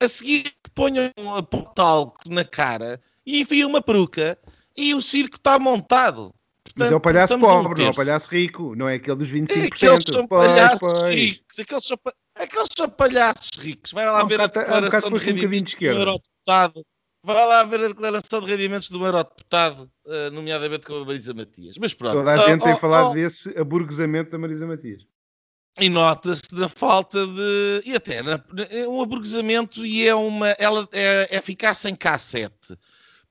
a 0.00 0.08
seguir, 0.08 0.44
que 0.44 0.70
ponham 0.74 1.10
um 1.18 1.62
talco 1.74 2.18
na 2.28 2.44
cara 2.44 3.00
e 3.26 3.40
enfiam 3.40 3.68
uma 3.68 3.82
peruca 3.82 4.38
e 4.76 4.94
o 4.94 5.02
circo 5.02 5.36
está 5.36 5.58
montado. 5.58 6.34
Mas 6.76 6.90
é 6.90 6.96
o 6.96 7.00
palhaço 7.00 7.38
pobre, 7.38 7.82
não 7.82 7.88
é 7.88 7.90
o 7.90 7.94
palhaço 7.94 8.28
rico, 8.30 8.74
não 8.74 8.88
é 8.88 8.94
aquele 8.94 9.16
dos 9.16 9.32
25%. 9.32 9.50
É, 9.50 9.66
aqueles 9.66 10.04
são 10.10 10.26
pois, 10.26 10.46
palhaços 10.46 10.80
pois. 10.80 11.14
ricos, 11.14 11.58
aqueles 11.58 11.84
são, 11.84 11.98
aqueles 12.34 12.68
são 12.76 12.88
palhaços 12.88 13.50
ricos. 13.58 13.92
Vai 13.92 14.06
lá 14.06 14.24
ver 14.24 14.40
a 14.40 14.46
declaração 14.46 15.10
um 15.10 15.16
de 15.16 15.24
rendimentos 15.24 15.74
um 15.74 15.78
do 15.78 15.84
eurodeputado. 15.84 16.82
Vai 17.22 17.46
lá 17.46 17.64
ver 17.64 17.84
a 17.84 17.88
declaração 17.88 18.40
de 18.40 18.46
rendimentos 18.46 18.90
do 18.90 19.04
eurodeputado, 19.04 19.90
nomeadamente 20.32 20.86
com 20.86 20.94
a 20.94 21.04
Marisa 21.04 21.32
Matias. 21.32 21.76
Mas 21.78 21.94
pronto. 21.94 22.16
Toda 22.16 22.32
a 22.32 22.38
gente 22.38 22.62
oh, 22.62 22.64
tem 22.64 22.74
oh, 22.74 22.78
falado 22.78 23.10
oh. 23.10 23.14
desse 23.14 23.56
aburguesamento 23.58 24.30
da 24.30 24.38
Marisa 24.38 24.66
Matias. 24.66 25.06
E 25.80 25.88
nota-se 25.88 26.54
da 26.54 26.68
falta 26.68 27.26
de. 27.26 27.82
E 27.84 27.94
até 27.94 28.22
na, 28.22 28.42
um 28.88 29.02
aburguesamento 29.02 29.84
e 29.84 30.06
é 30.06 30.14
uma. 30.14 30.50
Ela 30.50 30.88
é, 30.92 31.36
é 31.36 31.40
ficar 31.40 31.74
sem 31.74 31.94
cassete 31.96 32.76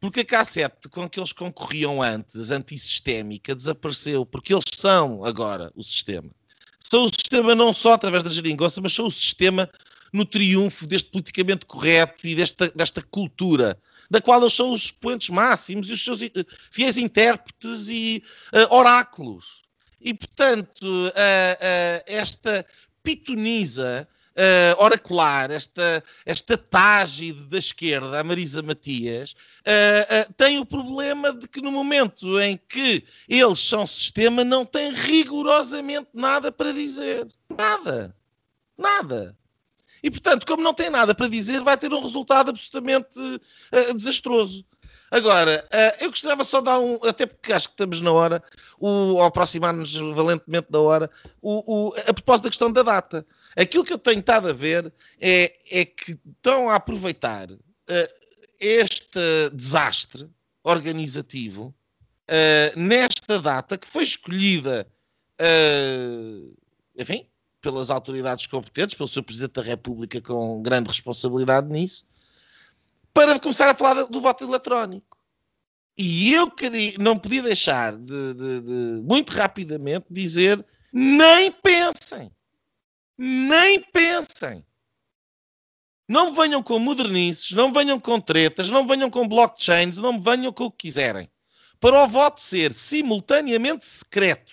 porque 0.03 0.19
a 0.19 0.25
cassete 0.25 0.89
com 0.89 1.07
que 1.07 1.17
eles 1.17 1.31
concorriam 1.31 2.01
antes, 2.01 2.51
antissistémica, 2.51 3.55
desapareceu, 3.55 4.25
porque 4.25 4.53
eles 4.53 4.65
são 4.75 5.23
agora 5.23 5.71
o 5.77 5.81
sistema. 5.81 6.29
São 6.77 7.05
o 7.05 7.09
sistema 7.09 7.55
não 7.55 7.71
só 7.71 7.93
através 7.93 8.21
da 8.21 8.29
geringonça, 8.29 8.81
mas 8.81 8.91
são 8.91 9.07
o 9.07 9.11
sistema 9.11 9.69
no 10.11 10.25
triunfo 10.25 10.85
deste 10.85 11.09
politicamente 11.09 11.65
correto 11.65 12.27
e 12.27 12.35
desta, 12.35 12.69
desta 12.75 13.01
cultura, 13.01 13.79
da 14.11 14.19
qual 14.19 14.41
eles 14.41 14.51
são 14.51 14.73
os 14.73 14.83
expoentes 14.83 15.29
máximos 15.29 15.89
e 15.89 15.93
os 15.93 16.03
seus 16.03 16.19
fiéis 16.69 16.97
intérpretes 16.97 17.87
e 17.87 18.21
uh, 18.51 18.75
oráculos. 18.75 19.62
E, 20.03 20.13
portanto, 20.13 20.83
uh, 20.83 21.07
uh, 21.07 22.03
esta 22.05 22.65
pitonisa 23.01 24.07
uh, 24.33 24.83
oracular, 24.83 25.49
esta, 25.49 26.03
esta 26.25 26.57
tágide 26.57 27.45
da 27.45 27.57
esquerda, 27.57 28.19
a 28.19 28.23
Marisa 28.23 28.61
Matias, 28.61 29.31
uh, 29.31 30.29
uh, 30.29 30.33
tem 30.33 30.59
o 30.59 30.65
problema 30.65 31.31
de 31.31 31.47
que 31.47 31.61
no 31.61 31.71
momento 31.71 32.39
em 32.39 32.57
que 32.57 33.03
eles 33.29 33.59
são 33.59 33.87
sistema, 33.87 34.43
não 34.43 34.65
tem 34.65 34.91
rigorosamente 34.93 36.09
nada 36.13 36.51
para 36.51 36.73
dizer. 36.73 37.27
Nada. 37.55 38.15
Nada. 38.77 39.37
E, 40.01 40.11
portanto, 40.11 40.45
como 40.45 40.61
não 40.61 40.73
tem 40.73 40.89
nada 40.89 41.15
para 41.15 41.29
dizer, 41.29 41.61
vai 41.61 41.77
ter 41.77 41.93
um 41.93 42.01
resultado 42.01 42.49
absolutamente 42.49 43.17
desastroso. 43.95 44.65
Agora, 45.13 45.63
eu 45.99 46.09
gostava 46.09 46.43
só 46.43 46.57
de 46.57 46.65
dar 46.65 46.79
um, 46.79 46.95
até 47.03 47.27
porque 47.27 47.53
acho 47.53 47.67
que 47.67 47.75
estamos 47.75 48.01
na 48.01 48.11
hora, 48.11 48.43
o, 48.79 49.19
ao 49.19 49.25
aproximar-nos 49.25 49.93
valentemente 49.93 50.71
da 50.71 50.79
hora, 50.79 51.07
o, 51.39 51.91
o, 51.91 51.93
a 51.93 52.11
propósito 52.11 52.45
da 52.45 52.49
questão 52.49 52.71
da 52.71 52.81
data. 52.81 53.23
Aquilo 53.55 53.85
que 53.85 53.93
eu 53.93 53.99
tenho 53.99 54.21
estado 54.21 54.49
a 54.49 54.53
ver 54.53 54.91
é, 55.21 55.53
é 55.69 55.85
que 55.85 56.19
estão 56.25 56.67
a 56.67 56.77
aproveitar 56.77 57.51
uh, 57.51 57.59
este 58.59 59.19
desastre 59.53 60.27
organizativo 60.63 61.75
uh, 62.27 62.79
nesta 62.79 63.39
data 63.39 63.77
que 63.77 63.87
foi 63.87 64.01
escolhida, 64.01 64.87
enfim, 66.97 67.27
pelas 67.61 67.91
autoridades 67.91 68.47
competentes, 68.47 68.95
pelo 68.95 69.07
Sr. 69.07 69.21
Presidente 69.21 69.53
da 69.53 69.61
República 69.61 70.19
com 70.19 70.63
grande 70.63 70.87
responsabilidade 70.87 71.69
nisso, 71.69 72.03
para 73.13 73.39
começar 73.39 73.69
a 73.69 73.75
falar 73.75 74.03
do 74.05 74.21
voto 74.21 74.43
eletrónico. 74.43 75.17
E 75.97 76.33
eu 76.33 76.51
não 76.99 77.17
podia 77.17 77.43
deixar 77.43 77.95
de, 77.95 78.33
de, 78.33 78.61
de 78.61 79.01
muito 79.03 79.31
rapidamente 79.31 80.07
dizer 80.09 80.65
nem 80.91 81.51
pensem 81.51 82.31
nem 83.17 83.81
pensem. 83.81 84.65
Não 86.07 86.33
venham 86.33 86.61
com 86.61 86.77
modernices, 86.79 87.51
não 87.51 87.71
venham 87.71 87.99
com 87.99 88.19
tretas, 88.19 88.69
não 88.69 88.85
venham 88.85 89.09
com 89.09 89.27
blockchains, 89.27 89.97
não 89.97 90.21
venham 90.21 90.51
com 90.51 90.65
o 90.65 90.71
que 90.71 90.87
quiserem. 90.87 91.31
Para 91.79 92.03
o 92.03 92.07
voto 92.07 92.41
ser 92.41 92.73
simultaneamente 92.73 93.85
secreto, 93.85 94.51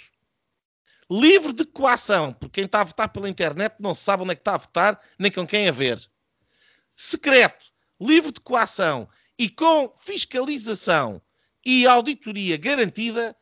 livre 1.11 1.53
de 1.53 1.65
coação, 1.65 2.33
porque 2.33 2.61
quem 2.61 2.65
está 2.65 2.81
a 2.81 2.85
votar 2.85 3.09
pela 3.09 3.29
internet 3.29 3.75
não 3.81 3.95
sabe 3.95 4.23
onde 4.23 4.33
é 4.33 4.35
que 4.37 4.41
está 4.41 4.55
a 4.55 4.59
votar, 4.59 5.01
nem 5.19 5.31
com 5.31 5.47
quem 5.47 5.69
a 5.69 5.73
ver. 5.73 6.01
Secreto, 6.97 7.70
livre 8.01 8.33
de 8.33 8.41
coação 8.41 9.09
e 9.39 9.49
com 9.49 9.93
fiscalização 10.01 11.21
e 11.65 11.87
auditoria 11.87 12.57
garantida, 12.57 13.37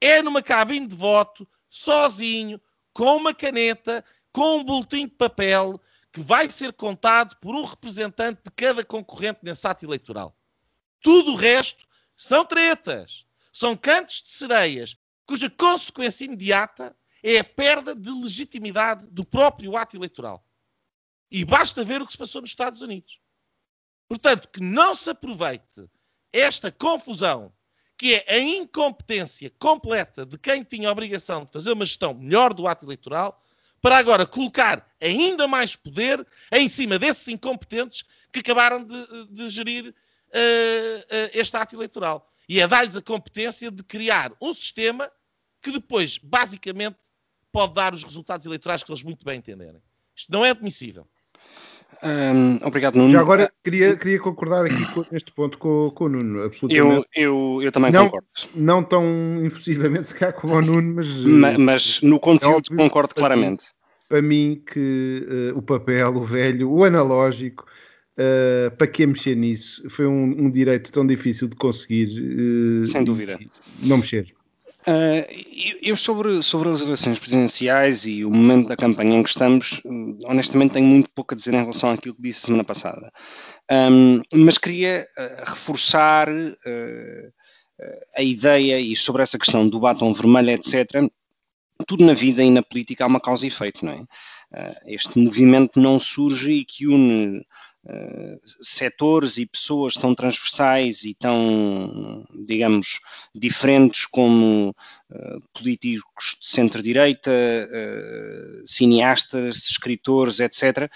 é 0.00 0.22
numa 0.22 0.42
cabine 0.42 0.86
de 0.86 0.94
voto, 0.94 1.48
sozinho, 1.68 2.60
com 2.92 3.16
uma 3.16 3.34
caneta, 3.34 4.04
com 4.32 4.58
um 4.58 4.64
boletim 4.64 5.06
de 5.06 5.14
papel 5.14 5.80
que 6.12 6.20
vai 6.20 6.48
ser 6.48 6.72
contado 6.72 7.36
por 7.40 7.54
um 7.54 7.64
representante 7.64 8.40
de 8.44 8.50
cada 8.52 8.84
concorrente 8.84 9.40
nesse 9.42 9.66
ato 9.66 9.84
eleitoral. 9.84 10.36
Tudo 11.00 11.32
o 11.32 11.36
resto 11.36 11.84
são 12.16 12.44
tretas, 12.44 13.26
são 13.52 13.76
cantos 13.76 14.22
de 14.22 14.30
sereias, 14.30 14.96
cuja 15.26 15.50
consequência 15.50 16.24
imediata 16.24 16.96
é 17.22 17.38
a 17.38 17.44
perda 17.44 17.94
de 17.94 18.10
legitimidade 18.10 19.08
do 19.08 19.24
próprio 19.24 19.76
ato 19.76 19.96
eleitoral. 19.96 20.46
E 21.30 21.44
basta 21.44 21.82
ver 21.82 22.00
o 22.00 22.06
que 22.06 22.12
se 22.12 22.18
passou 22.18 22.40
nos 22.40 22.50
Estados 22.50 22.80
Unidos. 22.80 23.18
Portanto, 24.08 24.48
que 24.48 24.62
não 24.62 24.94
se 24.94 25.10
aproveite 25.10 25.88
esta 26.32 26.70
confusão, 26.70 27.52
que 27.96 28.14
é 28.14 28.34
a 28.34 28.38
incompetência 28.38 29.50
completa 29.58 30.26
de 30.26 30.36
quem 30.38 30.62
tinha 30.62 30.88
a 30.88 30.92
obrigação 30.92 31.44
de 31.44 31.52
fazer 31.52 31.72
uma 31.72 31.86
gestão 31.86 32.12
melhor 32.12 32.52
do 32.52 32.66
ato 32.66 32.84
eleitoral, 32.84 33.40
para 33.80 33.98
agora 33.98 34.26
colocar 34.26 34.90
ainda 35.00 35.46
mais 35.46 35.76
poder 35.76 36.26
em 36.50 36.68
cima 36.68 36.98
desses 36.98 37.28
incompetentes 37.28 38.04
que 38.32 38.40
acabaram 38.40 38.82
de, 38.82 39.26
de 39.26 39.48
gerir 39.50 39.88
uh, 39.88 39.90
uh, 39.90 41.30
este 41.34 41.56
ato 41.56 41.76
eleitoral. 41.76 42.30
E 42.48 42.60
é 42.60 42.66
dar-lhes 42.66 42.96
a 42.96 43.02
competência 43.02 43.70
de 43.70 43.82
criar 43.82 44.32
um 44.40 44.52
sistema 44.52 45.10
que 45.62 45.70
depois, 45.70 46.18
basicamente, 46.18 46.98
pode 47.52 47.74
dar 47.74 47.94
os 47.94 48.02
resultados 48.02 48.44
eleitorais 48.44 48.82
que 48.82 48.90
eles 48.90 49.02
muito 49.02 49.24
bem 49.24 49.38
entenderem. 49.38 49.82
Isto 50.16 50.32
não 50.32 50.44
é 50.44 50.50
admissível. 50.50 51.08
Um, 52.02 52.58
obrigado, 52.66 52.96
Nuno. 52.96 53.10
Já 53.10 53.20
agora 53.20 53.50
queria, 53.62 53.96
queria 53.96 54.18
concordar 54.18 54.64
aqui 54.64 54.84
com, 54.92 55.04
neste 55.10 55.32
ponto 55.32 55.58
com, 55.58 55.90
com 55.94 56.04
o 56.04 56.08
Nuno, 56.08 56.42
absolutamente. 56.42 57.06
Eu, 57.14 57.58
eu, 57.58 57.62
eu 57.62 57.72
também 57.72 57.92
não, 57.92 58.06
concordo. 58.06 58.26
Não 58.54 58.82
tão 58.82 59.04
infusivamente 59.44 60.08
se 60.08 60.14
calhar 60.14 60.34
como 60.34 60.54
o 60.54 60.62
Nuno, 60.62 60.94
mas. 60.96 61.24
mas, 61.24 61.58
mas 61.58 62.00
no 62.02 62.18
conteúdo 62.18 62.72
é 62.72 62.76
concordo 62.76 63.14
claramente. 63.14 63.66
Para 64.08 64.20
mim, 64.20 64.62
que 64.72 65.52
uh, 65.54 65.58
o 65.58 65.62
papel, 65.62 66.14
o 66.16 66.24
velho, 66.24 66.70
o 66.70 66.84
analógico, 66.84 67.64
Uh, 68.16 68.70
para 68.76 68.86
que 68.86 69.04
mexer 69.04 69.34
nisso? 69.34 69.82
Foi 69.90 70.06
um, 70.06 70.44
um, 70.44 70.48
direito 70.48 70.92
tão 70.92 71.04
difícil 71.04 71.48
de 71.48 71.56
conseguir. 71.56 72.06
Uh, 72.20 72.84
Sem 72.84 73.02
dúvida. 73.02 73.36
Não 73.82 73.96
mexer. 73.96 74.32
Uh, 74.86 75.24
eu, 75.82 75.96
sobre, 75.96 76.42
sobre 76.42 76.68
as 76.68 76.82
eleições 76.82 77.18
presidenciais 77.18 78.06
e 78.06 78.24
o 78.24 78.30
momento 78.30 78.68
da 78.68 78.76
campanha 78.76 79.18
em 79.18 79.22
que 79.22 79.30
estamos, 79.30 79.80
honestamente 80.24 80.72
tenho 80.72 80.86
muito 80.86 81.08
pouco 81.10 81.32
a 81.32 81.36
dizer 81.36 81.54
em 81.54 81.60
relação 81.60 81.90
àquilo 81.90 82.14
que 82.14 82.22
disse 82.22 82.42
semana 82.42 82.64
passada. 82.64 83.10
Um, 83.70 84.20
mas 84.34 84.58
queria 84.58 85.06
reforçar 85.46 86.28
a 88.14 88.22
ideia 88.22 88.78
e 88.78 88.94
sobre 88.94 89.22
essa 89.22 89.38
questão 89.38 89.66
do 89.68 89.80
batom 89.80 90.12
vermelho, 90.12 90.50
etc. 90.50 90.86
Tudo 91.86 92.04
na 92.04 92.12
vida 92.12 92.42
e 92.42 92.50
na 92.50 92.62
política 92.62 93.04
há 93.04 93.06
uma 93.06 93.20
causa 93.20 93.46
e 93.46 93.48
efeito, 93.48 93.84
não 93.84 93.92
é? 93.92 94.04
este 94.86 95.18
movimento 95.18 95.80
não 95.80 95.98
surge 95.98 96.52
e 96.52 96.64
que 96.64 96.86
une 96.86 97.44
setores 98.62 99.36
e 99.36 99.46
pessoas 99.46 99.94
tão 99.94 100.14
transversais 100.14 101.04
e 101.04 101.14
tão, 101.14 102.24
digamos, 102.46 103.00
diferentes 103.34 104.06
como 104.06 104.70
uh, 105.10 105.40
políticos 105.52 106.36
de 106.40 106.48
centro-direita, 106.48 107.30
uh, 107.30 108.66
cineastas, 108.66 109.68
escritores, 109.68 110.40
etc. 110.40 110.90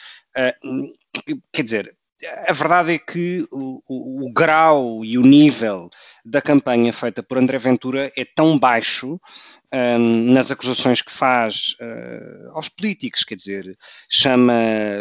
quer 1.53 1.63
dizer, 1.63 1.98
a 2.47 2.53
verdade 2.53 2.95
é 2.95 2.99
que 2.99 3.47
o, 3.51 3.83
o, 3.87 4.27
o, 4.27 4.33
grau 4.33 5.05
e 5.05 5.17
o 5.17 5.23
nível 5.23 5.89
da 6.25 6.43
campanha 6.43 6.93
feita 6.93 7.23
por 7.23 7.39
André 7.39 7.59
Ventura 7.59 8.13
é 8.17 8.25
tão 8.25 8.59
baixo 8.59 9.21
um, 9.73 10.33
nas 10.33 10.51
acusações 10.51 11.01
que 11.01 11.13
faz 11.13 11.77
uh, 11.81 12.51
aos 12.55 12.69
políticos, 12.69 13.23
quer 13.23 13.37
dizer, 13.37 13.79
chama 14.09 14.53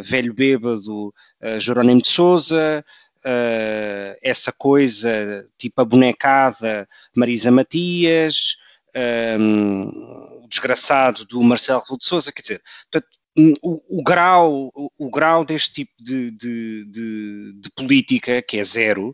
velho 0.04 0.34
bêbado 0.34 1.08
uh, 1.08 1.60
Jerónimo 1.60 2.02
de 2.02 2.08
Souza, 2.08 2.86
uh, 3.20 4.18
essa 4.22 4.52
coisa 4.52 5.48
tipo 5.58 5.82
a 5.82 5.86
bonecada 5.86 6.88
Marisa 7.16 7.50
Matias, 7.50 8.58
um, 9.40 10.44
o 10.44 10.48
desgraçado 10.48 11.26
do 11.26 11.42
Marcelo 11.42 11.82
de 11.98 12.06
Souza, 12.06 12.32
quer 12.32 12.42
dizer, 12.42 12.62
portanto, 12.92 13.17
o, 13.62 14.00
o, 14.00 14.04
grau, 14.04 14.72
o, 14.74 14.90
o, 14.98 15.10
grau 15.12 15.46
deste 15.46 15.72
tipo 15.72 15.92
de, 16.00 16.32
de, 16.32 16.86
de, 16.86 17.54
de 17.54 17.70
política, 17.76 18.42
que 18.42 18.58
é 18.58 18.64
zero, 18.64 19.14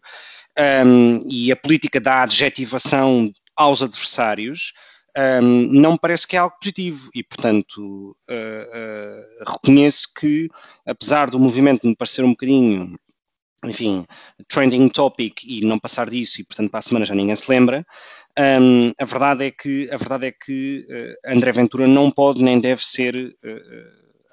um, 0.85 1.19
e 1.29 1.51
a 1.51 1.55
política 1.55 1.99
da 1.99 2.23
adjetivação 2.23 3.31
aos 3.55 3.83
adversários, 3.83 4.71
um, 5.17 5.67
não 5.71 5.93
me 5.93 5.99
parece 5.99 6.25
que 6.25 6.35
é 6.35 6.39
algo 6.39 6.55
positivo. 6.59 7.09
E, 7.13 7.23
portanto, 7.23 8.15
uh, 8.29 8.33
uh, 8.33 9.51
reconheço 9.51 10.07
que, 10.17 10.49
apesar 10.85 11.29
do 11.29 11.39
movimento 11.39 11.85
me 11.85 11.95
parecer 11.95 12.23
um 12.23 12.31
bocadinho, 12.31 12.97
enfim, 13.65 14.05
trending 14.47 14.89
topic 14.89 15.43
e 15.45 15.61
não 15.65 15.79
passar 15.79 16.09
disso 16.09 16.41
e, 16.41 16.45
portanto, 16.45 16.69
para 16.69 16.79
a 16.79 16.81
semana 16.81 17.05
já 17.05 17.15
ninguém 17.15 17.35
se 17.35 17.49
lembra, 17.49 17.85
um, 18.39 18.91
a 18.99 19.05
verdade 19.05 19.45
é 19.45 19.51
que, 19.51 19.89
a 19.91 19.97
verdade 19.97 20.27
é 20.27 20.31
que 20.31 20.85
uh, 20.89 21.31
André 21.31 21.51
Ventura 21.51 21.87
não 21.87 22.09
pode 22.09 22.41
nem 22.41 22.59
deve 22.59 22.83
ser 22.83 23.15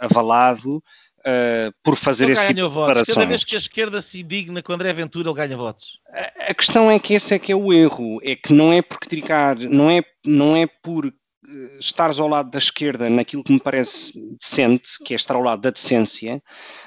avalado 0.01 0.83
uh, 1.21 1.73
por 1.83 1.97
fazer 1.97 2.25
ele 2.25 2.33
esse 2.33 2.47
tipo 2.47 2.55
de 2.55 2.69
declarações. 2.69 3.15
Cada 3.15 3.27
vez 3.27 3.45
que 3.45 3.55
a 3.55 3.59
esquerda 3.59 4.03
se 4.03 4.21
indigna 4.21 4.63
com 4.63 4.73
André 4.73 4.93
Ventura, 4.93 5.29
ele 5.29 5.37
ganha 5.37 5.57
votos. 5.57 5.99
A, 6.13 6.51
a 6.51 6.55
questão 6.55 6.91
é 6.91 6.99
que 6.99 7.15
esse 7.15 7.35
é 7.35 7.39
que 7.39 7.53
é 7.53 7.57
o 7.57 7.73
erro, 7.73 8.19
é 8.23 8.35
que 8.35 8.53
não 8.53 8.73
é 8.73 8.83
por 8.83 8.99
criticar, 8.99 9.59
não 9.59 9.91
é, 9.91 10.03
não 10.25 10.57
é 10.57 10.67
por 10.67 11.07
eh, 11.07 11.79
estares 11.79 12.19
ao 12.19 12.29
lado 12.29 12.51
da 12.51 12.59
esquerda 12.59 13.09
naquilo 13.09 13.43
que 13.43 13.53
me 13.53 13.61
parece 13.61 14.13
decente, 14.39 14.91
que 15.05 15.15
é 15.15 15.17
estar 15.17 15.35
ao 15.35 15.43
lado 15.43 15.61
da 15.61 15.71
decência, 15.71 16.43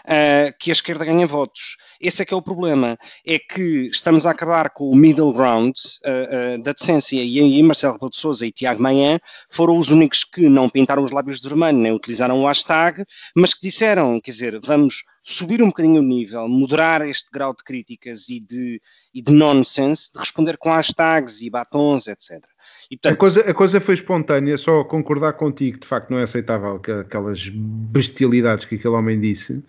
uh, 0.05 0.53
que 0.59 0.69
a 0.69 0.73
esquerda 0.73 1.05
ganha 1.05 1.25
votos. 1.25 1.75
Esse 2.03 2.21
é 2.21 2.25
que 2.25 2.33
é 2.33 2.37
o 2.37 2.41
problema, 2.41 2.97
é 3.25 3.39
que 3.39 3.87
estamos 3.87 4.25
a 4.25 4.31
acabar 4.31 4.69
com 4.71 4.89
o 4.89 4.95
middle 4.95 5.31
ground 5.31 5.73
uh, 6.03 6.55
uh, 6.55 6.61
da 6.61 6.73
decência. 6.73 7.23
E, 7.23 7.39
e 7.39 7.63
Marcelo 7.63 7.93
Rebelo 7.93 8.11
de 8.11 8.17
Sousa 8.17 8.45
e 8.45 8.51
Tiago 8.51 8.83
Manhã 8.83 9.19
foram 9.49 9.77
os 9.77 9.87
únicos 9.87 10.25
que 10.25 10.49
não 10.49 10.69
pintaram 10.69 11.01
os 11.01 11.11
lábios 11.11 11.39
de 11.39 11.47
vermelho, 11.47 11.77
nem 11.77 11.93
utilizaram 11.93 12.41
o 12.41 12.45
hashtag, 12.45 13.05
mas 13.33 13.53
que 13.53 13.61
disseram, 13.61 14.19
quer 14.19 14.31
dizer, 14.31 14.59
vamos 14.61 15.03
subir 15.23 15.63
um 15.63 15.67
bocadinho 15.67 16.01
o 16.01 16.05
nível, 16.05 16.45
moderar 16.49 17.01
este 17.03 17.31
grau 17.31 17.55
de 17.55 17.63
críticas 17.63 18.27
e 18.27 18.41
de, 18.41 18.81
e 19.13 19.21
de 19.21 19.31
nonsense, 19.31 20.11
de 20.11 20.19
responder 20.19 20.57
com 20.57 20.69
hashtags 20.69 21.41
e 21.41 21.49
batons, 21.49 22.07
etc. 22.07 22.43
E, 22.91 22.97
portanto, 22.97 23.13
a, 23.13 23.15
coisa, 23.15 23.41
a 23.49 23.53
coisa 23.53 23.79
foi 23.79 23.95
espontânea, 23.95 24.57
só 24.57 24.83
concordar 24.83 25.33
contigo, 25.33 25.79
de 25.79 25.87
facto 25.87 26.09
não 26.09 26.19
é 26.19 26.23
aceitável 26.23 26.81
aquelas 26.99 27.49
bestialidades 27.49 28.65
que 28.65 28.75
aquele 28.75 28.93
homem 28.93 29.19
disse, 29.19 29.63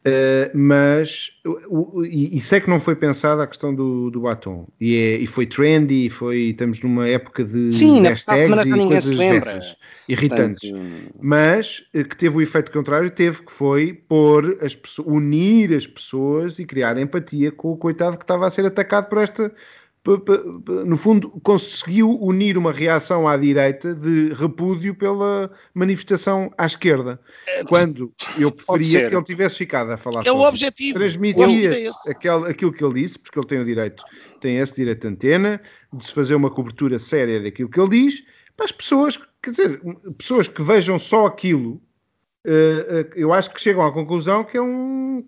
Uh, 0.00 0.48
mas 0.54 1.30
o, 1.44 2.02
sei 2.40 2.58
que 2.58 2.70
não 2.70 2.80
foi 2.80 2.96
pensada 2.96 3.42
a 3.42 3.46
questão 3.46 3.74
do, 3.74 4.10
do 4.10 4.22
batom. 4.22 4.66
E, 4.80 4.96
é, 4.96 5.16
e 5.16 5.26
foi 5.26 5.44
trendy, 5.44 6.08
foi, 6.08 6.38
estamos 6.38 6.80
numa 6.80 7.06
época 7.06 7.44
de 7.44 7.70
Sim, 7.70 8.02
hashtags 8.04 8.64
e 8.64 8.70
coisas 8.70 9.10
dessas. 9.10 9.76
Irritantes, 10.08 10.70
Portanto... 10.70 11.14
mas 11.20 11.84
eh, 11.92 12.02
que 12.02 12.16
teve 12.16 12.38
o 12.38 12.40
efeito 12.40 12.72
contrário, 12.72 13.10
teve 13.10 13.42
que 13.42 13.52
foi 13.52 13.92
pôr 13.92 14.56
as 14.62 14.74
pessoas, 14.74 15.06
unir 15.06 15.74
as 15.74 15.86
pessoas 15.86 16.58
e 16.58 16.64
criar 16.64 16.96
empatia 16.96 17.52
com 17.52 17.70
o 17.70 17.76
coitado 17.76 18.16
que 18.16 18.24
estava 18.24 18.46
a 18.46 18.50
ser 18.50 18.64
atacado 18.64 19.06
por 19.06 19.18
esta 19.18 19.52
no 20.86 20.96
fundo, 20.96 21.28
conseguiu 21.42 22.18
unir 22.20 22.56
uma 22.56 22.72
reação 22.72 23.28
à 23.28 23.36
direita 23.36 23.94
de 23.94 24.32
repúdio 24.32 24.94
pela 24.94 25.50
manifestação 25.74 26.50
à 26.56 26.64
esquerda. 26.64 27.20
É, 27.46 27.62
Quando 27.64 28.10
eu 28.38 28.50
preferia 28.50 29.10
que 29.10 29.14
ele 29.14 29.24
tivesse 29.24 29.58
ficado 29.58 29.90
a 29.90 29.98
falar 29.98 30.26
É 30.26 30.32
o 30.32 30.40
objetivo. 30.40 30.98
Transmitia 30.98 31.74
é 32.06 32.10
aquilo, 32.10 32.46
aquilo 32.46 32.72
que 32.72 32.82
ele 32.82 32.94
disse, 32.94 33.18
porque 33.18 33.38
ele 33.38 33.46
tem 33.46 33.60
o 33.60 33.64
direito, 33.64 34.02
tem 34.40 34.56
esse 34.56 34.74
direito 34.74 35.02
de 35.02 35.08
antena, 35.08 35.60
de 35.92 36.04
se 36.04 36.14
fazer 36.14 36.34
uma 36.34 36.50
cobertura 36.50 36.98
séria 36.98 37.40
daquilo 37.40 37.68
que 37.68 37.78
ele 37.78 37.90
diz, 37.90 38.22
para 38.56 38.64
as 38.64 38.72
pessoas, 38.72 39.18
quer 39.42 39.50
dizer, 39.50 39.80
pessoas 40.16 40.48
que 40.48 40.62
vejam 40.62 40.98
só 40.98 41.26
aquilo, 41.26 41.80
eh, 42.46 42.86
eh, 42.88 43.10
eu 43.16 43.34
acho 43.34 43.50
que 43.52 43.60
chegam 43.60 43.84
à 43.84 43.92
conclusão 43.92 44.44
que 44.44 44.56
é 44.56 44.62
um 44.62 45.24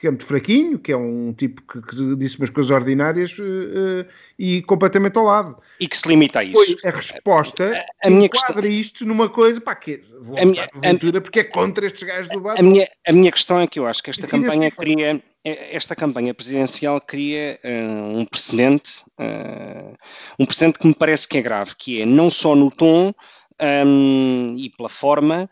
que 0.00 0.06
é 0.06 0.10
muito 0.10 0.24
fraquinho, 0.24 0.78
que 0.78 0.92
é 0.92 0.96
um 0.96 1.32
tipo 1.32 1.62
que, 1.62 1.80
que 1.82 2.16
disse 2.16 2.38
umas 2.38 2.50
coisas 2.50 2.70
ordinárias 2.70 3.36
uh, 3.38 4.06
e 4.38 4.62
completamente 4.62 5.16
ao 5.18 5.24
lado. 5.24 5.56
E 5.80 5.88
que 5.88 5.96
se 5.96 6.08
limita 6.08 6.40
a 6.40 6.44
isso. 6.44 6.80
Foi 6.80 6.90
a 6.90 6.94
resposta 6.94 7.84
a, 8.02 8.08
a 8.08 8.10
minha 8.10 8.28
questão... 8.28 8.64
isto 8.66 9.06
numa 9.06 9.28
coisa, 9.28 9.60
pá, 9.60 9.74
que 9.74 10.02
vou 10.20 10.38
a 10.38 10.44
minha, 10.44 10.68
aventura 10.74 11.20
porque 11.20 11.40
é 11.40 11.44
contra 11.44 11.86
estes 11.86 12.02
gajos 12.02 12.28
do 12.30 12.40
bar. 12.40 12.56
A 12.58 12.62
minha, 12.62 12.88
a 13.06 13.12
minha 13.12 13.32
questão 13.32 13.60
é 13.60 13.66
que 13.66 13.78
eu 13.78 13.86
acho 13.86 14.02
que 14.02 14.10
esta 14.10 14.26
campanha 14.26 14.70
cria, 14.70 15.22
esta 15.44 15.96
campanha 15.96 16.34
presidencial 16.34 17.00
cria 17.00 17.58
uh, 17.64 18.18
um 18.18 18.24
precedente, 18.24 19.02
uh, 19.18 19.96
um 20.38 20.46
precedente 20.46 20.78
que 20.78 20.86
me 20.86 20.94
parece 20.94 21.26
que 21.26 21.38
é 21.38 21.42
grave, 21.42 21.72
que 21.76 22.02
é 22.02 22.06
não 22.06 22.30
só 22.30 22.54
no 22.54 22.70
tom 22.70 23.12
um, 23.60 24.54
e 24.56 24.70
pela 24.70 24.88
forma, 24.88 25.50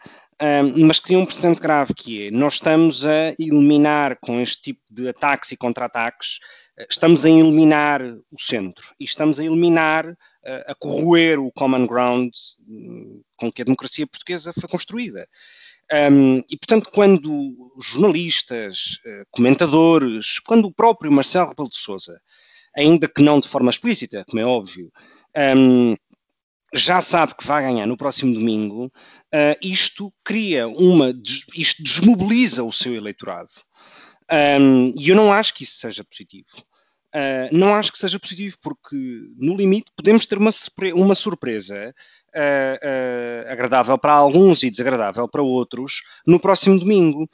mas 0.87 0.99
que 0.99 1.09
tem 1.09 1.17
um 1.17 1.25
precedente 1.25 1.61
grave, 1.61 1.95
que 1.95 2.27
é, 2.27 2.31
nós 2.31 2.55
estamos 2.55 3.07
a 3.07 3.35
eliminar 3.39 4.19
com 4.21 4.41
este 4.41 4.61
tipo 4.61 4.83
de 4.91 5.09
ataques 5.09 5.53
e 5.53 5.57
contra-ataques, 5.57 6.39
eh, 6.79 6.87
estamos 6.91 7.25
a 7.25 7.31
eliminar 7.31 8.03
o 8.03 8.39
centro 8.39 8.93
e 9.01 9.05
estamos 9.05 9.41
a 9.41 9.45
eliminar, 9.45 10.07
uh, 10.07 10.17
a 10.67 10.75
corroer 10.75 11.39
o 11.39 11.51
common 11.53 11.87
ground 11.87 12.33
um, 12.69 13.23
com 13.37 13.51
que 13.51 13.63
a 13.63 13.65
democracia 13.65 14.07
portuguesa 14.07 14.53
foi 14.53 14.69
construída. 14.69 15.27
Um, 16.11 16.39
e, 16.51 16.57
portanto, 16.57 16.91
quando 16.93 17.73
jornalistas, 17.81 18.99
comentadores, 19.31 20.41
quando 20.41 20.67
o 20.67 20.75
próprio 20.75 21.13
Marcelo 21.13 21.49
Rebelo 21.49 21.71
de 21.71 21.77
Sousa, 21.77 22.21
ainda 22.77 23.09
que 23.09 23.23
não 23.23 23.39
de 23.39 23.49
forma 23.49 23.71
explícita, 23.71 24.25
como 24.29 24.43
é 24.43 24.45
óbvio, 24.45 24.93
um, 25.57 25.95
já 26.75 27.01
sabe 27.01 27.35
que 27.35 27.47
vai 27.47 27.63
ganhar 27.63 27.87
no 27.87 27.97
próximo 27.97 28.35
domingo, 28.35 28.87
uh, 28.87 29.57
isto 29.63 30.13
cria 30.25 30.69
uma. 30.69 31.13
Isto 31.55 31.83
desmobiliza 31.83 32.65
o 32.65 32.73
seu 32.73 32.95
eleitorado. 32.95 33.51
Um, 34.61 34.93
e 34.97 35.09
eu 35.09 35.17
não 35.17 35.33
acho 35.33 35.55
que 35.55 35.63
isso 35.63 35.79
seja 35.79 36.05
positivo. 36.05 36.49
Uh, 37.15 37.49
não 37.51 37.75
acho 37.75 37.93
que 37.93 37.99
seja 37.99 38.19
positivo, 38.19 38.57
porque 38.61 38.97
no 39.39 39.57
limite 39.57 39.91
podemos 39.97 40.27
ter 40.27 40.37
uma, 40.37 40.53
surpre 40.53 40.93
uma 40.93 41.15
surpresa 41.15 41.95
uh, 42.35 43.51
agradável 43.51 43.97
para 43.97 44.13
alguns 44.13 44.63
e 44.63 44.71
desagradável 44.71 45.29
para 45.29 45.43
outros 45.43 46.03
no 46.27 46.41
próximo 46.41 46.79
domingo. 46.79 47.29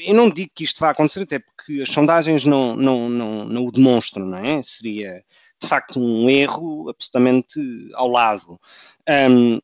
eu 0.00 0.14
não 0.14 0.28
digo 0.28 0.50
que 0.54 0.64
isto 0.64 0.80
vá 0.80 0.90
acontecer, 0.90 1.22
até 1.22 1.38
porque 1.38 1.80
as 1.80 1.90
sondagens 1.90 2.44
não, 2.44 2.76
não, 2.76 3.08
não, 3.08 3.44
não 3.44 3.64
o 3.64 3.72
demonstram, 3.72 4.26
não 4.26 4.38
é? 4.38 4.60
Seria 4.62 5.22
de 5.60 5.68
facto 5.68 6.00
um 6.00 6.28
erro 6.30 6.88
absolutamente 6.88 7.60
ao 7.94 8.08
lado. 8.08 8.58
Um, 9.08 9.60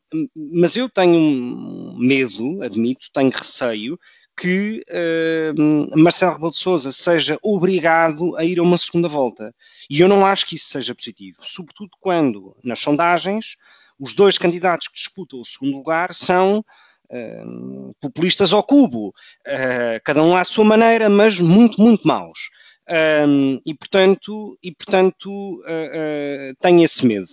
mas 0.53 0.77
eu 0.77 0.89
tenho 0.89 1.95
medo, 1.99 2.63
admito, 2.63 3.09
tenho 3.13 3.31
receio 3.31 3.99
que 4.37 4.83
uh, 4.91 5.99
Marcelo 5.99 6.33
Rebelo 6.33 6.51
de 6.51 6.57
Sousa 6.57 6.91
seja 6.91 7.39
obrigado 7.43 8.37
a 8.37 8.45
ir 8.45 8.59
a 8.59 8.63
uma 8.63 8.79
segunda 8.79 9.09
volta. 9.09 9.55
E 9.89 10.01
eu 10.01 10.09
não 10.09 10.27
acho 10.27 10.47
que 10.47 10.57
isso 10.57 10.69
seja 10.69 10.95
positivo, 10.95 11.39
sobretudo 11.41 11.91
quando, 12.01 12.57
nas 12.65 12.81
sondagens, 12.81 13.57
os 13.99 14.13
dois 14.13 14.37
candidatos 14.37 14.89
que 14.89 14.95
disputam 14.95 15.41
o 15.41 15.45
segundo 15.45 15.77
lugar 15.77 16.13
são 16.13 16.65
uh, 17.11 17.95
populistas 18.01 18.53
ao 18.53 18.63
cubo, 18.63 19.09
uh, 19.09 20.01
cada 20.05 20.23
um 20.23 20.37
à 20.37 20.43
sua 20.43 20.65
maneira, 20.65 21.09
mas 21.09 21.39
muito, 21.39 21.81
muito 21.81 22.07
maus. 22.07 22.51
Um, 23.27 23.61
e 23.65 23.75
portanto, 23.75 24.59
e, 24.63 24.73
portanto 24.73 25.29
uh, 25.31 26.55
tenho 26.61 26.85
esse 26.85 27.07
medo. 27.07 27.29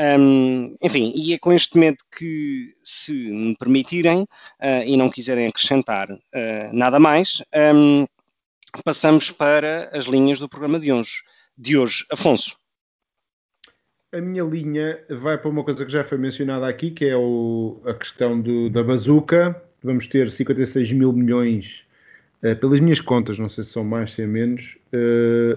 Um, 0.00 0.76
enfim, 0.82 1.12
e 1.14 1.34
é 1.34 1.38
com 1.38 1.52
este 1.52 1.78
medo 1.78 1.98
que, 2.16 2.74
se 2.82 3.12
me 3.12 3.56
permitirem 3.56 4.22
uh, 4.22 4.84
e 4.84 4.96
não 4.96 5.10
quiserem 5.10 5.46
acrescentar 5.46 6.10
uh, 6.10 6.18
nada 6.72 6.98
mais, 6.98 7.42
um, 7.74 8.06
passamos 8.84 9.30
para 9.30 9.90
as 9.96 10.06
linhas 10.06 10.40
do 10.40 10.48
programa 10.48 10.80
de 10.80 10.92
hoje. 10.92 11.22
De 11.56 11.76
hoje. 11.76 12.04
Afonso. 12.10 12.56
A 14.12 14.20
minha 14.20 14.42
linha 14.42 15.02
vai 15.08 15.38
para 15.38 15.48
uma 15.48 15.64
coisa 15.64 15.84
que 15.86 15.92
já 15.92 16.04
foi 16.04 16.18
mencionada 16.18 16.66
aqui, 16.68 16.90
que 16.90 17.06
é 17.06 17.16
o, 17.16 17.80
a 17.86 17.94
questão 17.94 18.40
do, 18.40 18.68
da 18.68 18.82
bazuca. 18.82 19.62
Vamos 19.82 20.06
ter 20.06 20.30
56 20.30 20.92
mil 20.92 21.12
milhões, 21.12 21.80
uh, 21.80 21.91
pelas 22.60 22.80
minhas 22.80 23.00
contas, 23.00 23.38
não 23.38 23.48
sei 23.48 23.62
se 23.62 23.70
são 23.70 23.84
mais, 23.84 24.12
se 24.12 24.22
é 24.22 24.26
menos, 24.26 24.76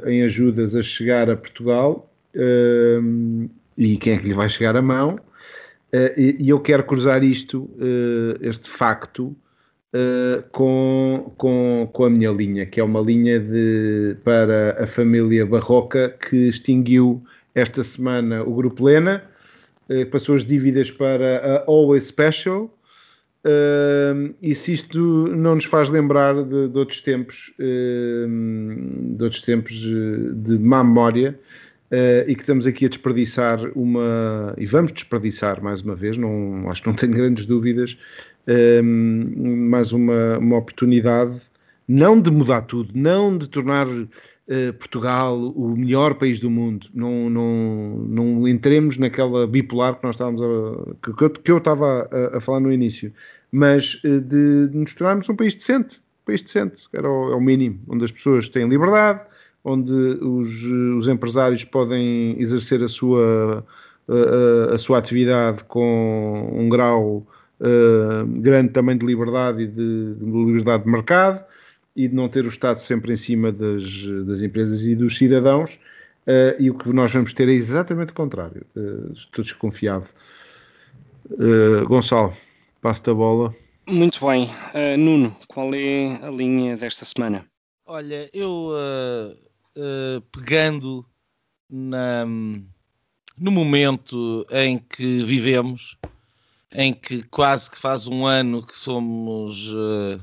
em 0.06 0.24
ajudas 0.24 0.76
a 0.76 0.82
chegar 0.84 1.30
a 1.30 1.36
Portugal 1.36 2.12
e 3.78 3.98
quem 3.98 4.14
é 4.14 4.18
que 4.18 4.28
lhe 4.28 4.34
vai 4.34 4.48
chegar 4.48 4.76
a 4.76 4.82
mão. 4.82 5.20
E, 6.16 6.48
eu 6.48 6.60
quero 6.60 6.84
cruzar 6.84 7.24
isto, 7.24 7.70
este 8.40 8.70
facto, 8.70 9.36
com, 10.52 11.34
com, 11.38 11.90
com 11.92 12.04
a 12.04 12.10
minha 12.10 12.30
linha, 12.32 12.66
que 12.66 12.80
é 12.80 12.84
uma 12.84 13.00
linha 13.00 13.40
de, 13.40 14.18
para 14.24 14.84
a 14.84 14.86
família 14.86 15.46
Barroca 15.46 16.10
que 16.10 16.50
extinguiu 16.50 17.24
esta 17.54 17.84
semana 17.84 18.44
o 18.44 18.54
Grupo 18.54 18.86
Lena, 18.86 19.24
passou 20.12 20.36
as 20.36 20.44
dívidas 20.44 20.92
para 20.92 21.38
a 21.38 21.64
Always 21.68 22.06
Special. 22.06 22.75
E 24.42 24.56
se 24.56 24.74
isto 24.74 25.00
não 25.36 25.56
nos 25.56 25.66
faz 25.66 25.90
lembrar 25.90 26.44
de, 26.44 26.68
de 26.68 26.78
outros 26.78 27.02
tempos, 27.02 27.54
de 27.58 29.24
outros 29.24 29.42
tempos 29.42 29.74
de 29.76 30.58
má 30.58 30.84
memória, 30.84 31.40
Uh, 31.92 32.26
e 32.28 32.34
que 32.34 32.42
estamos 32.42 32.66
aqui 32.66 32.86
a 32.86 32.90
desperdiçar 32.90 33.60
uma. 33.76 34.56
E 34.58 34.66
vamos 34.66 34.92
desperdiçar 34.92 35.62
mais 35.62 35.84
uma 35.84 35.96
vez, 35.96 36.18
não, 36.18 36.68
acho 36.68 36.82
que 36.82 36.88
não 36.88 36.96
tenho 36.96 37.14
grandes 37.14 37.46
dúvidas, 37.46 37.96
uh, 38.48 38.84
mais 38.84 39.92
uma, 39.92 40.40
uma 40.40 40.58
oportunidade, 40.58 41.42
não 41.88 42.20
de 42.20 42.32
mudar 42.32 42.62
tudo, 42.62 42.92
não 42.96 43.38
de 43.38 43.48
tornar 43.48 43.88
uh, 44.50 44.74
Portugal 44.74 45.38
o 45.38 45.76
melhor 45.76 46.16
país 46.16 46.40
do 46.40 46.50
mundo, 46.50 46.88
não, 46.94 47.30
não, 47.30 48.06
não 48.08 48.48
entremos 48.48 48.98
naquela 48.98 49.48
bipolar 49.48 49.96
que 49.96 50.04
nós 50.04 50.16
estávamos 50.16 50.42
a, 50.42 50.96
que, 51.02 51.14
que, 51.14 51.24
eu, 51.24 51.30
que 51.30 51.52
eu 51.52 51.58
estava 51.58 52.10
a, 52.12 52.38
a, 52.38 52.42
falar 52.42 52.60
no 52.60 52.72
início, 52.72 53.14
mas 53.52 54.02
eh, 54.04 54.20
de, 54.20 54.68
de 54.68 54.78
nos 54.78 54.94
tornarmos 54.94 55.30
um 55.30 55.36
país 55.36 55.56
decente, 55.56 55.98
um 55.98 56.26
país 56.26 56.42
decente, 56.42 56.88
era 56.94 57.10
o, 57.10 57.32
é 57.32 57.36
o 57.36 57.42
mínimo, 57.42 57.80
onde 57.88 58.06
as 58.06 58.12
pessoas 58.12 58.50
têm 58.50 58.68
liberdade 58.68 59.22
onde 59.66 59.92
os, 59.92 60.64
os 61.00 61.08
empresários 61.08 61.64
podem 61.66 62.40
exercer 62.40 62.84
a 62.84 62.88
sua, 62.88 63.66
a, 64.08 64.76
a 64.76 64.78
sua 64.78 65.00
atividade 65.00 65.64
com 65.64 66.52
um 66.54 66.70
grau 66.70 67.26
uh, 67.60 68.26
grande 68.42 68.70
também 68.70 68.96
de 68.96 69.06
liberdade 69.06 69.64
e 69.64 69.68
de, 69.68 70.14
de, 70.14 70.26
liberdade 70.26 70.84
de 70.84 70.92
mercado 70.92 71.44
e 71.96 72.08
de 72.08 72.16
não 72.16 72.28
ter 72.28 72.46
o 72.46 72.50
Estado 72.50 72.80
sempre 72.80 73.14
em 73.14 73.16
cima 73.16 73.52
das, 73.52 74.06
das 74.26 74.42
empresas 74.42 74.84
e 74.84 74.96
dos 74.96 75.18
cidadãos. 75.18 75.80
Uh, 76.28 76.60
e 76.60 76.72
o 76.72 76.74
que 76.76 76.92
nós 76.92 77.14
vamos 77.14 77.34
ter 77.34 77.48
é 77.48 77.54
exatamente 77.54 78.12
o 78.12 78.16
contrário. 78.16 78.66
Uh, 78.76 79.14
estou 79.14 79.44
desconfiado. 79.44 80.10
Gonçalo, 81.88 82.34
passo-te 82.82 83.10
a 83.10 83.14
bola. 83.14 83.56
Muito 83.88 84.24
bem. 84.24 84.48
Nuno, 85.00 85.36
qual 85.48 85.74
é 85.74 86.20
a 86.22 86.30
linha 86.30 86.78
desta 86.78 87.04
semana? 87.04 87.44
Olha, 87.88 88.30
eu 88.32 88.74
uh, 89.76 90.22
pegando 90.32 91.06
na, 91.70 92.26
no 92.26 93.52
momento 93.52 94.46
em 94.50 94.78
que 94.78 95.24
vivemos, 95.24 95.98
em 96.72 96.94
que 96.94 97.24
quase 97.24 97.70
que 97.70 97.78
faz 97.78 98.08
um 98.08 98.26
ano 98.26 98.66
que 98.66 98.76
somos 98.76 99.72
uh, 99.72 100.22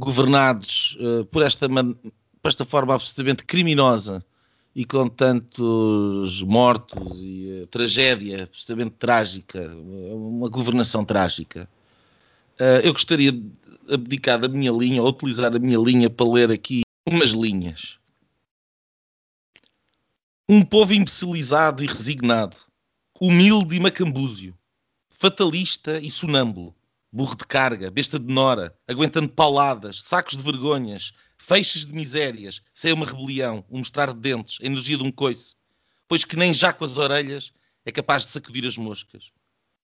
governados 0.00 0.96
uh, 1.00 1.24
por, 1.26 1.42
esta 1.42 1.68
por 1.68 2.48
esta 2.48 2.64
forma 2.64 2.94
absolutamente 2.94 3.44
criminosa 3.44 4.24
e 4.74 4.84
com 4.84 5.08
tantos 5.08 6.42
mortos 6.42 7.20
e 7.22 7.62
uh, 7.62 7.66
tragédia 7.66 8.44
absolutamente 8.44 8.96
trágica, 8.98 9.70
uma 9.76 10.48
governação 10.48 11.04
trágica. 11.04 11.68
Uh, 12.58 12.80
eu 12.84 12.92
gostaria 12.92 13.32
de 13.32 13.50
abdicar 13.90 14.38
da 14.38 14.48
minha 14.48 14.72
linha, 14.72 15.02
ou 15.02 15.08
utilizar 15.08 15.54
a 15.54 15.58
minha 15.58 15.78
linha 15.78 16.08
para 16.08 16.28
ler 16.28 16.50
aqui 16.50 16.82
umas 17.06 17.30
linhas. 17.30 17.98
Um 20.48 20.64
povo 20.64 20.92
imbecilizado 20.92 21.82
e 21.82 21.86
resignado, 21.86 22.56
humilde 23.20 23.76
e 23.76 23.80
macambúzio, 23.80 24.54
fatalista 25.10 25.98
e 26.00 26.10
sonâmbulo, 26.10 26.74
burro 27.12 27.36
de 27.36 27.44
carga, 27.44 27.90
besta 27.90 28.18
de 28.18 28.32
nora, 28.32 28.76
aguentando 28.86 29.28
pauladas, 29.28 30.02
sacos 30.02 30.36
de 30.36 30.42
vergonhas, 30.42 31.12
feixes 31.38 31.84
de 31.84 31.92
misérias, 31.92 32.62
sem 32.72 32.92
uma 32.92 33.06
rebelião, 33.06 33.64
um 33.70 33.78
mostrar 33.78 34.12
de 34.12 34.20
dentes, 34.20 34.58
a 34.62 34.66
energia 34.66 34.96
de 34.96 35.02
um 35.02 35.10
coice, 35.10 35.56
pois 36.06 36.24
que 36.24 36.36
nem 36.36 36.54
já 36.54 36.72
com 36.72 36.84
as 36.84 36.98
orelhas 36.98 37.52
é 37.84 37.90
capaz 37.90 38.24
de 38.24 38.30
sacudir 38.30 38.64
as 38.64 38.76
moscas. 38.76 39.32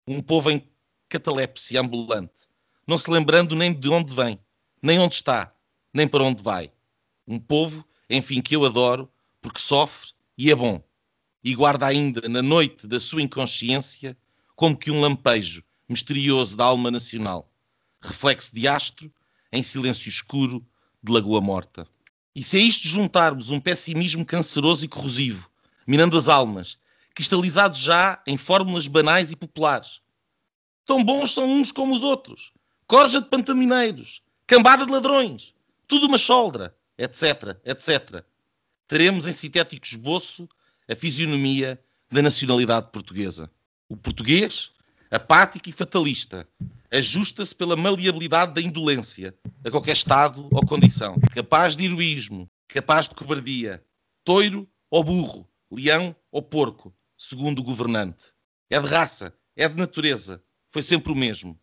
Um 0.07 0.23
povo 0.23 0.51
em 0.51 0.67
catalepsia 1.09 1.81
ambulante, 1.81 2.49
não 2.87 2.97
se 2.97 3.11
lembrando 3.11 3.55
nem 3.55 3.73
de 3.73 3.89
onde 3.89 4.15
vem, 4.15 4.39
nem 4.83 4.99
onde 4.99 5.15
está, 5.15 5.55
nem 5.93 6.09
para 6.09 6.25
onde 6.25 6.43
vai. 6.43 6.73
Um 7.27 7.39
povo, 7.39 7.85
enfim, 8.09 8.41
que 8.41 8.57
eu 8.57 8.65
adoro, 8.65 9.11
porque 9.43 9.61
sofre 9.61 10.11
e 10.39 10.51
é 10.51 10.55
bom, 10.55 10.83
e 11.45 11.55
guarda 11.55 11.87
ainda 11.87 12.29
na 12.29 12.43
noite 12.43 12.87
da 12.87 12.99
sua 12.99 13.23
inconsciência 13.23 14.17
como 14.57 14.77
que 14.77 14.91
um 14.91 15.01
lampejo 15.01 15.63
misterioso 15.91 16.57
da 16.57 16.65
alma 16.65 16.91
nacional, 16.91 17.51
reflexo 18.01 18.55
de 18.55 18.67
astro 18.67 19.13
em 19.53 19.63
silêncio 19.63 20.09
escuro 20.09 20.65
de 21.03 21.13
lagoa 21.13 21.41
morta. 21.41 21.87
E 22.35 22.43
se 22.43 22.57
a 22.57 22.61
isto 22.61 22.87
juntarmos 22.87 23.51
um 23.51 23.61
pessimismo 23.61 24.25
canceroso 24.25 24.85
e 24.85 24.89
corrosivo, 24.89 25.51
minando 25.87 26.17
as 26.17 26.29
almas, 26.29 26.79
cristalizados 27.15 27.81
já 27.81 28.23
em 28.27 28.37
fórmulas 28.37 28.87
banais 28.87 29.33
e 29.33 29.37
populares, 29.37 30.01
tão 30.87 31.05
bons 31.05 31.33
são 31.33 31.51
uns 31.51 31.73
como 31.73 31.93
os 31.93 32.05
outros, 32.05 32.53
corja 32.87 33.21
de 33.21 33.29
pantamineiros, 33.29 34.23
cambada 34.47 34.87
de 34.87 34.93
ladrões, 34.93 35.53
tudo 35.87 36.07
uma 36.07 36.17
choldra, 36.17 36.75
etc, 36.97 37.59
etc 37.65 38.25
teremos 38.91 39.29
em 39.29 39.33
sintético 39.33 39.87
esboço 39.87 40.49
a 40.91 40.97
fisionomia 40.97 41.81
da 42.11 42.21
nacionalidade 42.21 42.91
portuguesa. 42.91 43.49
O 43.89 43.97
português, 43.97 44.73
apático 45.11 45.69
e 45.69 45.73
fatalista, 45.73 46.49
ajusta-se 46.91 47.55
pela 47.55 47.77
maleabilidade 47.77 48.55
da 48.55 48.61
indolência 48.61 49.35
a 49.65 49.71
qualquer 49.71 49.93
estado 49.93 50.49
ou 50.53 50.65
condição, 50.67 51.19
capaz 51.35 51.77
de 51.77 51.85
heroísmo, 51.85 52.49
capaz 52.69 53.09
de 53.09 53.15
cobardia, 53.15 53.85
toiro 54.25 54.69
ou 54.89 55.03
burro, 55.03 55.49
leão 55.71 56.15
ou 56.31 56.41
porco, 56.41 56.95
segundo 57.17 57.59
o 57.59 57.65
governante. 57.65 58.27
É 58.69 58.81
de 58.81 58.87
raça, 58.87 59.35
é 59.57 59.69
de 59.69 59.77
natureza, 59.77 60.43
foi 60.71 60.83
sempre 60.83 61.13
o 61.13 61.17
mesmo. 61.17 61.59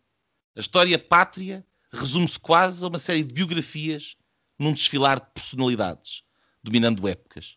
A 0.54 0.60
história 0.60 0.98
pátria 0.98 1.64
resume-se 1.90 2.38
quase 2.38 2.84
a 2.84 2.88
uma 2.88 2.98
série 2.98 3.22
de 3.22 3.32
biografias 3.32 4.16
num 4.58 4.74
desfilar 4.74 5.20
de 5.20 5.26
personalidades 5.32 6.22
dominando 6.62 7.08
épocas. 7.08 7.56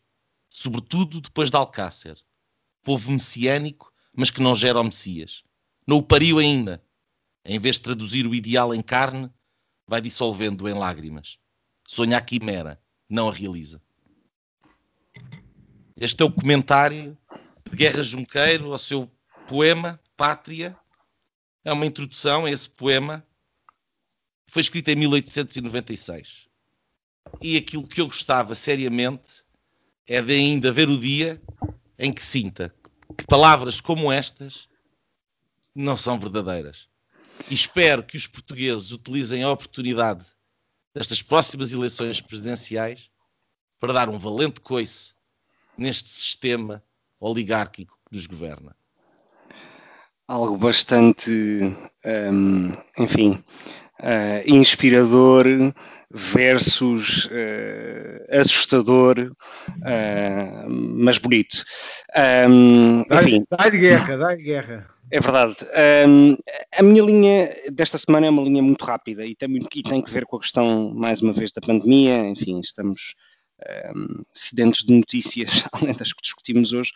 Sobretudo 0.49 1.21
depois 1.21 1.49
de 1.49 1.57
Alcácer. 1.57 2.17
Povo 2.83 3.11
messiânico, 3.11 3.91
mas 4.15 4.29
que 4.29 4.41
não 4.41 4.55
gera 4.55 4.79
o 4.79 4.83
Messias. 4.83 5.43
Não 5.87 5.97
o 5.97 6.03
pariu 6.03 6.39
ainda. 6.39 6.83
Em 7.43 7.59
vez 7.59 7.75
de 7.75 7.81
traduzir 7.81 8.27
o 8.27 8.35
ideal 8.35 8.73
em 8.73 8.81
carne, 8.81 9.29
vai 9.87 9.99
dissolvendo 9.99 10.67
em 10.69 10.73
lágrimas. 10.73 11.37
Sonha 11.87 12.17
a 12.17 12.21
quimera, 12.21 12.81
não 13.09 13.27
a 13.27 13.33
realiza. 13.33 13.81
Este 15.97 16.21
é 16.23 16.25
o 16.25 16.31
comentário 16.31 17.17
de 17.69 17.75
Guerra 17.75 18.03
Junqueiro 18.03 18.71
ao 18.71 18.79
seu 18.79 19.11
poema 19.47 19.99
Pátria. 20.15 20.77
É 21.63 21.73
uma 21.73 21.85
introdução 21.85 22.45
a 22.45 22.51
esse 22.51 22.69
poema. 22.69 23.25
Foi 24.47 24.61
escrito 24.61 24.89
em 24.89 24.95
1896. 24.95 26.47
E 27.41 27.57
aquilo 27.57 27.87
que 27.87 28.01
eu 28.01 28.07
gostava 28.07 28.55
seriamente 28.55 29.43
é 30.07 30.21
de 30.21 30.33
ainda 30.33 30.71
ver 30.71 30.89
o 30.89 30.97
dia 30.97 31.41
em 31.97 32.11
que 32.11 32.23
sinta 32.23 32.73
que 33.17 33.25
palavras 33.27 33.79
como 33.79 34.11
estas 34.11 34.67
não 35.75 35.95
são 35.97 36.19
verdadeiras. 36.19 36.87
E 37.49 37.53
espero 37.53 38.03
que 38.03 38.17
os 38.17 38.27
portugueses 38.27 38.91
utilizem 38.91 39.43
a 39.43 39.49
oportunidade 39.49 40.25
destas 40.93 41.21
próximas 41.21 41.71
eleições 41.71 42.21
presidenciais 42.21 43.09
para 43.79 43.93
dar 43.93 44.09
um 44.09 44.19
valente 44.19 44.61
coice 44.61 45.13
neste 45.77 46.09
sistema 46.09 46.83
oligárquico 47.19 47.97
que 48.07 48.15
nos 48.15 48.27
governa. 48.27 48.75
Algo 50.27 50.57
bastante, 50.57 51.31
um, 52.05 52.71
enfim, 52.97 53.43
uh, 53.99 54.41
inspirador 54.45 55.45
versus 56.13 57.25
uh, 57.25 58.39
assustador, 58.39 59.17
uh, 59.19 60.69
mas 60.69 61.17
bonito. 61.17 61.63
Um, 62.47 63.01
enfim. 63.11 63.45
Dá-lhe 63.49 63.77
guerra, 63.77 64.17
dá-lhe 64.17 64.43
guerra. 64.43 64.89
É 65.11 65.19
verdade. 65.19 65.57
Um, 66.07 66.37
a 66.77 66.81
minha 66.81 67.03
linha 67.03 67.53
desta 67.69 67.97
semana 67.97 68.27
é 68.27 68.29
uma 68.29 68.41
linha 68.43 68.63
muito 68.63 68.85
rápida 68.85 69.25
e 69.25 69.35
tem, 69.35 69.49
e 69.75 69.83
tem 69.83 70.01
que 70.01 70.09
ver 70.09 70.25
com 70.25 70.37
a 70.37 70.39
questão, 70.39 70.93
mais 70.93 71.21
uma 71.21 71.33
vez, 71.33 71.51
da 71.51 71.59
pandemia. 71.59 72.29
Enfim, 72.29 72.61
estamos 72.61 73.13
um, 73.93 74.23
sedentos 74.33 74.85
de 74.85 74.93
notícias, 74.93 75.65
além 75.73 75.93
das 75.93 76.13
que 76.13 76.21
discutimos 76.21 76.71
hoje. 76.71 76.93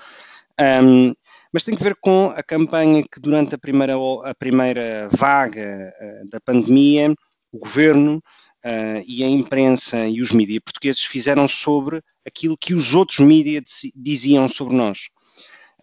Um, 0.59 1.13
mas 1.51 1.65
tem 1.65 1.75
que 1.75 1.83
ver 1.83 1.95
com 1.99 2.31
a 2.33 2.41
campanha 2.41 3.03
que, 3.03 3.19
durante 3.19 3.55
a 3.55 3.57
primeira, 3.57 3.95
a 4.23 4.33
primeira 4.33 5.09
vaga 5.11 5.93
uh, 5.99 6.29
da 6.29 6.39
pandemia, 6.39 7.13
o 7.51 7.59
governo 7.59 8.17
uh, 8.65 9.03
e 9.05 9.25
a 9.25 9.27
imprensa 9.27 10.07
e 10.07 10.21
os 10.21 10.31
mídias 10.31 10.61
portugueses 10.63 11.03
fizeram 11.03 11.49
sobre 11.49 12.01
aquilo 12.25 12.57
que 12.57 12.73
os 12.73 12.93
outros 12.95 13.19
mídias 13.19 13.63
diziam 13.93 14.47
sobre 14.47 14.75
nós. 14.75 15.09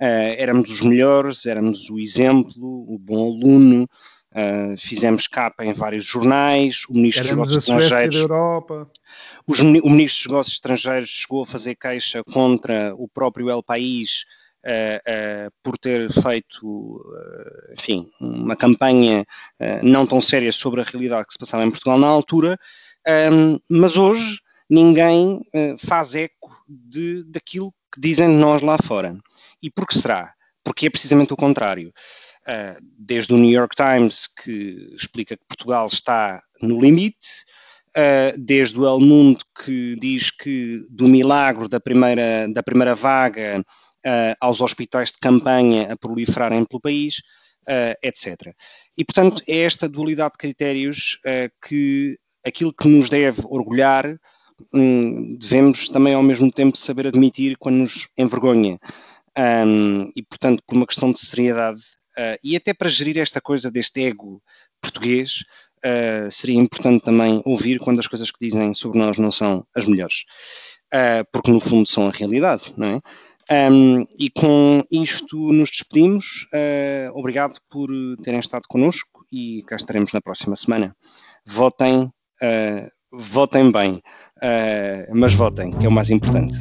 Uh, 0.02 0.34
éramos 0.36 0.68
os 0.68 0.80
melhores, 0.80 1.46
éramos 1.46 1.88
o 1.88 1.96
exemplo, 1.96 2.52
o 2.56 2.98
bom 2.98 3.24
aluno, 3.24 3.88
uh, 4.32 4.76
fizemos 4.76 5.28
capa 5.28 5.64
em 5.64 5.72
vários 5.72 6.04
jornais, 6.04 6.84
o 6.88 6.92
Ministro 6.92 7.28
éramos 7.28 7.50
dos 7.50 7.68
Negócios 7.68 7.84
Estrangeiros. 7.92 8.16
Da 8.16 8.22
Europa. 8.22 8.90
Os, 9.46 9.60
o 9.60 9.64
Ministro 9.64 10.24
dos 10.24 10.26
Negócios 10.26 10.54
Estrangeiros 10.56 11.08
chegou 11.08 11.44
a 11.44 11.46
fazer 11.46 11.76
queixa 11.76 12.24
contra 12.24 12.92
o 12.96 13.06
próprio 13.06 13.48
El 13.48 13.62
País 13.62 14.24
uh, 14.66 15.52
por 15.62 15.78
ter 15.78 16.10
feito, 16.10 17.00
enfim, 17.78 18.10
uma 18.20 18.56
campanha 18.56 19.24
não 19.84 20.04
tão 20.04 20.20
séria 20.20 20.50
sobre 20.50 20.80
a 20.80 20.84
realidade 20.84 21.28
que 21.28 21.32
se 21.32 21.38
passava 21.38 21.62
em 21.62 21.70
Portugal 21.70 21.96
na 21.96 22.08
altura, 22.08 22.58
um, 23.32 23.56
mas 23.68 23.96
hoje 23.96 24.40
ninguém 24.68 25.40
faz 25.78 26.16
eco 26.16 26.50
de, 26.68 27.22
daquilo 27.28 27.72
que 27.92 28.00
dizem 28.00 28.30
de 28.30 28.36
nós 28.36 28.62
lá 28.62 28.76
fora. 28.82 29.16
E 29.62 29.70
por 29.70 29.86
que 29.86 29.98
será? 29.98 30.34
Porque 30.64 30.86
é 30.86 30.90
precisamente 30.90 31.32
o 31.32 31.36
contrário. 31.36 31.93
Uh, 32.43 32.76
desde 32.98 33.32
o 33.32 33.39
New 33.39 33.51
York 33.51 33.76
Times, 33.76 34.26
que 34.26 34.93
explica 34.97 35.36
que 35.36 35.47
Portugal 35.47 35.86
está 35.86 36.43
no 36.60 36.80
limite, 36.80 37.44
uh, 37.97 38.36
desde 38.36 38.78
o 38.80 38.86
El 38.86 39.01
Mundo, 39.01 39.44
que 39.64 39.97
diz 40.01 40.30
que 40.30 40.84
do 40.90 41.06
milagre 41.06 41.68
da 41.68 41.78
primeira, 41.78 42.48
da 42.52 42.62
primeira 42.62 42.97
vaga 42.97 43.60
uh, 43.60 44.34
aos 44.40 44.60
hospitais 44.60 45.12
de 45.12 45.18
campanha 45.20 45.93
a 45.93 45.97
proliferarem 45.97 46.64
pelo 46.64 46.80
país, 46.80 47.22
etc. 48.02 48.52
E, 48.98 49.05
portanto, 49.05 49.40
é 49.47 49.59
esta 49.59 49.89
dualidade 49.89 50.32
de 50.32 50.39
critérios 50.39 51.16
que 51.64 52.18
aquilo 52.44 52.74
que 52.74 52.89
nos 52.89 53.09
deve 53.09 53.40
orgulhar, 53.44 54.18
um, 54.74 55.36
devemos 55.39 55.89
também 55.89 56.12
ao 56.12 56.24
mesmo 56.24 56.51
tempo 56.51 56.76
saber 56.76 57.06
admitir 57.06 57.56
quando 57.56 57.76
nos 57.76 58.09
envergonha 58.18 58.80
um, 59.38 60.10
e, 60.14 60.22
portanto, 60.22 60.62
por 60.66 60.76
uma 60.76 60.86
questão 60.86 61.12
de 61.12 61.20
seriedade 61.20 61.80
uh, 62.18 62.38
e 62.42 62.56
até 62.56 62.74
para 62.74 62.88
gerir 62.88 63.18
esta 63.18 63.40
coisa 63.40 63.70
deste 63.70 64.02
ego 64.02 64.42
português, 64.80 65.44
uh, 65.84 66.30
seria 66.30 66.59
importante 66.59 67.04
também 67.04 67.42
ouvir 67.44 67.78
quando 67.78 67.98
as 67.98 68.06
coisas 68.06 68.30
que 68.30 68.38
dizem 68.40 68.74
sobre 68.74 68.98
nós 68.98 69.18
não 69.18 69.30
são 69.30 69.66
as 69.74 69.86
melhores, 69.86 70.24
uh, 70.92 71.24
porque 71.32 71.50
no 71.50 71.60
fundo 71.60 71.88
são 71.88 72.09
a 72.09 72.10
realidade, 72.10 72.72
não 72.76 72.86
é? 72.88 73.00
Um, 73.50 74.06
e 74.16 74.30
com 74.30 74.84
isto 74.88 75.36
nos 75.52 75.68
despedimos. 75.68 76.46
obrigado 77.12 77.59
por 77.68 77.90
terem 78.22 78.38
estado 78.38 78.62
connosco 78.68 79.26
e 79.32 79.64
cá 79.66 79.74
estaremos 79.74 80.12
na 80.12 80.20
próxima 80.20 80.54
semana. 80.54 80.96
Votem, 81.44 82.09
votem 83.10 83.72
bem, 83.72 84.00
mas 85.12 85.34
votem, 85.34 85.72
que 85.72 85.84
é 85.84 85.88
o 85.88 85.92
mais 85.92 86.09
importante. 86.10 86.60